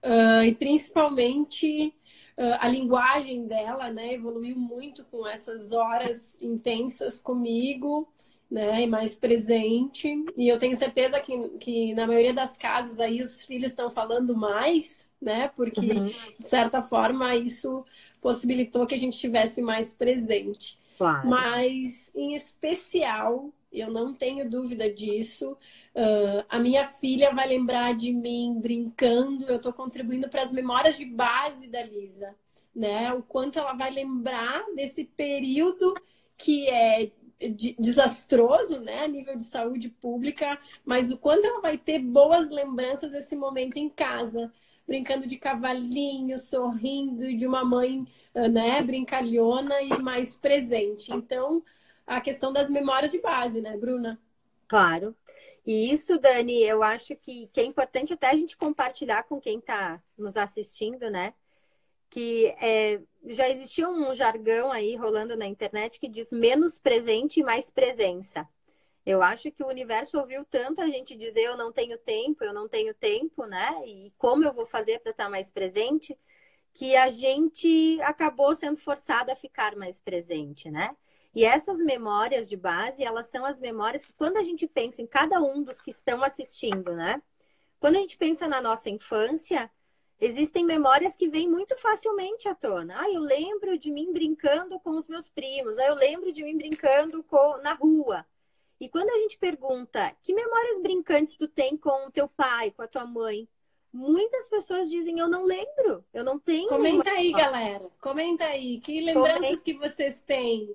Uh, 0.05 0.45
e 0.45 0.55
principalmente 0.55 1.95
uh, 2.37 2.59
a 2.61 2.69
linguagem 2.69 3.47
dela 3.47 3.91
né, 3.91 4.13
evoluiu 4.13 4.55
muito 4.55 5.03
com 5.07 5.27
essas 5.27 5.73
horas 5.73 6.41
intensas 6.43 7.19
comigo, 7.21 8.07
né, 8.51 8.83
e 8.83 8.87
mais 8.87 9.17
presente. 9.17 10.15
E 10.37 10.47
eu 10.47 10.59
tenho 10.59 10.77
certeza 10.77 11.19
que, 11.21 11.49
que 11.59 11.95
na 11.95 12.07
maioria 12.07 12.35
das 12.35 12.57
casas 12.59 13.01
aí 13.01 13.23
os 13.23 13.45
filhos 13.45 13.71
estão 13.71 13.91
falando 13.91 14.37
mais, 14.37 15.11
né, 15.21 15.51
porque 15.57 15.93
uhum. 15.93 16.13
de 16.39 16.47
certa 16.47 16.83
forma 16.83 17.35
isso 17.35 17.85
possibilitou 18.21 18.87
que 18.87 18.95
a 18.95 18.99
gente 18.99 19.15
estivesse 19.15 19.63
mais 19.63 19.95
presente. 19.95 20.79
Claro. 20.99 21.29
Mas, 21.29 22.15
em 22.15 22.35
especial, 22.35 23.51
eu 23.81 23.91
não 23.91 24.15
tenho 24.15 24.49
dúvida 24.49 24.93
disso. 24.93 25.53
Uh, 25.95 26.45
a 26.49 26.59
minha 26.59 26.87
filha 26.87 27.35
vai 27.35 27.49
lembrar 27.49 27.95
de 27.95 28.13
mim 28.13 28.59
brincando, 28.61 29.47
eu 29.47 29.57
estou 29.57 29.73
contribuindo 29.73 30.29
para 30.29 30.43
as 30.43 30.53
memórias 30.53 30.97
de 30.97 31.05
base 31.05 31.69
da 31.69 31.83
Lisa, 31.83 32.35
né? 32.75 33.13
O 33.13 33.23
quanto 33.23 33.59
ela 33.59 33.73
vai 33.73 33.91
lembrar 33.91 34.65
desse 34.75 35.05
período 35.05 35.95
que 36.37 36.69
é 36.69 37.11
desastroso, 37.79 38.81
né, 38.81 39.05
a 39.05 39.09
nível 39.09 39.37
de 39.37 39.45
saúde 39.45 39.89
pública, 39.89 40.59
mas 40.85 41.11
o 41.11 41.19
quanto 41.19 41.47
ela 41.47 41.61
vai 41.61 41.77
ter 41.77 41.99
boas 41.99 42.49
lembranças 42.51 43.13
desse 43.13 43.37
momento 43.37 43.77
em 43.77 43.89
casa, 43.89 44.53
brincando 44.87 45.27
de 45.27 45.37
cavalinho, 45.37 46.39
sorrindo 46.39 47.37
de 47.37 47.47
uma 47.47 47.65
mãe, 47.65 48.07
ah, 48.35 48.49
né, 48.49 48.83
brincalhona 48.83 49.83
e 49.83 49.99
mais 50.01 50.39
presente. 50.39 51.13
Então, 51.13 51.63
a 52.07 52.21
questão 52.21 52.53
das 52.53 52.69
memórias 52.71 53.11
de 53.11 53.21
base, 53.21 53.61
né, 53.61 53.77
Bruna? 53.77 54.21
Claro. 54.69 55.17
E 55.67 55.91
isso, 55.91 56.19
Dani, 56.19 56.63
eu 56.63 56.83
acho 56.83 57.17
que, 57.17 57.49
que 57.53 57.61
é 57.61 57.65
importante 57.65 58.13
até 58.13 58.31
a 58.31 58.37
gente 58.37 58.57
compartilhar 58.57 59.23
com 59.25 59.41
quem 59.41 59.59
está 59.59 60.03
nos 60.17 60.37
assistindo, 60.37 61.11
né? 61.11 61.33
Que 62.11 62.55
é, 62.61 63.01
já 63.27 63.49
existia 63.49 63.89
um 63.89 64.15
jargão 64.15 64.71
aí 64.71 64.95
rolando 64.95 65.37
na 65.37 65.47
internet 65.47 65.99
que 65.99 66.09
diz 66.09 66.31
menos 66.31 66.79
presente 66.79 67.41
e 67.41 67.45
mais 67.45 67.71
presença. 67.71 68.47
Eu 69.07 69.23
acho 69.23 69.51
que 69.51 69.63
o 69.63 69.69
universo 69.69 70.19
ouviu 70.19 70.45
tanto 70.45 70.81
a 70.81 70.87
gente 70.87 71.15
dizer 71.17 71.43
eu 71.43 71.57
não 71.57 71.73
tenho 71.73 71.99
tempo, 71.99 72.45
eu 72.45 72.55
não 72.55 72.69
tenho 72.69 72.95
tempo, 72.95 73.45
né? 73.47 73.83
E 73.87 74.13
como 74.19 74.45
eu 74.45 74.53
vou 74.53 74.67
fazer 74.67 75.01
para 75.01 75.11
estar 75.11 75.25
tá 75.25 75.31
mais 75.31 75.51
presente, 75.51 76.19
que 76.75 76.97
a 76.97 77.09
gente 77.11 78.01
acabou 78.03 78.55
sendo 78.55 78.77
forçada 78.77 79.33
a 79.33 79.37
ficar 79.37 79.77
mais 79.77 80.01
presente, 80.01 80.71
né? 80.71 80.95
E 81.35 81.45
essas 81.45 81.79
memórias 81.79 82.49
de 82.49 82.57
base, 82.57 83.03
elas 83.03 83.27
são 83.27 83.45
as 83.45 83.59
memórias 83.59 84.05
que, 84.07 84.13
quando 84.13 84.37
a 84.37 84.43
gente 84.43 84.69
pensa 84.69 85.03
em 85.03 85.07
cada 85.07 85.41
um 85.41 85.63
dos 85.63 85.81
que 85.81 85.91
estão 85.91 86.23
assistindo, 86.23 86.95
né? 86.95 87.21
Quando 87.81 87.97
a 87.97 87.99
gente 87.99 88.17
pensa 88.17 88.47
na 88.47 88.63
nossa 88.63 88.89
infância, 88.89 89.71
existem 90.21 90.65
memórias 90.65 91.17
que 91.17 91.29
vêm 91.29 91.49
muito 91.49 91.77
facilmente 91.77 92.49
à 92.49 92.55
tona. 92.55 93.01
Ah, 93.01 93.11
eu 93.11 93.21
lembro 93.21 93.77
de 93.77 93.91
mim 93.91 94.13
brincando 94.13 94.79
com 94.79 94.91
os 94.91 95.09
meus 95.09 95.29
primos. 95.29 95.77
Ah, 95.79 95.89
eu 95.89 95.95
lembro 95.95 96.33
de 96.33 96.43
mim 96.45 96.57
brincando 96.57 97.23
com... 97.25 97.57
na 97.59 97.75
rua. 97.75 98.25
E 98.81 98.89
quando 98.89 99.11
a 99.11 99.19
gente 99.19 99.37
pergunta 99.37 100.15
que 100.23 100.33
memórias 100.33 100.81
brincantes 100.81 101.35
tu 101.37 101.49
tem 101.49 101.77
com 101.77 102.07
o 102.07 102.11
teu 102.11 102.29
pai, 102.29 102.71
com 102.71 102.83
a 102.83 102.89
tua 102.89 103.05
mãe, 103.05 103.49
muitas 103.93 104.49
pessoas 104.49 104.91
dizem 104.91 105.19
eu 105.19 105.29
não 105.29 105.45
lembro, 105.45 106.05
eu 106.13 106.25
não 106.25 106.39
tenho. 106.39 106.69
Comenta 106.69 107.11
aí, 107.11 107.33
galera. 107.33 107.89
Comenta 108.01 108.45
aí. 108.45 108.81
Que 108.81 109.01
lembranças 109.01 109.39
Comenta. 109.39 109.63
que 109.65 109.75
vocês 109.75 110.21
têm? 110.21 110.75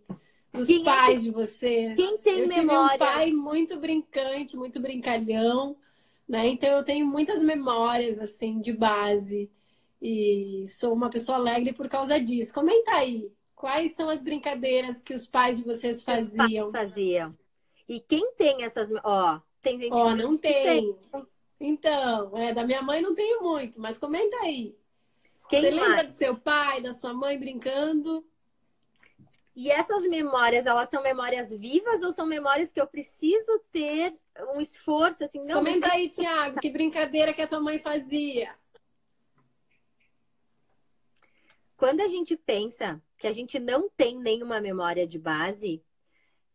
Dos 0.54 0.68
quem 0.68 0.84
pais 0.84 1.22
é 1.22 1.24
de 1.24 1.32
vocês. 1.32 1.94
Quem 1.96 2.18
tem 2.20 2.40
eu 2.42 2.48
memória? 2.48 2.68
tive 2.68 2.74
um 2.76 2.90
pai 2.90 3.32
muito 3.34 3.80
brincante, 3.80 4.58
muito 4.58 4.80
brincalhão, 4.80 5.78
né? 6.28 6.48
Então 6.48 6.70
eu 6.70 6.84
tenho 6.84 7.06
muitas 7.08 7.44
memórias 7.44 8.20
assim 8.20 8.60
de 8.62 8.74
base 8.74 9.52
e 10.02 10.66
sou 10.68 10.94
uma 10.94 11.10
pessoa 11.10 11.38
alegre 11.38 11.74
por 11.74 11.90
causa 11.90 12.20
disso. 12.20 12.54
Comenta 12.54 12.92
aí, 12.94 13.32
quais 13.56 13.96
são 13.96 14.10
as 14.10 14.24
brincadeiras 14.24 15.02
que 15.02 15.14
os 15.14 15.28
pais 15.28 15.58
de 15.60 15.64
vocês 15.66 16.04
faziam? 16.04 16.68
Os 16.68 16.74
pais 16.74 16.90
faziam. 16.90 17.38
E 17.88 18.00
quem 18.00 18.34
tem 18.36 18.64
essas, 18.64 18.90
ó, 19.04 19.42
tem 19.62 19.80
gente 19.80 19.94
Ó, 19.94 20.16
não 20.16 20.38
tem. 20.38 20.54
tem. 20.62 20.98
Então, 21.60 22.38
é, 22.38 22.54
da 22.54 22.66
minha 22.66 22.82
mãe 22.82 23.02
não 23.02 23.14
tenho 23.16 23.42
muito, 23.44 23.80
mas 23.82 23.98
comenta 23.98 24.38
aí. 24.38 24.78
Quem 25.50 25.62
Você 25.62 25.72
mais? 25.72 25.90
lembra 25.90 26.04
do 26.06 26.12
seu 26.12 26.38
pai, 26.40 26.82
da 26.82 26.94
sua 26.94 27.14
mãe 27.14 27.40
brincando? 27.40 28.26
E 29.62 29.70
essas 29.70 30.08
memórias, 30.08 30.66
elas 30.66 30.90
são 30.90 31.04
memórias 31.04 31.54
vivas 31.54 32.02
ou 32.02 32.14
são 32.14 32.26
memórias 32.26 32.72
que 32.72 32.80
eu 32.80 32.88
preciso 32.88 33.60
ter 33.74 34.16
um 34.56 34.62
esforço 34.62 35.26
assim? 35.26 35.44
Não, 35.44 35.56
Comenta 35.56 35.86
mas... 35.86 35.96
aí, 35.98 36.08
Tiago, 36.08 36.62
que 36.62 36.70
brincadeira 36.70 37.34
que 37.34 37.42
a 37.42 37.48
tua 37.48 37.60
mãe 37.60 37.78
fazia. 37.78 38.56
Quando 41.76 42.00
a 42.00 42.08
gente 42.08 42.38
pensa 42.38 43.02
que 43.18 43.28
a 43.28 43.34
gente 43.34 43.60
não 43.60 43.90
tem 43.90 44.18
nenhuma 44.18 44.62
memória 44.62 45.06
de 45.06 45.20
base, 45.20 45.84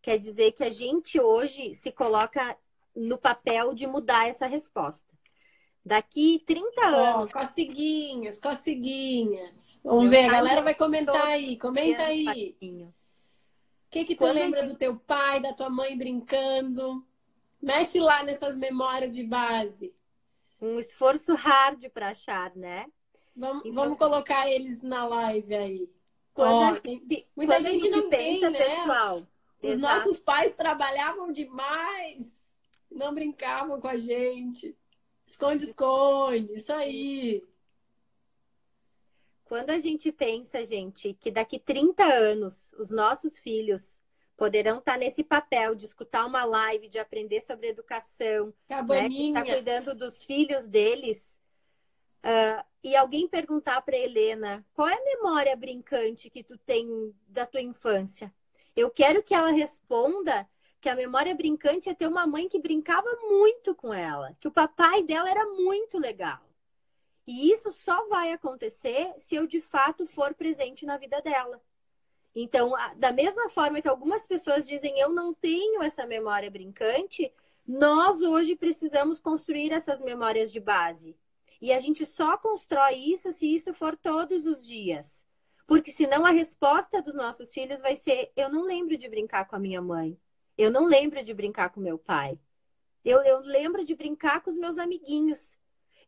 quer 0.00 0.18
dizer 0.18 0.52
que 0.52 0.64
a 0.64 0.70
gente 0.70 1.20
hoje 1.20 1.74
se 1.74 1.92
coloca 1.92 2.56
no 2.96 3.18
papel 3.18 3.74
de 3.74 3.86
mudar 3.86 4.28
essa 4.28 4.46
resposta. 4.46 5.12
Daqui 5.84 6.42
30 6.46 6.66
oh, 6.76 6.84
anos. 6.84 7.32
Coceguinhas, 7.32 8.40
coceguinhas. 8.40 9.78
Vamos 9.84 10.08
ver, 10.08 10.24
a 10.24 10.32
galera 10.32 10.62
vai 10.62 10.74
comentar 10.74 11.26
aí. 11.26 11.58
Comenta 11.58 12.04
aí. 12.04 12.56
O 12.62 12.92
que, 13.90 14.04
que 14.06 14.14
tu 14.14 14.20
Quando 14.20 14.34
lembra 14.34 14.62
gente... 14.62 14.72
do 14.72 14.78
teu 14.78 14.96
pai, 14.96 15.40
da 15.40 15.52
tua 15.52 15.68
mãe 15.68 15.96
brincando? 15.96 17.04
Mexe 17.60 18.00
lá 18.00 18.22
nessas 18.22 18.56
memórias 18.56 19.14
de 19.14 19.24
base. 19.24 19.94
Um 20.60 20.78
esforço 20.78 21.34
hard 21.34 21.88
para 21.90 22.08
achar, 22.08 22.54
né? 22.56 22.86
Vamos, 23.36 23.64
então... 23.64 23.74
vamos 23.74 23.98
colocar 23.98 24.48
eles 24.48 24.82
na 24.82 25.06
live 25.06 25.54
aí. 25.54 25.90
Quando 26.32 26.72
oh, 26.72 26.88
gente, 26.88 27.28
muita 27.36 27.60
gente, 27.60 27.80
gente, 27.80 27.90
não 27.90 28.08
pensa, 28.08 28.50
tem, 28.50 28.52
né? 28.52 28.58
pessoal. 28.58 29.22
Os 29.62 29.70
Exato. 29.70 29.94
nossos 29.94 30.18
pais 30.18 30.54
trabalhavam 30.54 31.30
demais, 31.30 32.34
não 32.90 33.14
brincavam 33.14 33.80
com 33.80 33.88
a 33.88 33.96
gente. 33.96 34.76
Esconde, 35.34 35.64
esconde, 35.64 36.54
isso 36.54 36.72
aí. 36.72 37.44
Quando 39.44 39.70
a 39.70 39.80
gente 39.80 40.12
pensa, 40.12 40.64
gente, 40.64 41.12
que 41.14 41.28
daqui 41.28 41.58
30 41.58 42.04
anos 42.04 42.72
os 42.78 42.88
nossos 42.88 43.36
filhos 43.36 44.00
poderão 44.36 44.78
estar 44.78 44.96
nesse 44.96 45.24
papel 45.24 45.74
de 45.74 45.86
escutar 45.86 46.24
uma 46.24 46.44
live, 46.44 46.88
de 46.88 47.00
aprender 47.00 47.40
sobre 47.40 47.68
educação, 47.68 48.54
né, 48.68 49.08
que 49.08 49.26
está 49.26 49.44
cuidando 49.44 49.94
dos 49.94 50.22
filhos 50.22 50.68
deles, 50.68 51.36
uh, 52.24 52.64
e 52.82 52.94
alguém 52.94 53.28
perguntar 53.28 53.82
para 53.82 53.96
Helena 53.96 54.64
qual 54.72 54.88
é 54.88 54.94
a 54.94 55.04
memória 55.04 55.56
brincante 55.56 56.30
que 56.30 56.44
tu 56.44 56.56
tem 56.58 57.12
da 57.26 57.44
tua 57.44 57.60
infância, 57.60 58.32
eu 58.76 58.88
quero 58.88 59.22
que 59.22 59.34
ela 59.34 59.50
responda 59.50 60.48
que 60.84 60.88
a 60.90 60.94
memória 60.94 61.34
brincante 61.34 61.88
é 61.88 61.94
ter 61.94 62.06
uma 62.06 62.26
mãe 62.26 62.46
que 62.46 62.60
brincava 62.60 63.08
muito 63.22 63.74
com 63.74 63.90
ela, 63.94 64.36
que 64.38 64.46
o 64.46 64.52
papai 64.52 65.02
dela 65.02 65.30
era 65.30 65.46
muito 65.46 65.96
legal. 65.96 66.42
E 67.26 67.50
isso 67.50 67.72
só 67.72 68.06
vai 68.06 68.32
acontecer 68.32 69.14
se 69.16 69.34
eu 69.34 69.46
de 69.46 69.62
fato 69.62 70.06
for 70.06 70.34
presente 70.34 70.84
na 70.84 70.98
vida 70.98 71.22
dela. 71.22 71.58
Então, 72.34 72.74
da 72.96 73.10
mesma 73.12 73.48
forma 73.48 73.80
que 73.80 73.88
algumas 73.88 74.26
pessoas 74.26 74.68
dizem 74.68 75.00
eu 75.00 75.08
não 75.08 75.32
tenho 75.32 75.82
essa 75.82 76.04
memória 76.04 76.50
brincante, 76.50 77.32
nós 77.66 78.20
hoje 78.20 78.54
precisamos 78.54 79.18
construir 79.18 79.72
essas 79.72 80.02
memórias 80.02 80.52
de 80.52 80.60
base. 80.60 81.16
E 81.62 81.72
a 81.72 81.80
gente 81.80 82.04
só 82.04 82.36
constrói 82.36 82.96
isso 82.96 83.32
se 83.32 83.54
isso 83.54 83.72
for 83.72 83.96
todos 83.96 84.44
os 84.44 84.66
dias. 84.66 85.24
Porque 85.66 85.90
senão 85.90 86.26
a 86.26 86.30
resposta 86.30 87.00
dos 87.00 87.14
nossos 87.14 87.54
filhos 87.54 87.80
vai 87.80 87.96
ser: 87.96 88.30
eu 88.36 88.50
não 88.50 88.64
lembro 88.64 88.98
de 88.98 89.08
brincar 89.08 89.46
com 89.46 89.56
a 89.56 89.58
minha 89.58 89.80
mãe. 89.80 90.20
Eu 90.56 90.70
não 90.70 90.84
lembro 90.84 91.22
de 91.22 91.34
brincar 91.34 91.70
com 91.70 91.80
meu 91.80 91.98
pai. 91.98 92.38
Eu, 93.04 93.22
eu 93.22 93.40
lembro 93.40 93.84
de 93.84 93.94
brincar 93.94 94.40
com 94.40 94.50
os 94.50 94.56
meus 94.56 94.78
amiguinhos. 94.78 95.54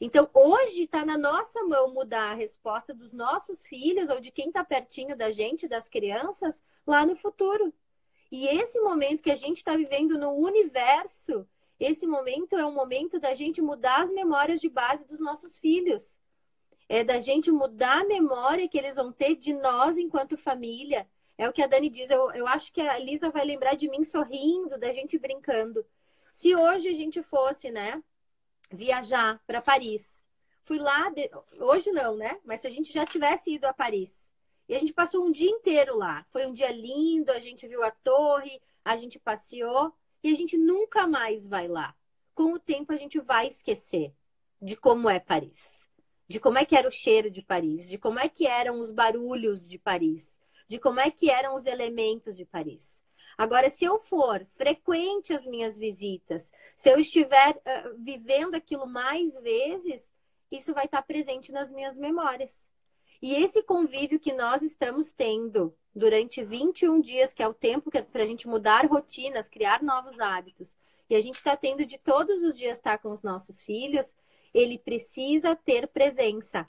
Então, 0.00 0.28
hoje 0.32 0.84
está 0.84 1.04
na 1.04 1.16
nossa 1.16 1.62
mão 1.64 1.92
mudar 1.92 2.32
a 2.32 2.34
resposta 2.34 2.94
dos 2.94 3.12
nossos 3.12 3.64
filhos 3.66 4.08
ou 4.08 4.20
de 4.20 4.30
quem 4.30 4.48
está 4.48 4.62
pertinho 4.62 5.16
da 5.16 5.30
gente, 5.30 5.68
das 5.68 5.88
crianças, 5.88 6.62
lá 6.86 7.04
no 7.04 7.16
futuro. 7.16 7.72
E 8.30 8.46
esse 8.46 8.80
momento 8.80 9.22
que 9.22 9.30
a 9.30 9.36
gente 9.36 9.58
está 9.58 9.76
vivendo 9.76 10.18
no 10.18 10.32
universo, 10.32 11.46
esse 11.78 12.06
momento 12.06 12.56
é 12.56 12.64
um 12.64 12.74
momento 12.74 13.18
da 13.18 13.34
gente 13.34 13.62
mudar 13.62 14.02
as 14.02 14.10
memórias 14.10 14.60
de 14.60 14.68
base 14.68 15.06
dos 15.06 15.18
nossos 15.18 15.58
filhos. 15.58 16.16
É 16.88 17.02
da 17.02 17.18
gente 17.18 17.50
mudar 17.50 18.02
a 18.02 18.06
memória 18.06 18.68
que 18.68 18.78
eles 18.78 18.94
vão 18.94 19.12
ter 19.12 19.34
de 19.34 19.52
nós 19.54 19.98
enquanto 19.98 20.36
família. 20.36 21.08
É 21.38 21.48
o 21.48 21.52
que 21.52 21.62
a 21.62 21.66
Dani 21.66 21.90
diz. 21.90 22.10
Eu, 22.10 22.30
eu 22.32 22.46
acho 22.46 22.72
que 22.72 22.80
a 22.80 22.98
Lisa 22.98 23.30
vai 23.30 23.44
lembrar 23.44 23.74
de 23.74 23.88
mim 23.88 24.02
sorrindo, 24.02 24.78
da 24.78 24.90
gente 24.90 25.18
brincando. 25.18 25.84
Se 26.32 26.54
hoje 26.54 26.88
a 26.88 26.94
gente 26.94 27.22
fosse, 27.22 27.70
né, 27.70 28.02
viajar 28.70 29.40
para 29.46 29.60
Paris, 29.60 30.24
fui 30.62 30.78
lá, 30.78 31.08
de... 31.10 31.30
hoje 31.58 31.90
não, 31.92 32.16
né? 32.16 32.38
Mas 32.44 32.60
se 32.60 32.66
a 32.66 32.70
gente 32.70 32.92
já 32.92 33.06
tivesse 33.06 33.54
ido 33.54 33.66
a 33.66 33.72
Paris 33.72 34.30
e 34.68 34.74
a 34.74 34.78
gente 34.78 34.92
passou 34.92 35.24
um 35.24 35.30
dia 35.30 35.50
inteiro 35.50 35.96
lá, 35.96 36.26
foi 36.30 36.46
um 36.46 36.52
dia 36.52 36.70
lindo, 36.70 37.30
a 37.30 37.38
gente 37.38 37.66
viu 37.68 37.82
a 37.82 37.90
torre, 37.90 38.60
a 38.84 38.96
gente 38.96 39.18
passeou 39.18 39.92
e 40.22 40.30
a 40.30 40.34
gente 40.34 40.56
nunca 40.56 41.06
mais 41.06 41.46
vai 41.46 41.68
lá. 41.68 41.94
Com 42.34 42.52
o 42.52 42.58
tempo 42.58 42.92
a 42.92 42.96
gente 42.96 43.20
vai 43.20 43.46
esquecer 43.46 44.12
de 44.60 44.76
como 44.76 45.08
é 45.08 45.20
Paris, 45.20 45.86
de 46.28 46.40
como 46.40 46.58
é 46.58 46.64
que 46.64 46.74
era 46.74 46.88
o 46.88 46.90
cheiro 46.90 47.30
de 47.30 47.42
Paris, 47.42 47.88
de 47.88 47.96
como 47.96 48.18
é 48.18 48.28
que 48.28 48.46
eram 48.46 48.80
os 48.80 48.90
barulhos 48.90 49.68
de 49.68 49.78
Paris, 49.78 50.38
de 50.68 50.78
como 50.78 51.00
é 51.00 51.10
que 51.10 51.30
eram 51.30 51.54
os 51.54 51.66
elementos 51.66 52.36
de 52.36 52.44
Paris. 52.44 53.00
Agora, 53.36 53.68
se 53.68 53.84
eu 53.84 53.98
for 53.98 54.44
frequente 54.56 55.34
as 55.34 55.46
minhas 55.46 55.76
visitas, 55.76 56.50
se 56.74 56.88
eu 56.88 56.98
estiver 56.98 57.56
uh, 57.56 57.94
vivendo 57.98 58.54
aquilo 58.54 58.86
mais 58.86 59.36
vezes, 59.36 60.10
isso 60.50 60.72
vai 60.72 60.86
estar 60.86 61.02
presente 61.02 61.52
nas 61.52 61.70
minhas 61.70 61.96
memórias. 61.96 62.68
E 63.20 63.34
esse 63.34 63.62
convívio 63.62 64.20
que 64.20 64.32
nós 64.32 64.62
estamos 64.62 65.12
tendo 65.12 65.74
durante 65.94 66.42
21 66.42 67.00
dias, 67.00 67.32
que 67.32 67.42
é 67.42 67.48
o 67.48 67.54
tempo 67.54 67.90
para 67.90 68.22
a 68.22 68.26
gente 68.26 68.48
mudar 68.48 68.86
rotinas, 68.86 69.48
criar 69.48 69.82
novos 69.82 70.20
hábitos, 70.20 70.76
e 71.08 71.14
a 71.14 71.20
gente 71.20 71.36
está 71.36 71.56
tendo 71.56 71.86
de 71.86 71.98
todos 71.98 72.42
os 72.42 72.56
dias 72.56 72.78
estar 72.78 72.98
com 72.98 73.10
os 73.10 73.22
nossos 73.22 73.62
filhos, 73.62 74.14
ele 74.52 74.78
precisa 74.78 75.54
ter 75.54 75.86
presença 75.88 76.66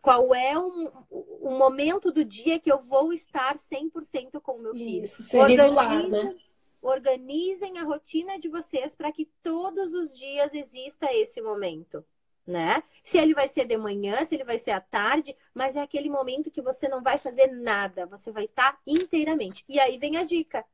qual 0.00 0.34
é 0.34 0.56
o, 0.56 0.92
o, 1.10 1.50
momento 1.50 2.12
do 2.12 2.24
dia 2.24 2.58
que 2.58 2.70
eu 2.70 2.78
vou 2.78 3.12
estar 3.12 3.56
100% 3.56 4.40
com 4.40 4.52
o 4.52 4.62
meu 4.62 4.72
filho. 4.72 5.04
Isso, 5.04 5.22
ser 5.22 5.44
regular, 5.46 6.08
né? 6.08 6.36
Organizem 6.80 7.78
a 7.78 7.82
rotina 7.82 8.38
de 8.38 8.48
vocês 8.48 8.94
para 8.94 9.10
que 9.10 9.26
todos 9.42 9.92
os 9.92 10.16
dias 10.16 10.54
exista 10.54 11.12
esse 11.12 11.40
momento. 11.40 12.04
Né? 12.46 12.82
Se 13.02 13.18
ele 13.18 13.34
vai 13.34 13.46
ser 13.46 13.66
de 13.66 13.76
manhã, 13.76 14.24
se 14.24 14.34
ele 14.34 14.44
vai 14.44 14.56
ser 14.56 14.70
à 14.70 14.80
tarde, 14.80 15.36
mas 15.52 15.76
é 15.76 15.82
aquele 15.82 16.08
momento 16.08 16.50
que 16.50 16.62
você 16.62 16.88
não 16.88 17.02
vai 17.02 17.18
fazer 17.18 17.48
nada, 17.48 18.06
você 18.06 18.32
vai 18.32 18.44
estar 18.44 18.72
tá 18.72 18.78
inteiramente. 18.86 19.64
E 19.68 19.78
aí 19.78 19.98
vem 19.98 20.16
a 20.16 20.24
dica. 20.24 20.64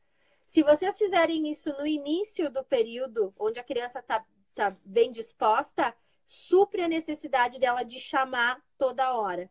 Se 0.44 0.62
vocês 0.62 0.96
fizerem 0.96 1.50
isso 1.50 1.70
no 1.76 1.86
início 1.86 2.48
do 2.48 2.62
período, 2.62 3.34
onde 3.36 3.58
a 3.58 3.64
criança 3.64 3.98
está 3.98 4.24
tá 4.54 4.72
bem 4.84 5.10
disposta, 5.10 5.92
supre 6.26 6.82
a 6.82 6.88
necessidade 6.88 7.58
dela 7.58 7.82
de 7.82 8.00
chamar 8.00 8.62
toda 8.76 9.14
hora. 9.14 9.50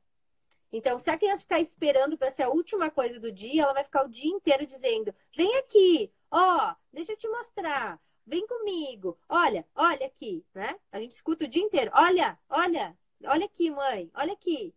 Então, 0.72 0.98
se 0.98 1.10
a 1.12 1.18
criança 1.18 1.42
ficar 1.42 1.60
esperando 1.60 2.18
para 2.18 2.32
ser 2.32 2.44
a 2.44 2.50
última 2.50 2.90
coisa 2.90 3.20
do 3.20 3.32
dia, 3.32 3.62
ela 3.62 3.74
vai 3.74 3.84
ficar 3.84 4.06
o 4.06 4.10
dia 4.10 4.32
inteiro 4.32 4.66
dizendo: 4.66 5.14
vem 5.36 5.56
aqui, 5.58 6.12
ó, 6.32 6.74
deixa 6.92 7.12
eu 7.12 7.18
te 7.18 7.28
mostrar, 7.28 8.02
vem 8.26 8.46
comigo, 8.48 9.18
olha, 9.30 9.68
olha 9.76 10.08
aqui, 10.08 10.44
né? 10.54 10.76
A 10.92 11.00
gente 11.00 11.12
escuta 11.12 11.46
o 11.46 11.48
dia 11.48 11.62
inteiro: 11.62 11.92
olha, 11.94 12.40
olha, 12.50 12.98
olha 13.26 13.46
aqui, 13.46 13.70
mãe, 13.70 14.10
olha 14.16 14.34
aqui. 14.34 14.74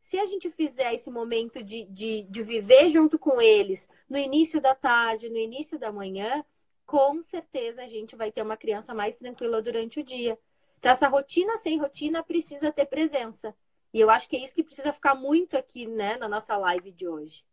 Se 0.00 0.18
a 0.18 0.26
gente 0.26 0.50
fizer 0.50 0.94
esse 0.94 1.10
momento 1.10 1.62
de, 1.62 1.84
de, 1.86 2.22
de 2.22 2.42
viver 2.42 2.88
junto 2.88 3.18
com 3.18 3.40
eles 3.40 3.88
no 4.08 4.16
início 4.16 4.60
da 4.60 4.74
tarde, 4.74 5.28
no 5.28 5.36
início 5.36 5.78
da 5.78 5.92
manhã, 5.92 6.44
com 6.86 7.22
certeza 7.22 7.82
a 7.84 7.88
gente 7.88 8.16
vai 8.16 8.32
ter 8.32 8.42
uma 8.42 8.56
criança 8.56 8.94
mais 8.94 9.16
tranquila 9.16 9.60
durante 9.62 10.00
o 10.00 10.04
dia. 10.04 10.38
Então, 10.80 10.90
essa 10.90 11.08
rotina 11.08 11.58
sem 11.58 11.78
rotina 11.78 12.22
precisa 12.22 12.72
ter 12.72 12.86
presença. 12.86 13.54
E 13.92 14.00
eu 14.00 14.08
acho 14.08 14.28
que 14.28 14.36
é 14.36 14.42
isso 14.42 14.54
que 14.54 14.64
precisa 14.64 14.92
ficar 14.94 15.14
muito 15.14 15.56
aqui, 15.56 15.86
né, 15.86 16.16
na 16.16 16.26
nossa 16.26 16.56
live 16.56 16.90
de 16.90 17.06
hoje. 17.06 17.44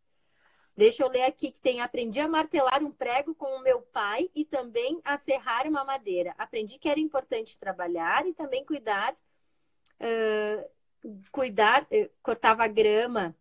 Deixa 0.78 1.04
eu 1.04 1.10
ler 1.10 1.24
aqui 1.24 1.52
que 1.52 1.60
tem 1.60 1.82
aprendi 1.82 2.22
a 2.22 2.28
martelar 2.28 2.82
um 2.84 2.92
prego 2.92 3.36
com 3.36 3.48
o 3.48 3.62
meu 3.62 3.82
pai 3.82 4.30
e 4.34 4.46
também 4.46 5.02
a 5.04 5.18
serrar 5.18 5.68
uma 5.68 5.84
madeira. 5.84 6.36
Aprendi 6.38 6.80
que 6.80 6.88
era 6.88 7.00
importante 7.00 7.60
trabalhar 7.60 8.26
e 8.26 8.34
também 8.34 8.64
cuidar, 8.64 9.14
uh, 10.00 11.20
cuidar, 11.32 11.84
uh, 11.84 12.10
cortava 12.22 12.66
grama. 12.68 13.36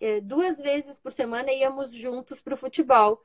Uh, 0.00 0.20
duas 0.20 0.58
vezes 0.58 0.98
por 0.98 1.12
semana 1.12 1.52
íamos 1.52 1.94
juntos 1.94 2.42
para 2.42 2.54
o 2.54 2.58
futebol. 2.58 3.24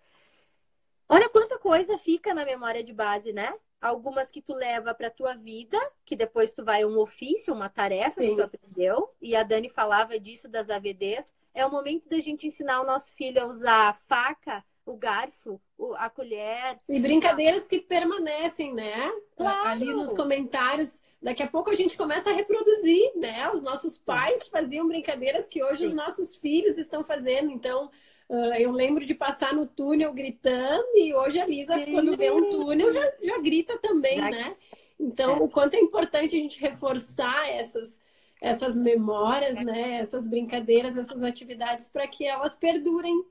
Olha 1.10 1.28
quanta 1.28 1.58
coisa 1.58 1.98
fica 1.98 2.34
na 2.36 2.46
memória 2.46 2.84
de 2.84 2.94
base, 2.94 3.34
né? 3.34 3.52
Algumas 3.82 4.32
que 4.32 4.42
tu 4.42 4.54
leva 4.54 4.94
para 4.94 5.10
tua 5.10 5.34
vida, 5.34 5.80
que 6.06 6.15
depois 6.15 6.54
tu 6.54 6.63
vai 6.63 6.86
um 6.86 6.98
ofício, 7.00 7.54
uma 7.54 7.70
tarefa 7.70 8.22
Sim. 8.22 8.30
que 8.30 8.36
tu 8.36 8.44
aprendeu, 8.44 9.10
e 9.22 9.36
a 9.36 9.44
Dani 9.44 9.70
falava 9.70 10.20
disso 10.20 10.48
das 10.48 10.70
AVDs. 10.70 11.34
É 11.54 11.65
o 11.65 11.72
momento 11.72 12.08
da 12.10 12.20
gente 12.20 12.48
ensinar 12.48 12.82
o 12.82 12.86
nosso 12.86 13.12
filho 13.13 13.42
a 13.42 13.46
usar 13.46 13.89
a 13.89 13.94
faca, 13.94 14.63
o 14.86 14.98
garfo, 14.98 15.62
a 15.98 16.10
colher. 16.10 16.78
E 16.88 17.00
brincadeiras 17.00 17.68
que 17.68 17.80
permanecem, 17.80 18.74
né? 18.74 19.12
Claro. 19.36 19.68
Ali 19.68 19.94
nos 19.94 20.13
comentários. 20.13 21.02
Daqui 21.22 21.44
a 21.44 21.48
pouco 21.48 21.70
a 21.70 21.76
gente 21.76 21.98
começa 21.98 22.30
a 22.30 22.34
reproduzir, 22.34 23.12
né? 23.15 23.50
Os 23.52 23.63
nossos 23.63 23.98
pais 23.98 24.48
faziam 24.48 24.88
brincadeiras 24.88 25.48
que 25.48 25.63
hoje 25.63 25.84
Sim. 25.84 25.86
os 25.88 25.96
nossos 25.96 26.36
filhos 26.36 26.78
estão 26.78 27.04
fazendo. 27.04 27.52
Então, 27.52 27.92
Uh, 28.30 28.54
eu 28.60 28.72
lembro 28.72 29.04
de 29.04 29.15
passar 29.15 29.56
no 29.56 29.65
túnel 29.65 30.13
gritando 30.13 30.88
e 30.94 31.15
hoje 31.15 31.39
a 31.39 31.48
Lisa, 31.48 31.76
Sim. 31.76 31.92
quando 31.92 32.15
vê 32.15 32.30
um 32.30 32.48
túnel, 32.48 32.92
já, 32.92 33.13
já 33.24 33.39
grita 33.39 33.76
também, 33.80 34.20
já... 34.20 34.30
né? 34.30 34.56
Então, 35.00 35.38
é. 35.38 35.39
o 35.39 35.50
quanto 35.50 35.74
é 35.74 35.80
importante 35.80 36.36
a 36.36 36.39
gente 36.39 36.62
reforçar 36.62 37.50
essas, 37.50 38.00
essas 38.39 38.76
memórias, 38.78 39.56
né? 39.65 39.98
Essas 39.98 40.28
brincadeiras, 40.30 40.96
essas 40.96 41.24
atividades 41.24 41.89
para 41.89 42.08
que 42.08 42.24
elas 42.24 42.60
perdurem 42.60 43.26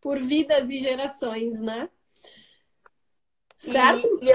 por 0.00 0.18
vidas 0.18 0.70
e 0.70 0.80
gerações, 0.80 1.60
né? 1.60 1.90
Certo? 3.58 4.18
E... 4.22 4.34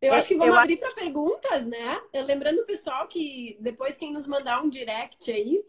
Eu 0.00 0.14
acho 0.14 0.28
que 0.28 0.36
vamos 0.36 0.56
abrir 0.56 0.76
para 0.78 0.94
perguntas, 0.94 1.66
né? 1.66 2.00
Lembrando 2.24 2.60
o 2.60 2.66
pessoal 2.66 3.08
que 3.08 3.58
depois 3.60 3.98
quem 3.98 4.12
nos 4.12 4.26
mandar 4.26 4.62
um 4.62 4.70
direct 4.70 5.30
aí, 5.30 5.62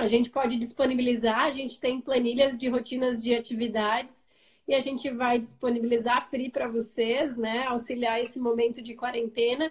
a 0.00 0.06
gente 0.06 0.30
pode 0.30 0.56
disponibilizar, 0.56 1.40
a 1.40 1.50
gente 1.50 1.78
tem 1.78 2.00
planilhas 2.00 2.56
de 2.56 2.68
rotinas 2.68 3.22
de 3.22 3.34
atividades 3.34 4.28
e 4.66 4.74
a 4.74 4.80
gente 4.80 5.10
vai 5.10 5.38
disponibilizar 5.38 6.26
free 6.30 6.50
para 6.50 6.68
vocês, 6.68 7.36
né? 7.36 7.66
Auxiliar 7.66 8.18
esse 8.18 8.38
momento 8.38 8.80
de 8.80 8.94
quarentena, 8.94 9.70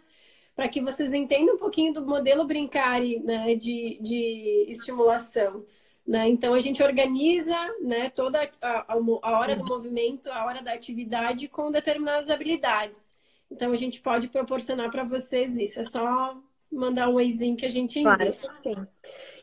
para 0.55 0.69
que 0.69 0.81
vocês 0.81 1.13
entendam 1.13 1.55
um 1.55 1.57
pouquinho 1.57 1.93
do 1.93 2.05
modelo 2.05 2.45
Brincare 2.45 3.19
né, 3.23 3.55
de, 3.55 3.97
de 4.01 4.65
estimulação. 4.67 5.65
Né? 6.05 6.29
Então 6.29 6.53
a 6.53 6.59
gente 6.59 6.83
organiza 6.83 7.57
né, 7.81 8.11
toda 8.11 8.47
a, 8.61 8.93
a 8.93 9.39
hora 9.39 9.55
do 9.55 9.65
movimento, 9.65 10.29
a 10.31 10.45
hora 10.45 10.61
da 10.61 10.73
atividade 10.73 11.47
com 11.47 11.71
determinadas 11.71 12.29
habilidades. 12.29 13.15
Então 13.49 13.71
a 13.71 13.75
gente 13.75 13.99
pode 13.99 14.27
proporcionar 14.27 14.91
para 14.91 15.03
vocês 15.03 15.57
isso. 15.57 15.79
É 15.79 15.85
só 15.85 16.37
mandar 16.71 17.09
um 17.09 17.15
oizinho 17.15 17.57
que 17.57 17.65
a 17.65 17.69
gente 17.69 17.99
envia. 17.99 18.33
Claro 18.33 18.53
sim. 18.61 18.87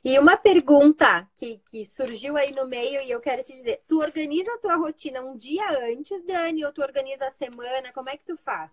E 0.05 0.19
uma 0.19 0.37
pergunta 0.37 1.29
que, 1.35 1.61
que 1.69 1.85
surgiu 1.85 2.37
aí 2.37 2.53
no 2.53 2.67
meio 2.67 3.01
e 3.03 3.11
eu 3.11 3.21
quero 3.21 3.43
te 3.43 3.53
dizer, 3.53 3.83
tu 3.89 4.01
organiza 4.01 4.53
a 4.53 4.59
tua 4.59 4.77
rotina 4.77 5.21
um 5.21 5.37
dia 5.37 5.69
antes, 5.91 6.25
Dani, 6.25 6.65
ou 6.65 6.73
tu 6.73 6.81
organiza 6.81 7.27
a 7.27 7.31
semana? 7.31 7.93
Como 7.93 8.09
é 8.09 8.17
que 8.17 8.25
tu 8.25 8.37
faz? 8.37 8.73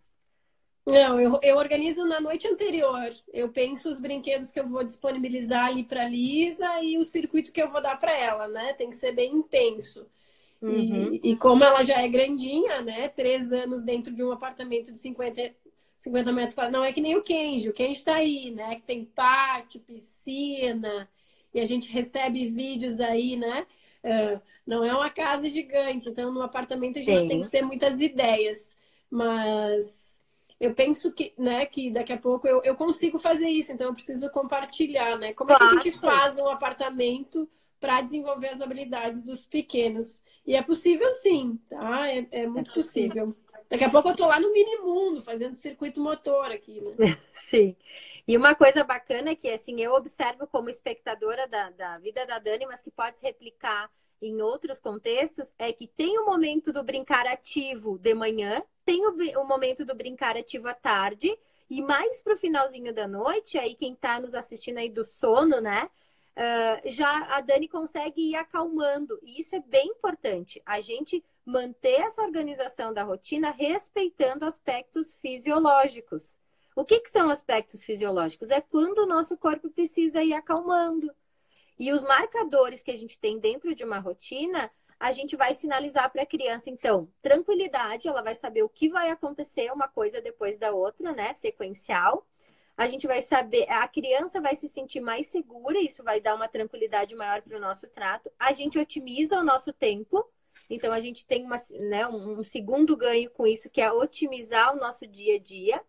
Não, 0.85 1.19
eu, 1.19 1.39
eu 1.41 1.57
organizo 1.57 2.05
na 2.05 2.19
noite 2.19 2.47
anterior. 2.47 3.11
Eu 3.33 3.49
penso 3.49 3.89
os 3.89 3.99
brinquedos 3.99 4.51
que 4.51 4.59
eu 4.59 4.67
vou 4.67 4.83
disponibilizar 4.83 5.67
ali 5.67 5.83
para 5.83 6.07
Lisa 6.07 6.81
e 6.81 6.97
o 6.97 7.05
circuito 7.05 7.53
que 7.53 7.61
eu 7.61 7.71
vou 7.71 7.81
dar 7.81 7.99
para 7.99 8.11
ela, 8.11 8.47
né? 8.47 8.73
Tem 8.73 8.89
que 8.89 8.97
ser 8.97 9.13
bem 9.13 9.33
intenso. 9.33 10.05
Uhum. 10.61 11.19
E, 11.21 11.31
e, 11.31 11.35
como 11.35 11.63
ela 11.63 11.83
já 11.83 12.01
é 12.01 12.07
grandinha, 12.07 12.81
né? 12.81 13.07
Três 13.09 13.51
anos 13.51 13.83
dentro 13.83 14.13
de 14.13 14.23
um 14.23 14.31
apartamento 14.31 14.91
de 14.91 14.97
50, 14.97 15.53
50 16.03 16.31
metros 16.31 16.55
quadrados. 16.55 16.79
Não 16.79 16.85
é 16.85 16.93
que 16.93 17.01
nem 17.01 17.15
o 17.15 17.21
Kenji. 17.21 17.69
O 17.69 17.73
Kenji 17.73 18.03
tá 18.03 18.15
aí, 18.15 18.51
né? 18.51 18.75
Que 18.75 18.81
tem 18.81 19.05
pátio, 19.05 19.79
piscina 19.81 20.13
piscina, 20.23 21.09
e 21.53 21.59
a 21.59 21.65
gente 21.65 21.91
recebe 21.91 22.47
vídeos 22.47 22.99
aí, 22.99 23.35
né? 23.35 23.67
Uh, 24.03 24.41
não 24.65 24.83
é 24.83 24.93
uma 24.93 25.09
casa 25.09 25.49
gigante, 25.49 26.09
então 26.09 26.31
no 26.31 26.41
apartamento 26.41 26.97
a 26.97 27.01
gente 27.01 27.21
Sim. 27.21 27.27
tem 27.27 27.41
que 27.41 27.49
ter 27.49 27.61
muitas 27.61 28.01
ideias. 28.01 28.75
Mas 29.09 30.19
eu 30.59 30.73
penso 30.73 31.11
que, 31.11 31.33
né, 31.37 31.65
que 31.65 31.91
daqui 31.91 32.13
a 32.13 32.17
pouco 32.17 32.47
eu, 32.47 32.61
eu 32.63 32.75
consigo 32.75 33.19
fazer 33.19 33.47
isso, 33.47 33.71
então 33.71 33.87
eu 33.87 33.93
preciso 33.93 34.29
compartilhar, 34.31 35.17
né? 35.19 35.33
Como 35.33 35.49
claro. 35.49 35.63
é 35.63 35.69
que 35.69 35.75
a 35.75 35.91
gente 35.91 35.99
faz 35.99 36.37
um 36.37 36.49
apartamento 36.49 37.47
para 37.79 38.01
desenvolver 38.01 38.47
as 38.47 38.61
habilidades 38.61 39.23
dos 39.23 39.45
pequenos? 39.45 40.23
E 40.47 40.55
é 40.55 40.63
possível 40.63 41.13
sim, 41.13 41.59
tá? 41.69 42.09
É, 42.09 42.25
é 42.31 42.47
muito 42.47 42.71
é 42.71 42.73
possível. 42.73 43.27
possível. 43.27 43.42
Daqui 43.69 43.83
a 43.83 43.89
pouco 43.89 44.09
eu 44.09 44.15
tô 44.15 44.27
lá 44.27 44.39
no 44.39 44.51
mini 44.51 44.77
mundo 44.77 45.21
fazendo 45.21 45.55
circuito 45.55 46.01
motor 46.01 46.51
aqui, 46.51 46.81
né? 46.81 47.17
Sim. 47.31 47.75
E 48.27 48.37
uma 48.37 48.55
coisa 48.55 48.83
bacana 48.83 49.35
que, 49.35 49.49
assim, 49.49 49.81
eu 49.81 49.93
observo 49.93 50.47
como 50.47 50.69
espectadora 50.69 51.47
da, 51.47 51.69
da 51.71 51.97
vida 51.97 52.25
da 52.25 52.39
Dani, 52.39 52.65
mas 52.65 52.81
que 52.81 52.89
pode 52.89 53.19
se 53.19 53.25
replicar 53.25 53.89
em 54.21 54.41
outros 54.41 54.79
contextos, 54.79 55.53
é 55.59 55.73
que 55.73 55.85
tem 55.85 56.17
o 56.17 56.25
momento 56.25 56.71
do 56.71 56.81
brincar 56.83 57.27
ativo 57.27 57.97
de 57.97 58.13
manhã, 58.13 58.63
tem 58.85 59.05
o, 59.05 59.41
o 59.41 59.45
momento 59.45 59.83
do 59.83 59.93
brincar 59.93 60.37
ativo 60.37 60.69
à 60.69 60.73
tarde, 60.73 61.37
e 61.69 61.81
mais 61.81 62.21
pro 62.21 62.37
finalzinho 62.37 62.93
da 62.93 63.07
noite, 63.07 63.57
aí 63.57 63.75
quem 63.75 63.95
tá 63.95 64.19
nos 64.19 64.33
assistindo 64.33 64.77
aí 64.77 64.89
do 64.89 65.03
sono, 65.03 65.59
né? 65.59 65.89
Uh, 66.35 66.89
já 66.89 67.35
a 67.35 67.41
Dani 67.41 67.67
consegue 67.67 68.29
ir 68.29 68.35
acalmando. 68.35 69.19
E 69.21 69.39
isso 69.39 69.55
é 69.55 69.59
bem 69.59 69.87
importante. 69.87 70.61
A 70.65 70.79
gente 70.79 71.23
manter 71.45 72.01
essa 72.01 72.21
organização 72.21 72.93
da 72.93 73.03
rotina 73.03 73.51
respeitando 73.51 74.45
aspectos 74.45 75.13
fisiológicos. 75.13 76.39
O 76.75 76.83
que, 76.83 76.99
que 76.99 77.09
são 77.09 77.29
aspectos 77.29 77.83
fisiológicos? 77.83 78.49
É 78.49 78.61
quando 78.61 78.99
o 78.99 79.05
nosso 79.05 79.37
corpo 79.37 79.69
precisa 79.69 80.23
ir 80.23 80.33
acalmando. 80.33 81.13
E 81.77 81.91
os 81.91 82.01
marcadores 82.01 82.81
que 82.81 82.91
a 82.91 82.97
gente 82.97 83.19
tem 83.19 83.39
dentro 83.39 83.75
de 83.75 83.83
uma 83.83 83.99
rotina, 83.99 84.71
a 84.99 85.11
gente 85.11 85.35
vai 85.35 85.53
sinalizar 85.53 86.11
para 86.11 86.23
a 86.23 86.25
criança, 86.25 86.69
então, 86.69 87.09
tranquilidade, 87.21 88.07
ela 88.07 88.21
vai 88.21 88.35
saber 88.35 88.63
o 88.63 88.69
que 88.69 88.89
vai 88.89 89.09
acontecer 89.09 89.71
uma 89.71 89.87
coisa 89.87 90.21
depois 90.21 90.57
da 90.57 90.71
outra, 90.71 91.11
né? 91.11 91.33
Sequencial. 91.33 92.25
A 92.75 92.87
gente 92.87 93.05
vai 93.05 93.21
saber, 93.21 93.69
a 93.69 93.87
criança 93.87 94.41
vai 94.41 94.55
se 94.55 94.67
sentir 94.67 94.99
mais 94.99 95.27
segura, 95.27 95.79
isso 95.79 96.03
vai 96.03 96.19
dar 96.19 96.33
uma 96.35 96.47
tranquilidade 96.47 97.15
maior 97.15 97.41
para 97.41 97.57
o 97.57 97.59
nosso 97.59 97.87
trato. 97.87 98.31
A 98.39 98.51
gente 98.51 98.79
otimiza 98.79 99.37
o 99.37 99.43
nosso 99.43 99.71
tempo, 99.71 100.25
então 100.69 100.93
a 100.93 100.99
gente 100.99 101.25
tem 101.25 101.45
uma, 101.45 101.57
né, 101.71 102.07
um 102.07 102.43
segundo 102.43 102.95
ganho 102.95 103.29
com 103.31 103.45
isso, 103.45 103.69
que 103.69 103.81
é 103.81 103.91
otimizar 103.91 104.75
o 104.75 104.79
nosso 104.79 105.05
dia 105.07 105.35
a 105.35 105.39
dia. 105.39 105.81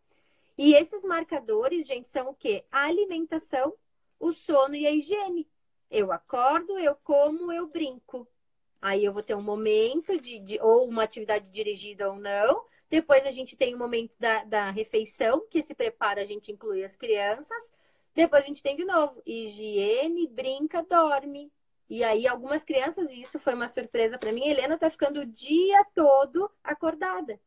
E 0.57 0.75
esses 0.75 1.03
marcadores, 1.05 1.87
gente, 1.87 2.09
são 2.09 2.31
o 2.31 2.35
quê? 2.35 2.65
A 2.71 2.85
alimentação, 2.85 3.75
o 4.19 4.33
sono 4.33 4.77
e 4.77 4.87
a 4.87 4.91
higiene. 4.91 5.49
Eu 5.91 6.13
acordo, 6.13 6.79
eu 6.79 6.95
como, 6.97 7.53
eu 7.53 7.67
brinco. 7.67 8.27
Aí 8.81 9.05
eu 9.05 9.13
vou 9.13 9.23
ter 9.23 9.35
um 9.35 9.43
momento 9.43 10.21
de, 10.21 10.39
de 10.39 10.61
ou 10.61 10.87
uma 10.89 11.05
atividade 11.05 11.49
dirigida 11.49 12.11
ou 12.11 12.17
não. 12.17 12.65
Depois 12.91 13.25
a 13.27 13.31
gente 13.31 13.57
tem 13.57 13.75
o 13.75 13.79
momento 13.79 14.13
da, 14.19 14.45
da 14.45 14.71
refeição, 14.71 15.47
que 15.51 15.63
se 15.63 15.75
prepara, 15.75 16.21
a 16.21 16.25
gente 16.25 16.53
inclui 16.53 16.85
as 16.85 16.95
crianças. 16.95 17.73
Depois 18.15 18.45
a 18.45 18.47
gente 18.47 18.63
tem 18.63 18.77
de 18.77 18.85
novo 18.85 19.21
higiene, 19.27 20.29
brinca, 20.29 20.83
dorme. 20.83 21.51
E 21.89 22.03
aí 22.03 22.27
algumas 22.27 22.65
crianças, 22.65 23.11
e 23.11 23.21
isso 23.21 23.39
foi 23.39 23.55
uma 23.55 23.69
surpresa 23.69 24.19
para 24.19 24.33
mim, 24.33 24.47
Helena 24.47 24.79
tá 24.79 24.89
ficando 24.89 25.21
o 25.21 25.27
dia 25.27 25.85
todo 25.95 26.51
acordada. 26.63 27.39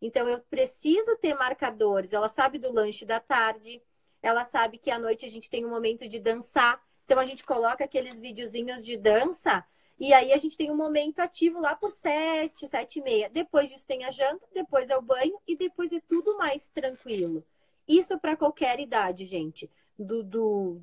Então, 0.00 0.28
eu 0.28 0.40
preciso 0.40 1.16
ter 1.18 1.34
marcadores. 1.34 2.12
Ela 2.12 2.28
sabe 2.28 2.58
do 2.58 2.72
lanche 2.72 3.04
da 3.04 3.20
tarde, 3.20 3.80
ela 4.20 4.42
sabe 4.42 4.78
que 4.78 4.90
à 4.90 4.98
noite 4.98 5.24
a 5.24 5.28
gente 5.28 5.48
tem 5.48 5.64
um 5.64 5.70
momento 5.70 6.08
de 6.08 6.18
dançar. 6.18 6.82
Então, 7.04 7.18
a 7.18 7.24
gente 7.24 7.44
coloca 7.44 7.84
aqueles 7.84 8.18
videozinhos 8.18 8.84
de 8.84 8.96
dança 8.96 9.64
e 9.98 10.12
aí 10.12 10.32
a 10.32 10.36
gente 10.36 10.56
tem 10.56 10.68
um 10.68 10.76
momento 10.76 11.20
ativo 11.20 11.60
lá 11.60 11.76
por 11.76 11.92
sete, 11.92 12.66
sete 12.66 12.98
e 12.98 13.02
meia. 13.02 13.30
Depois 13.30 13.70
disso 13.70 13.86
tem 13.86 14.04
a 14.04 14.10
janta, 14.10 14.44
depois 14.52 14.90
é 14.90 14.96
o 14.96 15.02
banho 15.02 15.38
e 15.46 15.56
depois 15.56 15.92
é 15.92 16.00
tudo 16.08 16.36
mais 16.36 16.68
tranquilo. 16.70 17.44
Isso 17.86 18.18
para 18.18 18.36
qualquer 18.36 18.80
idade, 18.80 19.24
gente. 19.24 19.70
Do, 19.96 20.24
do 20.24 20.82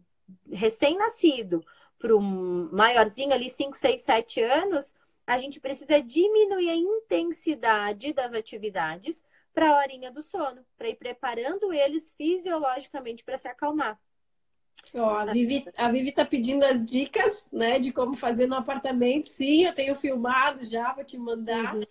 recém-nascido 0.50 1.66
para 2.00 2.16
o 2.16 2.22
maiorzinho 2.22 3.34
ali, 3.34 3.50
5, 3.50 3.78
6, 3.78 4.02
7 4.02 4.42
anos, 4.42 4.96
a 5.28 5.38
gente 5.38 5.60
precisa 5.60 6.02
diminuir 6.02 6.70
a 6.70 6.76
intensidade 6.76 8.14
das 8.14 8.34
atividades 8.34 9.24
para 9.54 9.70
a 9.70 9.78
horinha 9.78 10.12
do 10.12 10.24
sono, 10.24 10.66
para 10.78 10.90
ir 10.90 10.96
preparando 10.96 11.74
eles 11.74 12.12
fisiologicamente 12.18 13.24
para 13.24 13.38
se 13.38 13.48
acalmar. 13.48 14.00
Ó, 14.96 15.10
a 15.18 15.26
Vivi, 15.26 15.66
a 15.78 15.92
Vivi 15.92 16.12
tá 16.12 16.26
pedindo 16.26 16.64
as 16.64 16.86
dicas, 16.86 17.46
né, 17.52 17.78
de 17.80 17.92
como 17.92 18.16
fazer 18.16 18.48
no 18.48 18.56
apartamento. 18.56 19.28
Sim, 19.28 19.66
eu 19.66 19.74
tenho 19.74 19.96
filmado 19.96 20.66
já, 20.66 20.94
vou 20.94 21.04
te 21.04 21.18
mandar. 21.18 21.76
Uhum. 21.76 21.84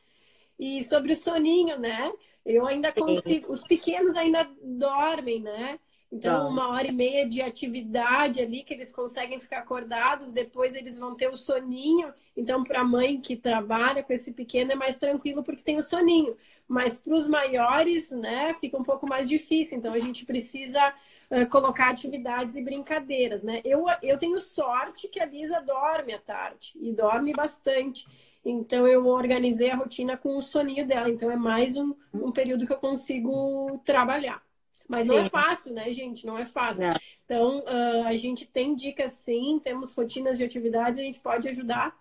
E 0.58 0.82
sobre 0.84 1.12
o 1.12 1.16
soninho, 1.16 1.78
né? 1.78 2.12
Eu 2.44 2.66
ainda 2.66 2.90
consigo. 2.90 3.52
Os 3.52 3.62
pequenos 3.62 4.16
ainda 4.16 4.48
dormem, 4.62 5.40
né? 5.40 5.78
Então, 6.10 6.40
tá. 6.40 6.48
uma 6.48 6.68
hora 6.70 6.86
e 6.86 6.92
meia 6.92 7.28
de 7.28 7.42
atividade 7.42 8.40
ali 8.40 8.62
que 8.62 8.72
eles 8.72 8.94
conseguem 8.94 9.38
ficar 9.38 9.58
acordados, 9.58 10.32
depois 10.32 10.74
eles 10.74 10.98
vão 10.98 11.14
ter 11.14 11.28
o 11.28 11.36
soninho. 11.36 12.12
Então, 12.34 12.64
para 12.64 12.80
a 12.80 12.84
mãe 12.84 13.20
que 13.20 13.36
trabalha 13.36 14.02
com 14.02 14.12
esse 14.12 14.32
pequeno 14.32 14.72
é 14.72 14.74
mais 14.74 14.98
tranquilo 14.98 15.42
porque 15.44 15.62
tem 15.62 15.76
o 15.76 15.82
soninho. 15.82 16.34
Mas 16.66 16.98
para 17.00 17.14
os 17.14 17.28
maiores, 17.28 18.10
né, 18.10 18.54
fica 18.54 18.78
um 18.78 18.82
pouco 18.82 19.06
mais 19.06 19.28
difícil. 19.28 19.76
Então, 19.76 19.92
a 19.92 20.00
gente 20.00 20.24
precisa 20.24 20.94
uh, 21.30 21.46
colocar 21.50 21.90
atividades 21.90 22.56
e 22.56 22.62
brincadeiras, 22.62 23.42
né? 23.42 23.60
Eu, 23.62 23.84
eu 24.02 24.18
tenho 24.18 24.40
sorte 24.40 25.08
que 25.08 25.20
a 25.20 25.26
Lisa 25.26 25.60
dorme 25.60 26.14
à 26.14 26.18
tarde 26.18 26.72
e 26.80 26.90
dorme 26.90 27.34
bastante. 27.34 28.06
Então, 28.42 28.86
eu 28.86 29.06
organizei 29.06 29.70
a 29.70 29.76
rotina 29.76 30.16
com 30.16 30.38
o 30.38 30.42
soninho 30.42 30.86
dela. 30.86 31.10
Então, 31.10 31.30
é 31.30 31.36
mais 31.36 31.76
um, 31.76 31.94
um 32.14 32.32
período 32.32 32.66
que 32.66 32.72
eu 32.72 32.78
consigo 32.78 33.78
trabalhar. 33.84 34.47
Mas 34.88 35.04
sim. 35.04 35.12
não 35.12 35.18
é 35.18 35.28
fácil, 35.28 35.74
né, 35.74 35.92
gente? 35.92 36.26
Não 36.26 36.38
é 36.38 36.46
fácil. 36.46 36.88
Não. 36.88 36.96
Então, 37.24 37.58
uh, 37.60 38.06
a 38.06 38.16
gente 38.16 38.46
tem 38.46 38.74
dicas 38.74 39.12
sim, 39.12 39.60
temos 39.62 39.92
rotinas 39.92 40.38
de 40.38 40.44
atividades, 40.44 40.98
a 40.98 41.02
gente 41.02 41.20
pode 41.20 41.46
ajudar 41.46 41.94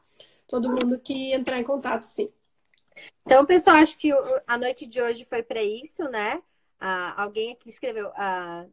todo 0.48 0.72
mundo 0.72 0.98
que 0.98 1.34
entrar 1.34 1.60
em 1.60 1.64
contato, 1.64 2.04
sim. 2.04 2.32
Então, 3.26 3.46
pessoal, 3.46 3.76
acho 3.76 3.98
que 3.98 4.10
a 4.48 4.58
noite 4.58 4.86
de 4.86 5.02
hoje 5.02 5.26
foi 5.26 5.44
para 5.44 5.62
isso, 5.62 6.06
né? 6.06 6.42
Ah, 6.80 7.22
alguém 7.22 7.52
aqui 7.52 7.70
escreveu, 7.70 8.10
ah, 8.16 8.66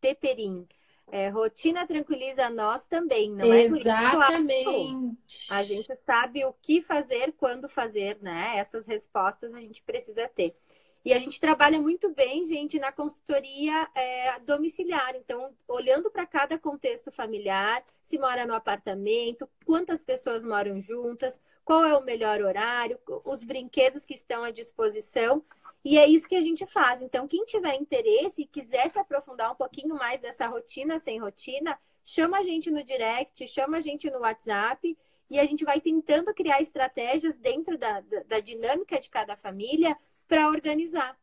Teperim. 0.00 0.66
É, 1.10 1.28
rotina 1.28 1.86
tranquiliza 1.86 2.48
nós 2.48 2.86
também, 2.86 3.30
não 3.30 3.52
é? 3.52 3.64
Exatamente. 3.64 5.16
A 5.50 5.62
gente 5.62 5.94
sabe 6.06 6.44
o 6.44 6.54
que 6.54 6.80
fazer, 6.80 7.32
quando 7.36 7.68
fazer, 7.68 8.18
né? 8.22 8.56
Essas 8.56 8.86
respostas 8.86 9.52
a 9.52 9.60
gente 9.60 9.82
precisa 9.82 10.26
ter. 10.26 10.56
E 11.04 11.12
a 11.12 11.18
gente 11.18 11.40
trabalha 11.40 11.80
muito 11.80 12.10
bem, 12.10 12.44
gente, 12.44 12.78
na 12.78 12.92
consultoria 12.92 13.88
é, 13.94 14.38
domiciliar. 14.40 15.16
Então, 15.16 15.52
olhando 15.66 16.10
para 16.10 16.24
cada 16.24 16.56
contexto 16.56 17.10
familiar, 17.10 17.84
se 18.00 18.18
mora 18.18 18.46
no 18.46 18.54
apartamento, 18.54 19.48
quantas 19.66 20.04
pessoas 20.04 20.44
moram 20.44 20.80
juntas, 20.80 21.40
qual 21.64 21.84
é 21.84 21.96
o 21.96 22.04
melhor 22.04 22.40
horário, 22.40 23.00
os 23.24 23.42
brinquedos 23.42 24.06
que 24.06 24.14
estão 24.14 24.44
à 24.44 24.52
disposição. 24.52 25.44
E 25.84 25.98
é 25.98 26.06
isso 26.06 26.28
que 26.28 26.36
a 26.36 26.40
gente 26.40 26.64
faz. 26.66 27.02
Então, 27.02 27.26
quem 27.26 27.44
tiver 27.44 27.74
interesse 27.74 28.42
e 28.42 28.46
quiser 28.46 28.88
se 28.88 28.98
aprofundar 29.00 29.50
um 29.50 29.56
pouquinho 29.56 29.96
mais 29.96 30.20
dessa 30.20 30.46
rotina 30.46 31.00
sem 31.00 31.18
rotina, 31.18 31.76
chama 32.04 32.38
a 32.38 32.42
gente 32.44 32.70
no 32.70 32.84
direct, 32.84 33.44
chama 33.48 33.78
a 33.78 33.80
gente 33.80 34.08
no 34.08 34.20
WhatsApp 34.20 34.96
e 35.28 35.40
a 35.40 35.46
gente 35.46 35.64
vai 35.64 35.80
tentando 35.80 36.32
criar 36.32 36.60
estratégias 36.60 37.36
dentro 37.36 37.76
da, 37.76 38.00
da, 38.00 38.22
da 38.22 38.40
dinâmica 38.40 39.00
de 39.00 39.10
cada 39.10 39.36
família 39.36 39.96
para 40.32 40.48
organizar. 40.48 41.16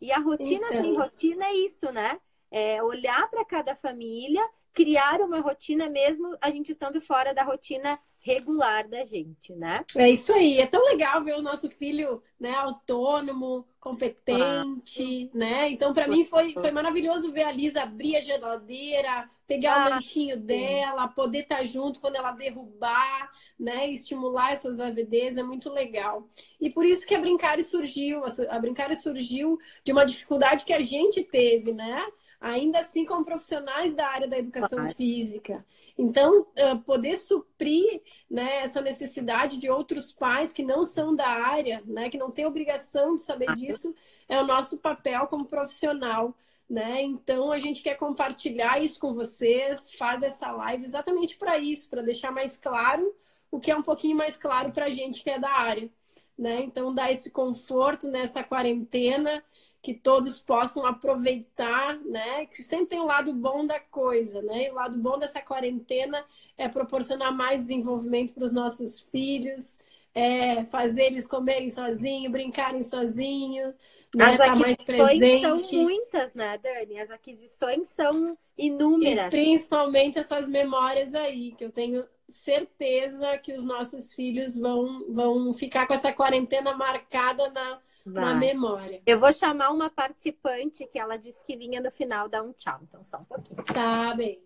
E 0.00 0.10
a 0.10 0.18
rotina 0.18 0.66
então... 0.66 0.82
sem 0.82 0.96
rotina 0.96 1.44
é 1.46 1.54
isso, 1.54 1.92
né? 1.92 2.20
É 2.50 2.82
olhar 2.82 3.28
para 3.30 3.44
cada 3.44 3.76
família, 3.76 4.44
criar 4.72 5.20
uma 5.20 5.40
rotina 5.40 5.88
mesmo 5.88 6.36
a 6.40 6.50
gente 6.50 6.72
estando 6.72 7.00
fora 7.00 7.32
da 7.32 7.44
rotina 7.44 7.98
regular 8.26 8.88
da 8.88 9.04
gente, 9.04 9.54
né? 9.54 9.84
É 9.94 10.10
isso 10.10 10.34
aí. 10.34 10.58
É 10.58 10.66
tão 10.66 10.84
legal 10.84 11.22
ver 11.22 11.36
o 11.36 11.42
nosso 11.42 11.70
filho, 11.70 12.20
né, 12.40 12.50
autônomo, 12.50 13.64
competente, 13.78 15.30
ah. 15.32 15.38
né? 15.38 15.68
Então, 15.70 15.94
para 15.94 16.08
mim 16.08 16.24
foi, 16.24 16.52
foi 16.52 16.72
maravilhoso 16.72 17.30
ver 17.30 17.44
a 17.44 17.52
Lisa 17.52 17.84
abrir 17.84 18.16
a 18.16 18.20
geladeira, 18.20 19.30
pegar 19.46 19.76
ah, 19.76 19.86
o 19.86 19.90
lanchinho 19.90 20.36
dela, 20.36 21.06
poder 21.06 21.42
estar 21.42 21.58
tá 21.58 21.64
junto 21.64 22.00
quando 22.00 22.16
ela 22.16 22.32
derrubar, 22.32 23.30
né? 23.56 23.88
Estimular 23.92 24.54
essas 24.54 24.80
AVDs 24.80 25.36
é 25.36 25.44
muito 25.44 25.70
legal. 25.70 26.28
E 26.60 26.68
por 26.68 26.84
isso 26.84 27.06
que 27.06 27.14
a 27.14 27.20
Brincares 27.20 27.70
surgiu. 27.70 28.24
A 28.50 28.58
Brincares 28.58 29.02
surgiu 29.02 29.56
de 29.84 29.92
uma 29.92 30.04
dificuldade 30.04 30.64
que 30.64 30.72
a 30.72 30.80
gente 30.80 31.22
teve, 31.22 31.72
né? 31.72 32.04
Ainda 32.46 32.80
assim 32.80 33.04
como 33.04 33.24
profissionais 33.24 33.94
da 33.94 34.06
área 34.06 34.28
da 34.28 34.38
educação 34.38 34.92
física. 34.94 35.64
Então, 35.98 36.46
poder 36.84 37.16
suprir 37.16 38.02
né, 38.30 38.62
essa 38.62 38.80
necessidade 38.80 39.58
de 39.58 39.70
outros 39.70 40.12
pais 40.12 40.52
que 40.52 40.62
não 40.62 40.84
são 40.84 41.14
da 41.14 41.26
área, 41.26 41.82
né, 41.86 42.10
que 42.10 42.18
não 42.18 42.30
têm 42.30 42.46
obrigação 42.46 43.14
de 43.14 43.22
saber 43.22 43.54
disso, 43.54 43.94
é 44.28 44.40
o 44.40 44.46
nosso 44.46 44.78
papel 44.78 45.26
como 45.26 45.46
profissional 45.46 46.34
né? 46.68 47.02
Então 47.02 47.52
a 47.52 47.58
gente 47.58 47.82
quer 47.82 47.96
compartilhar 47.96 48.82
isso 48.82 48.98
com 48.98 49.14
vocês, 49.14 49.94
faz 49.94 50.22
essa 50.22 50.50
live 50.50 50.84
exatamente 50.84 51.36
para 51.36 51.58
isso, 51.58 51.88
para 51.88 52.02
deixar 52.02 52.32
mais 52.32 52.56
claro 52.56 53.14
o 53.50 53.60
que 53.60 53.70
é 53.70 53.76
um 53.76 53.82
pouquinho 53.82 54.16
mais 54.16 54.36
claro 54.36 54.72
para 54.72 54.86
a 54.86 54.90
gente 54.90 55.22
que 55.22 55.30
é 55.30 55.38
da 55.38 55.50
área, 55.50 55.88
né? 56.36 56.60
Então 56.62 56.92
dar 56.92 57.12
esse 57.12 57.30
conforto 57.30 58.08
nessa 58.08 58.42
quarentena, 58.42 59.42
que 59.82 59.94
todos 59.94 60.40
possam 60.40 60.84
aproveitar, 60.84 61.98
né? 62.00 62.46
Que 62.46 62.62
sempre 62.62 62.86
tem 62.86 63.00
o 63.00 63.04
um 63.04 63.06
lado 63.06 63.32
bom 63.32 63.66
da 63.66 63.78
coisa, 63.78 64.42
né? 64.42 64.66
E 64.66 64.70
o 64.70 64.74
lado 64.74 64.98
bom 64.98 65.18
dessa 65.18 65.40
quarentena 65.40 66.24
é 66.58 66.68
proporcionar 66.68 67.32
mais 67.32 67.62
desenvolvimento 67.62 68.34
para 68.34 68.44
os 68.44 68.52
nossos 68.52 69.00
filhos, 69.12 69.78
é 70.14 70.64
fazer 70.66 71.04
eles 71.04 71.26
comerem 71.28 71.70
sozinhos, 71.70 72.32
brincarem 72.32 72.82
sozinhos, 72.82 73.74
né? 74.14 74.24
As 74.24 74.36
tá 74.38 74.54
mais 74.54 74.76
presente. 74.76 75.42
são 75.42 75.82
muitas, 75.82 76.34
né, 76.34 76.58
Dani? 76.58 76.98
As 76.98 77.10
aquisições 77.10 77.88
são 77.88 78.36
inúmeras. 78.56 79.26
E 79.26 79.30
principalmente 79.30 80.18
essas 80.18 80.48
memórias 80.48 81.14
aí, 81.14 81.52
que 81.52 81.64
eu 81.64 81.70
tenho 81.70 82.04
certeza 82.28 83.38
que 83.38 83.52
os 83.52 83.64
nossos 83.64 84.14
filhos 84.14 84.56
vão, 84.56 85.04
vão 85.12 85.52
ficar 85.54 85.86
com 85.86 85.94
essa 85.94 86.12
quarentena 86.12 86.74
marcada 86.74 87.50
na, 87.50 87.78
na 88.06 88.34
memória. 88.34 89.02
Eu 89.04 89.18
vou 89.18 89.32
chamar 89.32 89.70
uma 89.70 89.90
participante 89.90 90.86
que 90.86 90.98
ela 90.98 91.16
disse 91.16 91.44
que 91.44 91.56
vinha 91.56 91.80
no 91.80 91.90
final 91.90 92.28
dar 92.28 92.42
um 92.42 92.52
tchau, 92.52 92.78
então 92.82 93.02
só 93.02 93.18
um 93.18 93.24
pouquinho. 93.24 93.62
Tá 93.64 94.14
bem. 94.14 94.40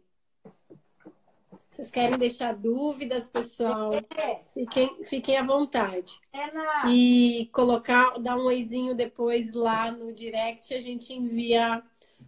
Vocês 1.70 1.90
querem 1.90 2.18
deixar 2.18 2.54
dúvidas, 2.54 3.30
pessoal? 3.30 3.94
É. 3.94 4.40
Fiquem, 4.52 5.04
fiquem 5.04 5.36
à 5.38 5.42
vontade. 5.42 6.20
É. 6.32 6.88
E 6.88 7.48
colocar, 7.52 8.18
dar 8.18 8.36
um 8.36 8.46
oizinho 8.46 8.94
depois 8.94 9.54
lá 9.54 9.90
no 9.90 10.12
direct, 10.12 10.74
a 10.74 10.80
gente 10.80 11.14
envia 11.14 11.82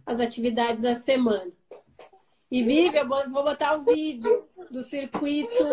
as 0.05 0.19
atividades 0.19 0.83
da 0.83 0.95
semana. 0.95 1.51
E 2.49 2.63
Vivi, 2.63 2.95
eu 2.95 3.07
vou 3.07 3.43
botar 3.43 3.75
o 3.75 3.81
vídeo 3.81 4.47
do 4.69 4.81
circuito 4.83 5.63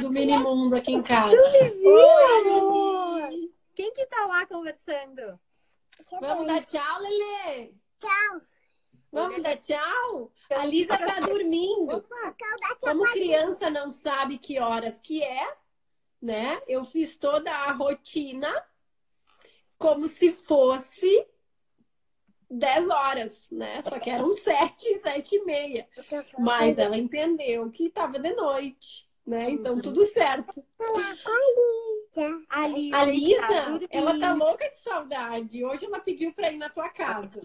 do 0.00 0.10
Mini 0.10 0.38
Mundo 0.38 0.74
aqui 0.74 0.92
em 0.92 1.02
casa. 1.02 1.36
Oi, 1.36 2.48
amor! 2.48 3.51
Quem 3.74 3.92
que 3.92 4.06
tá 4.06 4.26
lá 4.26 4.46
conversando? 4.46 5.38
Vamos 6.20 6.46
dar 6.46 6.64
tchau, 6.64 6.98
Lelê? 7.00 7.72
Tchau. 7.98 8.40
Vamos 9.10 9.42
dar 9.42 9.56
tchau? 9.58 10.32
A 10.50 10.64
Lisa 10.64 10.96
tá 10.96 11.20
dormindo. 11.20 12.04
Como 12.80 13.04
criança 13.10 13.70
não 13.70 13.90
sabe 13.90 14.38
que 14.38 14.58
horas 14.58 15.00
que 15.00 15.22
é, 15.22 15.56
né? 16.20 16.62
Eu 16.66 16.84
fiz 16.84 17.16
toda 17.16 17.50
a 17.50 17.72
rotina 17.72 18.50
como 19.76 20.08
se 20.08 20.32
fosse 20.32 21.26
10 22.50 22.88
horas, 22.88 23.50
né? 23.50 23.82
Só 23.82 23.98
que 23.98 24.08
eram 24.08 24.32
7, 24.32 24.94
7 24.96 25.36
e 25.36 25.44
meia. 25.44 25.88
Mas 26.38 26.78
ela 26.78 26.96
entendeu 26.96 27.70
que 27.70 27.86
estava 27.86 28.18
de 28.18 28.32
noite, 28.34 29.08
né? 29.26 29.50
Então 29.50 29.80
tudo 29.80 30.04
certo. 30.04 30.64
A 32.48 32.66
Lisa, 32.66 32.96
a 32.96 33.04
Lisa 33.04 33.80
ela 33.90 34.18
tá 34.18 34.34
louca 34.34 34.68
de 34.68 34.78
saudade. 34.78 35.64
Hoje 35.64 35.86
ela 35.86 36.00
pediu 36.00 36.32
para 36.32 36.52
ir 36.52 36.58
na 36.58 36.68
tua 36.68 36.88
casa. 36.90 37.40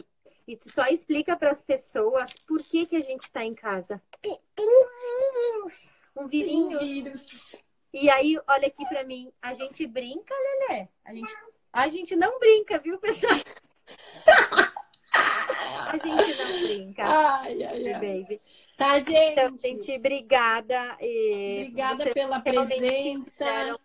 E 0.47 0.55
tu 0.55 0.71
só 0.71 0.85
explica 0.87 1.35
para 1.35 1.51
as 1.51 1.61
pessoas 1.61 2.33
por 2.47 2.63
que, 2.63 2.85
que 2.85 2.95
a 2.95 3.01
gente 3.01 3.23
está 3.23 3.43
em 3.43 3.53
casa. 3.53 4.01
Tem 4.21 4.39
um 4.59 5.63
vírus. 5.65 5.93
Um 6.15 6.27
vírus. 6.27 6.53
Um 6.53 6.79
vírus. 6.79 7.55
E 7.93 8.09
aí, 8.09 8.39
olha 8.47 8.67
aqui 8.67 8.85
para 8.87 9.03
mim. 9.03 9.31
A 9.41 9.53
gente 9.53 9.85
brinca, 9.85 10.33
Lelê? 10.33 10.87
A 11.03 11.13
gente, 11.13 11.35
a 11.73 11.89
gente 11.89 12.15
não 12.15 12.39
brinca, 12.39 12.79
viu, 12.79 12.97
pessoal? 12.97 13.33
a 15.13 15.97
gente 15.97 16.37
não 16.37 16.61
brinca. 16.61 17.03
Ai, 17.03 17.63
ai, 17.63 17.93
ai. 17.93 17.93
Baby. 17.93 18.41
Tá, 18.77 18.99
gente? 18.99 19.31
Então, 19.31 19.57
gente, 19.57 19.91
obrigada. 19.95 20.93
Obrigada 20.93 22.13
pela 22.13 22.39
presença. 22.39 23.79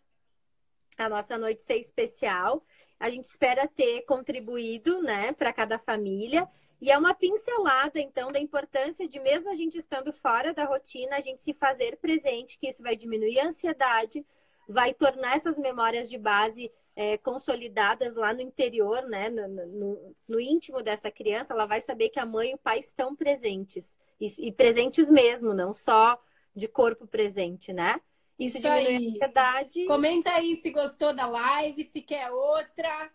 A 0.99 1.09
nossa 1.09 1.39
noite 1.39 1.63
ser 1.63 1.79
especial. 1.79 2.63
A 3.01 3.09
gente 3.09 3.25
espera 3.25 3.67
ter 3.67 4.03
contribuído, 4.03 5.03
né, 5.03 5.33
para 5.33 5.51
cada 5.53 5.79
família. 5.79 6.47
E 6.79 6.91
é 6.91 6.99
uma 6.99 7.15
pincelada, 7.15 7.99
então, 8.01 8.31
da 8.31 8.39
importância 8.39 9.09
de, 9.09 9.19
mesmo 9.19 9.49
a 9.51 9.55
gente 9.55 9.79
estando 9.79 10.13
fora 10.13 10.53
da 10.53 10.65
rotina, 10.65 11.17
a 11.17 11.21
gente 11.21 11.43
se 11.43 11.55
fazer 11.55 11.97
presente, 11.97 12.59
que 12.59 12.69
isso 12.69 12.83
vai 12.83 12.97
diminuir 12.97 13.39
a 13.39 13.47
ansiedade, 13.47 14.27
vai 14.69 14.93
tornar 14.93 15.37
essas 15.37 15.57
memórias 15.57 16.11
de 16.11 16.19
base 16.19 16.71
é, 16.95 17.17
consolidadas 17.17 18.17
lá 18.17 18.35
no 18.35 18.41
interior, 18.41 19.03
né, 19.05 19.31
no, 19.31 19.49
no, 19.49 20.17
no, 20.29 20.41
íntimo 20.41 20.83
dessa 20.83 21.11
criança. 21.11 21.55
Ela 21.55 21.67
vai 21.67 21.81
saber 21.81 22.11
que 22.11 22.21
a 22.21 22.27
mãe 22.27 22.51
e 22.51 22.55
o 22.55 22.59
pai 22.59 22.81
estão 22.81 23.15
presentes. 23.15 23.97
E, 24.23 24.49
e 24.49 24.53
presentes 24.53 25.11
mesmo, 25.11 25.53
não 25.53 25.73
só 25.73 26.17
de 26.55 26.69
corpo 26.69 27.07
presente, 27.07 27.73
né? 27.73 28.01
Isso, 28.39 28.59
Isso 28.59 28.69
diminui 28.69 28.87
aí. 28.87 29.07
a 29.07 29.11
ansiedade. 29.11 29.87
Comenta 29.87 30.31
aí 30.31 30.55
se 30.57 30.71
gostou 30.71 31.13
da 31.13 31.27
live, 31.27 31.85
se 31.85 32.01
quer 32.01 32.31
outra 32.31 33.11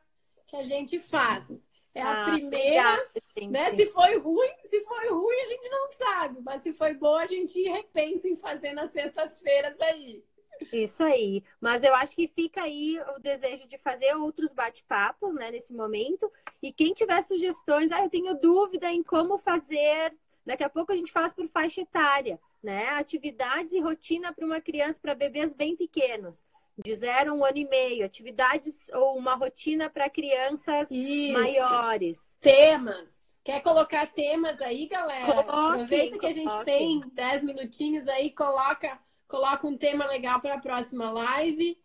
que 0.47 0.55
a 0.57 0.63
gente 0.63 0.99
faz. 0.99 1.47
É 1.93 2.01
a 2.01 2.25
ah, 2.25 2.31
primeira, 2.31 3.09
obrigada, 3.35 3.51
né? 3.51 3.75
Se 3.75 3.87
foi 3.87 4.17
ruim, 4.17 4.53
se 4.65 4.83
foi 4.83 5.09
ruim, 5.09 5.41
a 5.41 5.45
gente 5.45 5.69
não 5.69 5.89
sabe. 5.97 6.41
Mas 6.41 6.61
se 6.61 6.73
foi 6.73 6.93
boa, 6.93 7.23
a 7.23 7.27
gente 7.27 7.61
repensa 7.63 8.27
em 8.27 8.35
fazer 8.35 8.73
nas 8.73 8.91
sextas-feiras 8.91 9.79
aí. 9.79 10.23
Isso 10.71 11.03
aí. 11.03 11.43
Mas 11.59 11.83
eu 11.83 11.95
acho 11.95 12.15
que 12.15 12.27
fica 12.27 12.63
aí 12.63 12.99
o 13.15 13.19
desejo 13.19 13.67
de 13.67 13.77
fazer 13.77 14.13
outros 14.15 14.51
bate-papos, 14.51 15.33
né, 15.35 15.51
nesse 15.51 15.73
momento. 15.73 16.31
E 16.61 16.71
quem 16.71 16.93
tiver 16.93 17.21
sugestões, 17.21 17.91
ah, 17.91 18.03
eu 18.03 18.09
tenho 18.09 18.35
dúvida 18.39 18.91
em 18.91 19.01
como 19.01 19.37
fazer. 19.37 20.13
Daqui 20.47 20.63
a 20.63 20.69
pouco 20.69 20.91
a 20.91 20.95
gente 20.95 21.11
faz 21.11 21.33
por 21.33 21.47
faixa 21.47 21.81
etária 21.81 22.39
né? 22.61 22.89
Atividades 22.89 23.73
e 23.73 23.79
rotina 23.79 24.33
para 24.33 24.45
uma 24.45 24.61
criança, 24.61 24.99
para 25.01 25.15
bebês 25.15 25.53
bem 25.53 25.75
pequenos, 25.75 26.43
de 26.77 26.93
zero 26.95 27.31
a 27.31 27.33
um 27.33 27.45
ano 27.45 27.57
e 27.57 27.65
meio. 27.65 28.05
Atividades 28.05 28.89
ou 28.93 29.17
uma 29.17 29.35
rotina 29.35 29.89
para 29.89 30.09
crianças 30.09 30.89
Isso. 30.91 31.33
maiores. 31.33 32.37
Temas. 32.39 33.27
Quer 33.43 33.61
colocar 33.61 34.05
temas 34.07 34.59
aí, 34.59 34.87
galera? 34.87 35.25
Coloque, 35.43 35.49
Aproveita 35.49 36.17
que 36.17 36.25
a 36.25 36.33
gente 36.33 36.65
tem 36.65 36.99
10 37.13 37.45
minutinhos 37.45 38.05
aí, 38.09 38.29
coloca, 38.31 38.99
coloca 39.25 39.65
um 39.65 39.77
tema 39.77 40.05
legal 40.05 40.41
para 40.41 40.55
a 40.55 40.59
próxima 40.59 41.09
live 41.11 41.77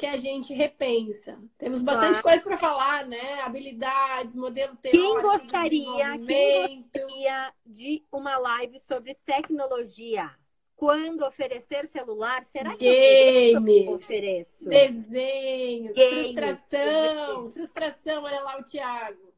que 0.00 0.06
a 0.06 0.16
gente 0.16 0.54
repensa. 0.54 1.38
Temos 1.58 1.82
bastante 1.82 2.22
claro. 2.22 2.22
coisa 2.22 2.42
para 2.42 2.56
falar, 2.56 3.06
né? 3.06 3.42
Habilidades, 3.42 4.34
modelo 4.34 4.74
teórico. 4.76 5.12
Quem 5.12 5.22
gostaria, 5.22 6.18
quem 6.26 6.82
gostaria 6.82 7.52
de 7.66 8.02
uma 8.10 8.38
live 8.38 8.78
sobre 8.78 9.14
tecnologia? 9.26 10.34
Quando 10.74 11.22
oferecer 11.26 11.86
celular, 11.86 12.46
será 12.46 12.74
que 12.74 13.52
Games, 13.52 13.86
eu 13.86 13.92
ofereço? 13.92 14.66
Desenhos, 14.70 15.94
Games, 15.94 16.32
frustração, 16.32 17.50
frustração, 17.50 18.22
olha 18.22 18.40
lá 18.40 18.58
o 18.58 18.64
Thiago. 18.64 19.34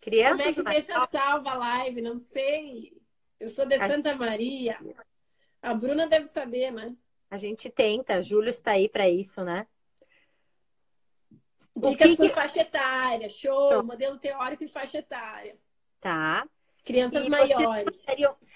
Crianças 0.00 0.56
Como 0.56 0.68
é 0.70 0.80
que 0.80 0.80
deixa 0.80 1.06
salva 1.08 1.50
a 1.50 1.58
live? 1.58 2.00
Não 2.00 2.16
sei. 2.16 2.94
Eu 3.38 3.50
sou 3.50 3.66
de 3.66 3.76
Santa 3.76 4.16
Maria. 4.16 4.78
A 5.60 5.74
Bruna 5.74 6.06
deve 6.06 6.24
saber, 6.24 6.70
né? 6.70 6.96
A 7.30 7.36
gente 7.36 7.68
tenta, 7.68 8.22
Júlio 8.22 8.48
está 8.48 8.70
aí 8.70 8.88
para 8.88 9.06
isso, 9.06 9.44
né? 9.44 9.66
Dicas 11.76 12.10
que 12.10 12.16
por 12.16 12.26
que... 12.26 12.34
faixa 12.34 12.60
etária, 12.60 13.28
show, 13.28 13.66
então, 13.66 13.84
modelo 13.84 14.18
teórico 14.18 14.64
e 14.64 14.68
faixa 14.68 14.98
etária. 14.98 15.56
Tá. 16.00 16.46
Crianças 16.84 17.26
e 17.26 17.28
maiores. 17.28 18.04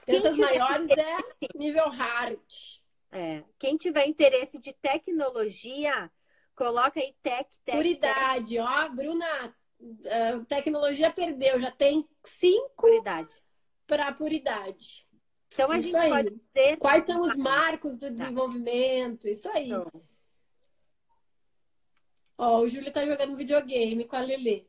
Crianças 0.04 0.36
maiores 0.36 0.88
é 0.90 1.18
nível 1.54 1.88
hard. 1.88 2.40
É. 3.12 3.44
Quem 3.58 3.76
tiver 3.76 4.06
interesse 4.06 4.58
de 4.58 4.72
tecnologia, 4.72 6.10
coloca 6.56 6.98
aí 6.98 7.14
tech, 7.22 7.48
tech. 7.64 7.76
Puridade, 7.76 8.56
tech. 8.56 8.60
ó, 8.60 8.88
Bruna, 8.88 9.54
tecnologia 10.48 11.12
perdeu, 11.12 11.60
já 11.60 11.70
tem 11.70 12.08
cinco. 12.24 12.70
Puridade. 12.76 13.36
Para 13.86 14.12
puridade. 14.12 15.06
Então 15.52 15.70
a 15.70 15.78
isso 15.78 15.86
gente 15.86 15.96
aí. 15.96 16.10
pode 16.10 16.30
dizer. 16.30 16.76
Quais 16.78 17.04
são 17.04 17.20
os 17.20 17.36
marcos 17.36 17.96
do 17.98 18.08
tá. 18.08 18.12
desenvolvimento? 18.12 19.28
Isso 19.28 19.48
aí. 19.50 19.70
Então, 19.70 19.84
Ó, 22.36 22.60
o 22.60 22.68
Júlio 22.68 22.92
tá 22.92 23.04
jogando 23.04 23.36
videogame 23.36 24.04
com 24.04 24.16
a 24.16 24.20
Lelê. 24.20 24.64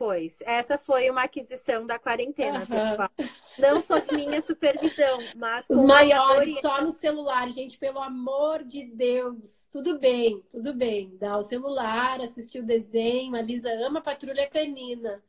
Pois, 0.00 0.38
essa 0.46 0.78
foi 0.78 1.10
uma 1.10 1.24
aquisição 1.24 1.86
da 1.86 1.98
quarentena, 1.98 2.60
uhum. 2.60 3.26
Não 3.58 3.82
só 3.82 3.98
de 3.98 4.16
minha 4.16 4.40
supervisão, 4.40 5.18
mas 5.36 5.66
os 5.68 5.84
maiores 5.84 6.58
só 6.62 6.80
no 6.80 6.90
celular, 6.90 7.50
gente, 7.50 7.76
pelo 7.76 7.98
amor 7.98 8.64
de 8.64 8.84
Deus. 8.84 9.68
Tudo 9.70 9.98
bem, 9.98 10.42
tudo 10.50 10.72
bem. 10.72 11.14
Dá 11.18 11.36
o 11.36 11.42
celular, 11.42 12.18
assistir 12.22 12.60
o 12.60 12.66
desenho. 12.66 13.36
A 13.36 13.42
Lisa 13.42 13.70
ama 13.86 14.00
Patrulha 14.00 14.48
Canina. 14.48 15.22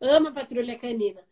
Ama 0.00 0.32
Patrulha 0.32 0.76
Canina. 0.76 1.22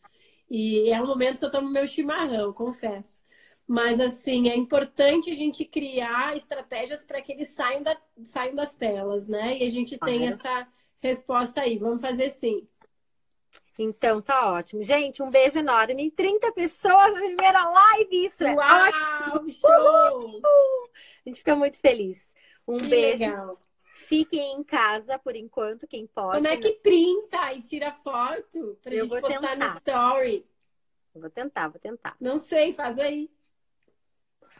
E 0.48 0.88
é 0.88 1.02
um 1.02 1.08
momento 1.08 1.40
que 1.40 1.44
eu 1.44 1.50
tomo 1.50 1.68
meu 1.68 1.88
chimarrão, 1.88 2.52
confesso. 2.52 3.25
Mas, 3.66 3.98
assim, 4.00 4.48
é 4.48 4.54
importante 4.56 5.30
a 5.30 5.34
gente 5.34 5.64
criar 5.64 6.36
estratégias 6.36 7.04
para 7.04 7.20
que 7.20 7.32
eles 7.32 7.48
saiam, 7.48 7.82
da, 7.82 7.96
saiam 8.22 8.54
das 8.54 8.74
telas, 8.74 9.26
né? 9.26 9.58
E 9.58 9.66
a 9.66 9.70
gente 9.70 9.98
tem 9.98 10.22
ah, 10.22 10.26
é? 10.26 10.28
essa 10.28 10.68
resposta 11.00 11.62
aí. 11.62 11.76
Vamos 11.76 12.00
fazer 12.00 12.30
sim. 12.30 12.66
Então 13.78 14.22
tá 14.22 14.52
ótimo. 14.52 14.82
Gente, 14.82 15.22
um 15.22 15.30
beijo 15.30 15.58
enorme. 15.58 16.10
30 16.10 16.52
pessoas 16.52 17.12
na 17.12 17.20
primeira 17.20 17.68
live, 17.68 18.24
isso 18.24 18.44
é 18.44 18.54
Uau, 18.54 18.88
ótimo. 19.34 19.50
show! 19.50 20.40
A 21.24 21.28
gente 21.28 21.38
fica 21.38 21.54
muito 21.56 21.78
feliz. 21.78 22.32
Um 22.66 22.78
Que 22.78 22.86
beijo. 22.86 23.18
legal. 23.18 23.60
Fiquem 23.94 24.52
em 24.60 24.62
casa 24.62 25.18
por 25.18 25.34
enquanto, 25.34 25.86
quem 25.86 26.06
pode. 26.06 26.36
Como 26.36 26.46
é 26.46 26.56
que 26.56 26.72
printa 26.74 27.52
e 27.52 27.62
tira 27.62 27.92
foto 27.92 28.78
pra 28.82 28.94
Eu 28.94 29.02
gente 29.02 29.10
vou 29.10 29.20
postar 29.20 29.40
no 29.40 29.48
tentar. 29.48 29.76
story? 29.76 30.46
Vou 31.14 31.30
tentar, 31.30 31.68
vou 31.68 31.80
tentar. 31.80 32.16
Não 32.20 32.38
sei, 32.38 32.72
faz 32.72 32.98
aí. 32.98 33.30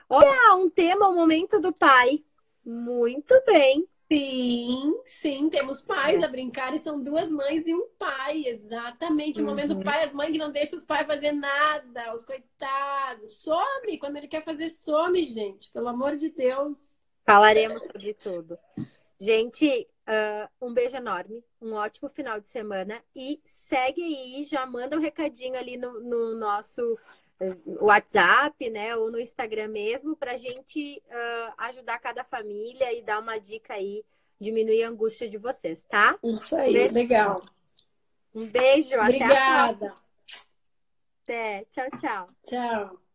Olha, 0.08 0.54
um 0.56 0.70
tema, 0.70 1.08
o 1.08 1.14
momento 1.14 1.60
do 1.60 1.72
pai. 1.72 2.24
Muito 2.64 3.34
bem. 3.46 3.86
Sim, 4.10 4.94
sim, 5.04 5.50
temos 5.50 5.82
pais 5.82 6.22
a 6.22 6.28
brincar 6.28 6.72
e 6.74 6.78
são 6.78 7.02
duas 7.02 7.28
mães 7.28 7.66
e 7.66 7.74
um 7.74 7.88
pai, 7.98 8.44
exatamente. 8.46 9.42
O 9.42 9.44
momento 9.44 9.70
do 9.70 9.74
Uhum. 9.78 9.82
pai, 9.82 10.04
as 10.04 10.12
mães 10.12 10.30
que 10.30 10.38
não 10.38 10.52
deixam 10.52 10.78
os 10.78 10.84
pais 10.84 11.06
fazer 11.08 11.32
nada, 11.32 12.14
os 12.14 12.24
coitados. 12.24 13.38
Some, 13.38 13.98
quando 13.98 14.16
ele 14.16 14.28
quer 14.28 14.44
fazer, 14.44 14.70
some, 14.70 15.24
gente, 15.24 15.72
pelo 15.72 15.88
amor 15.88 16.14
de 16.16 16.30
Deus. 16.30 16.78
Falaremos 17.24 17.82
sobre 17.82 18.14
tudo. 18.14 18.56
Gente, 19.18 19.88
ah, 20.06 20.48
um 20.60 20.72
beijo 20.72 20.96
enorme, 20.96 21.42
um 21.60 21.72
ótimo 21.72 22.08
final 22.08 22.40
de 22.40 22.46
semana 22.48 23.02
e 23.14 23.40
segue 23.44 24.02
aí, 24.04 24.44
já 24.44 24.64
manda 24.66 24.96
um 24.96 25.00
recadinho 25.00 25.56
ali 25.56 25.76
no, 25.76 26.00
no 26.00 26.36
nosso 26.36 26.96
WhatsApp, 27.80 28.70
né, 28.70 28.96
ou 28.96 29.10
no 29.10 29.20
Instagram 29.20 29.68
mesmo, 29.68 30.16
pra 30.16 30.36
gente 30.36 31.02
ah, 31.10 31.54
ajudar 31.68 31.98
cada 31.98 32.24
família 32.24 32.92
e 32.92 33.02
dar 33.02 33.20
uma 33.20 33.38
dica 33.38 33.74
aí, 33.74 34.04
diminuir 34.40 34.84
a 34.84 34.88
angústia 34.88 35.28
de 35.28 35.36
vocês, 35.36 35.84
tá? 35.84 36.18
Isso 36.22 36.56
aí, 36.56 36.72
Beijo. 36.72 36.94
legal. 36.94 37.42
Um 38.34 38.46
beijo, 38.46 38.94
até 38.94 39.22
a 39.22 39.26
próxima. 39.26 39.70
Obrigada. 39.70 39.96
Até. 41.22 41.64
Tchau, 41.70 41.86
tchau. 41.98 42.28
Tchau. 42.44 43.05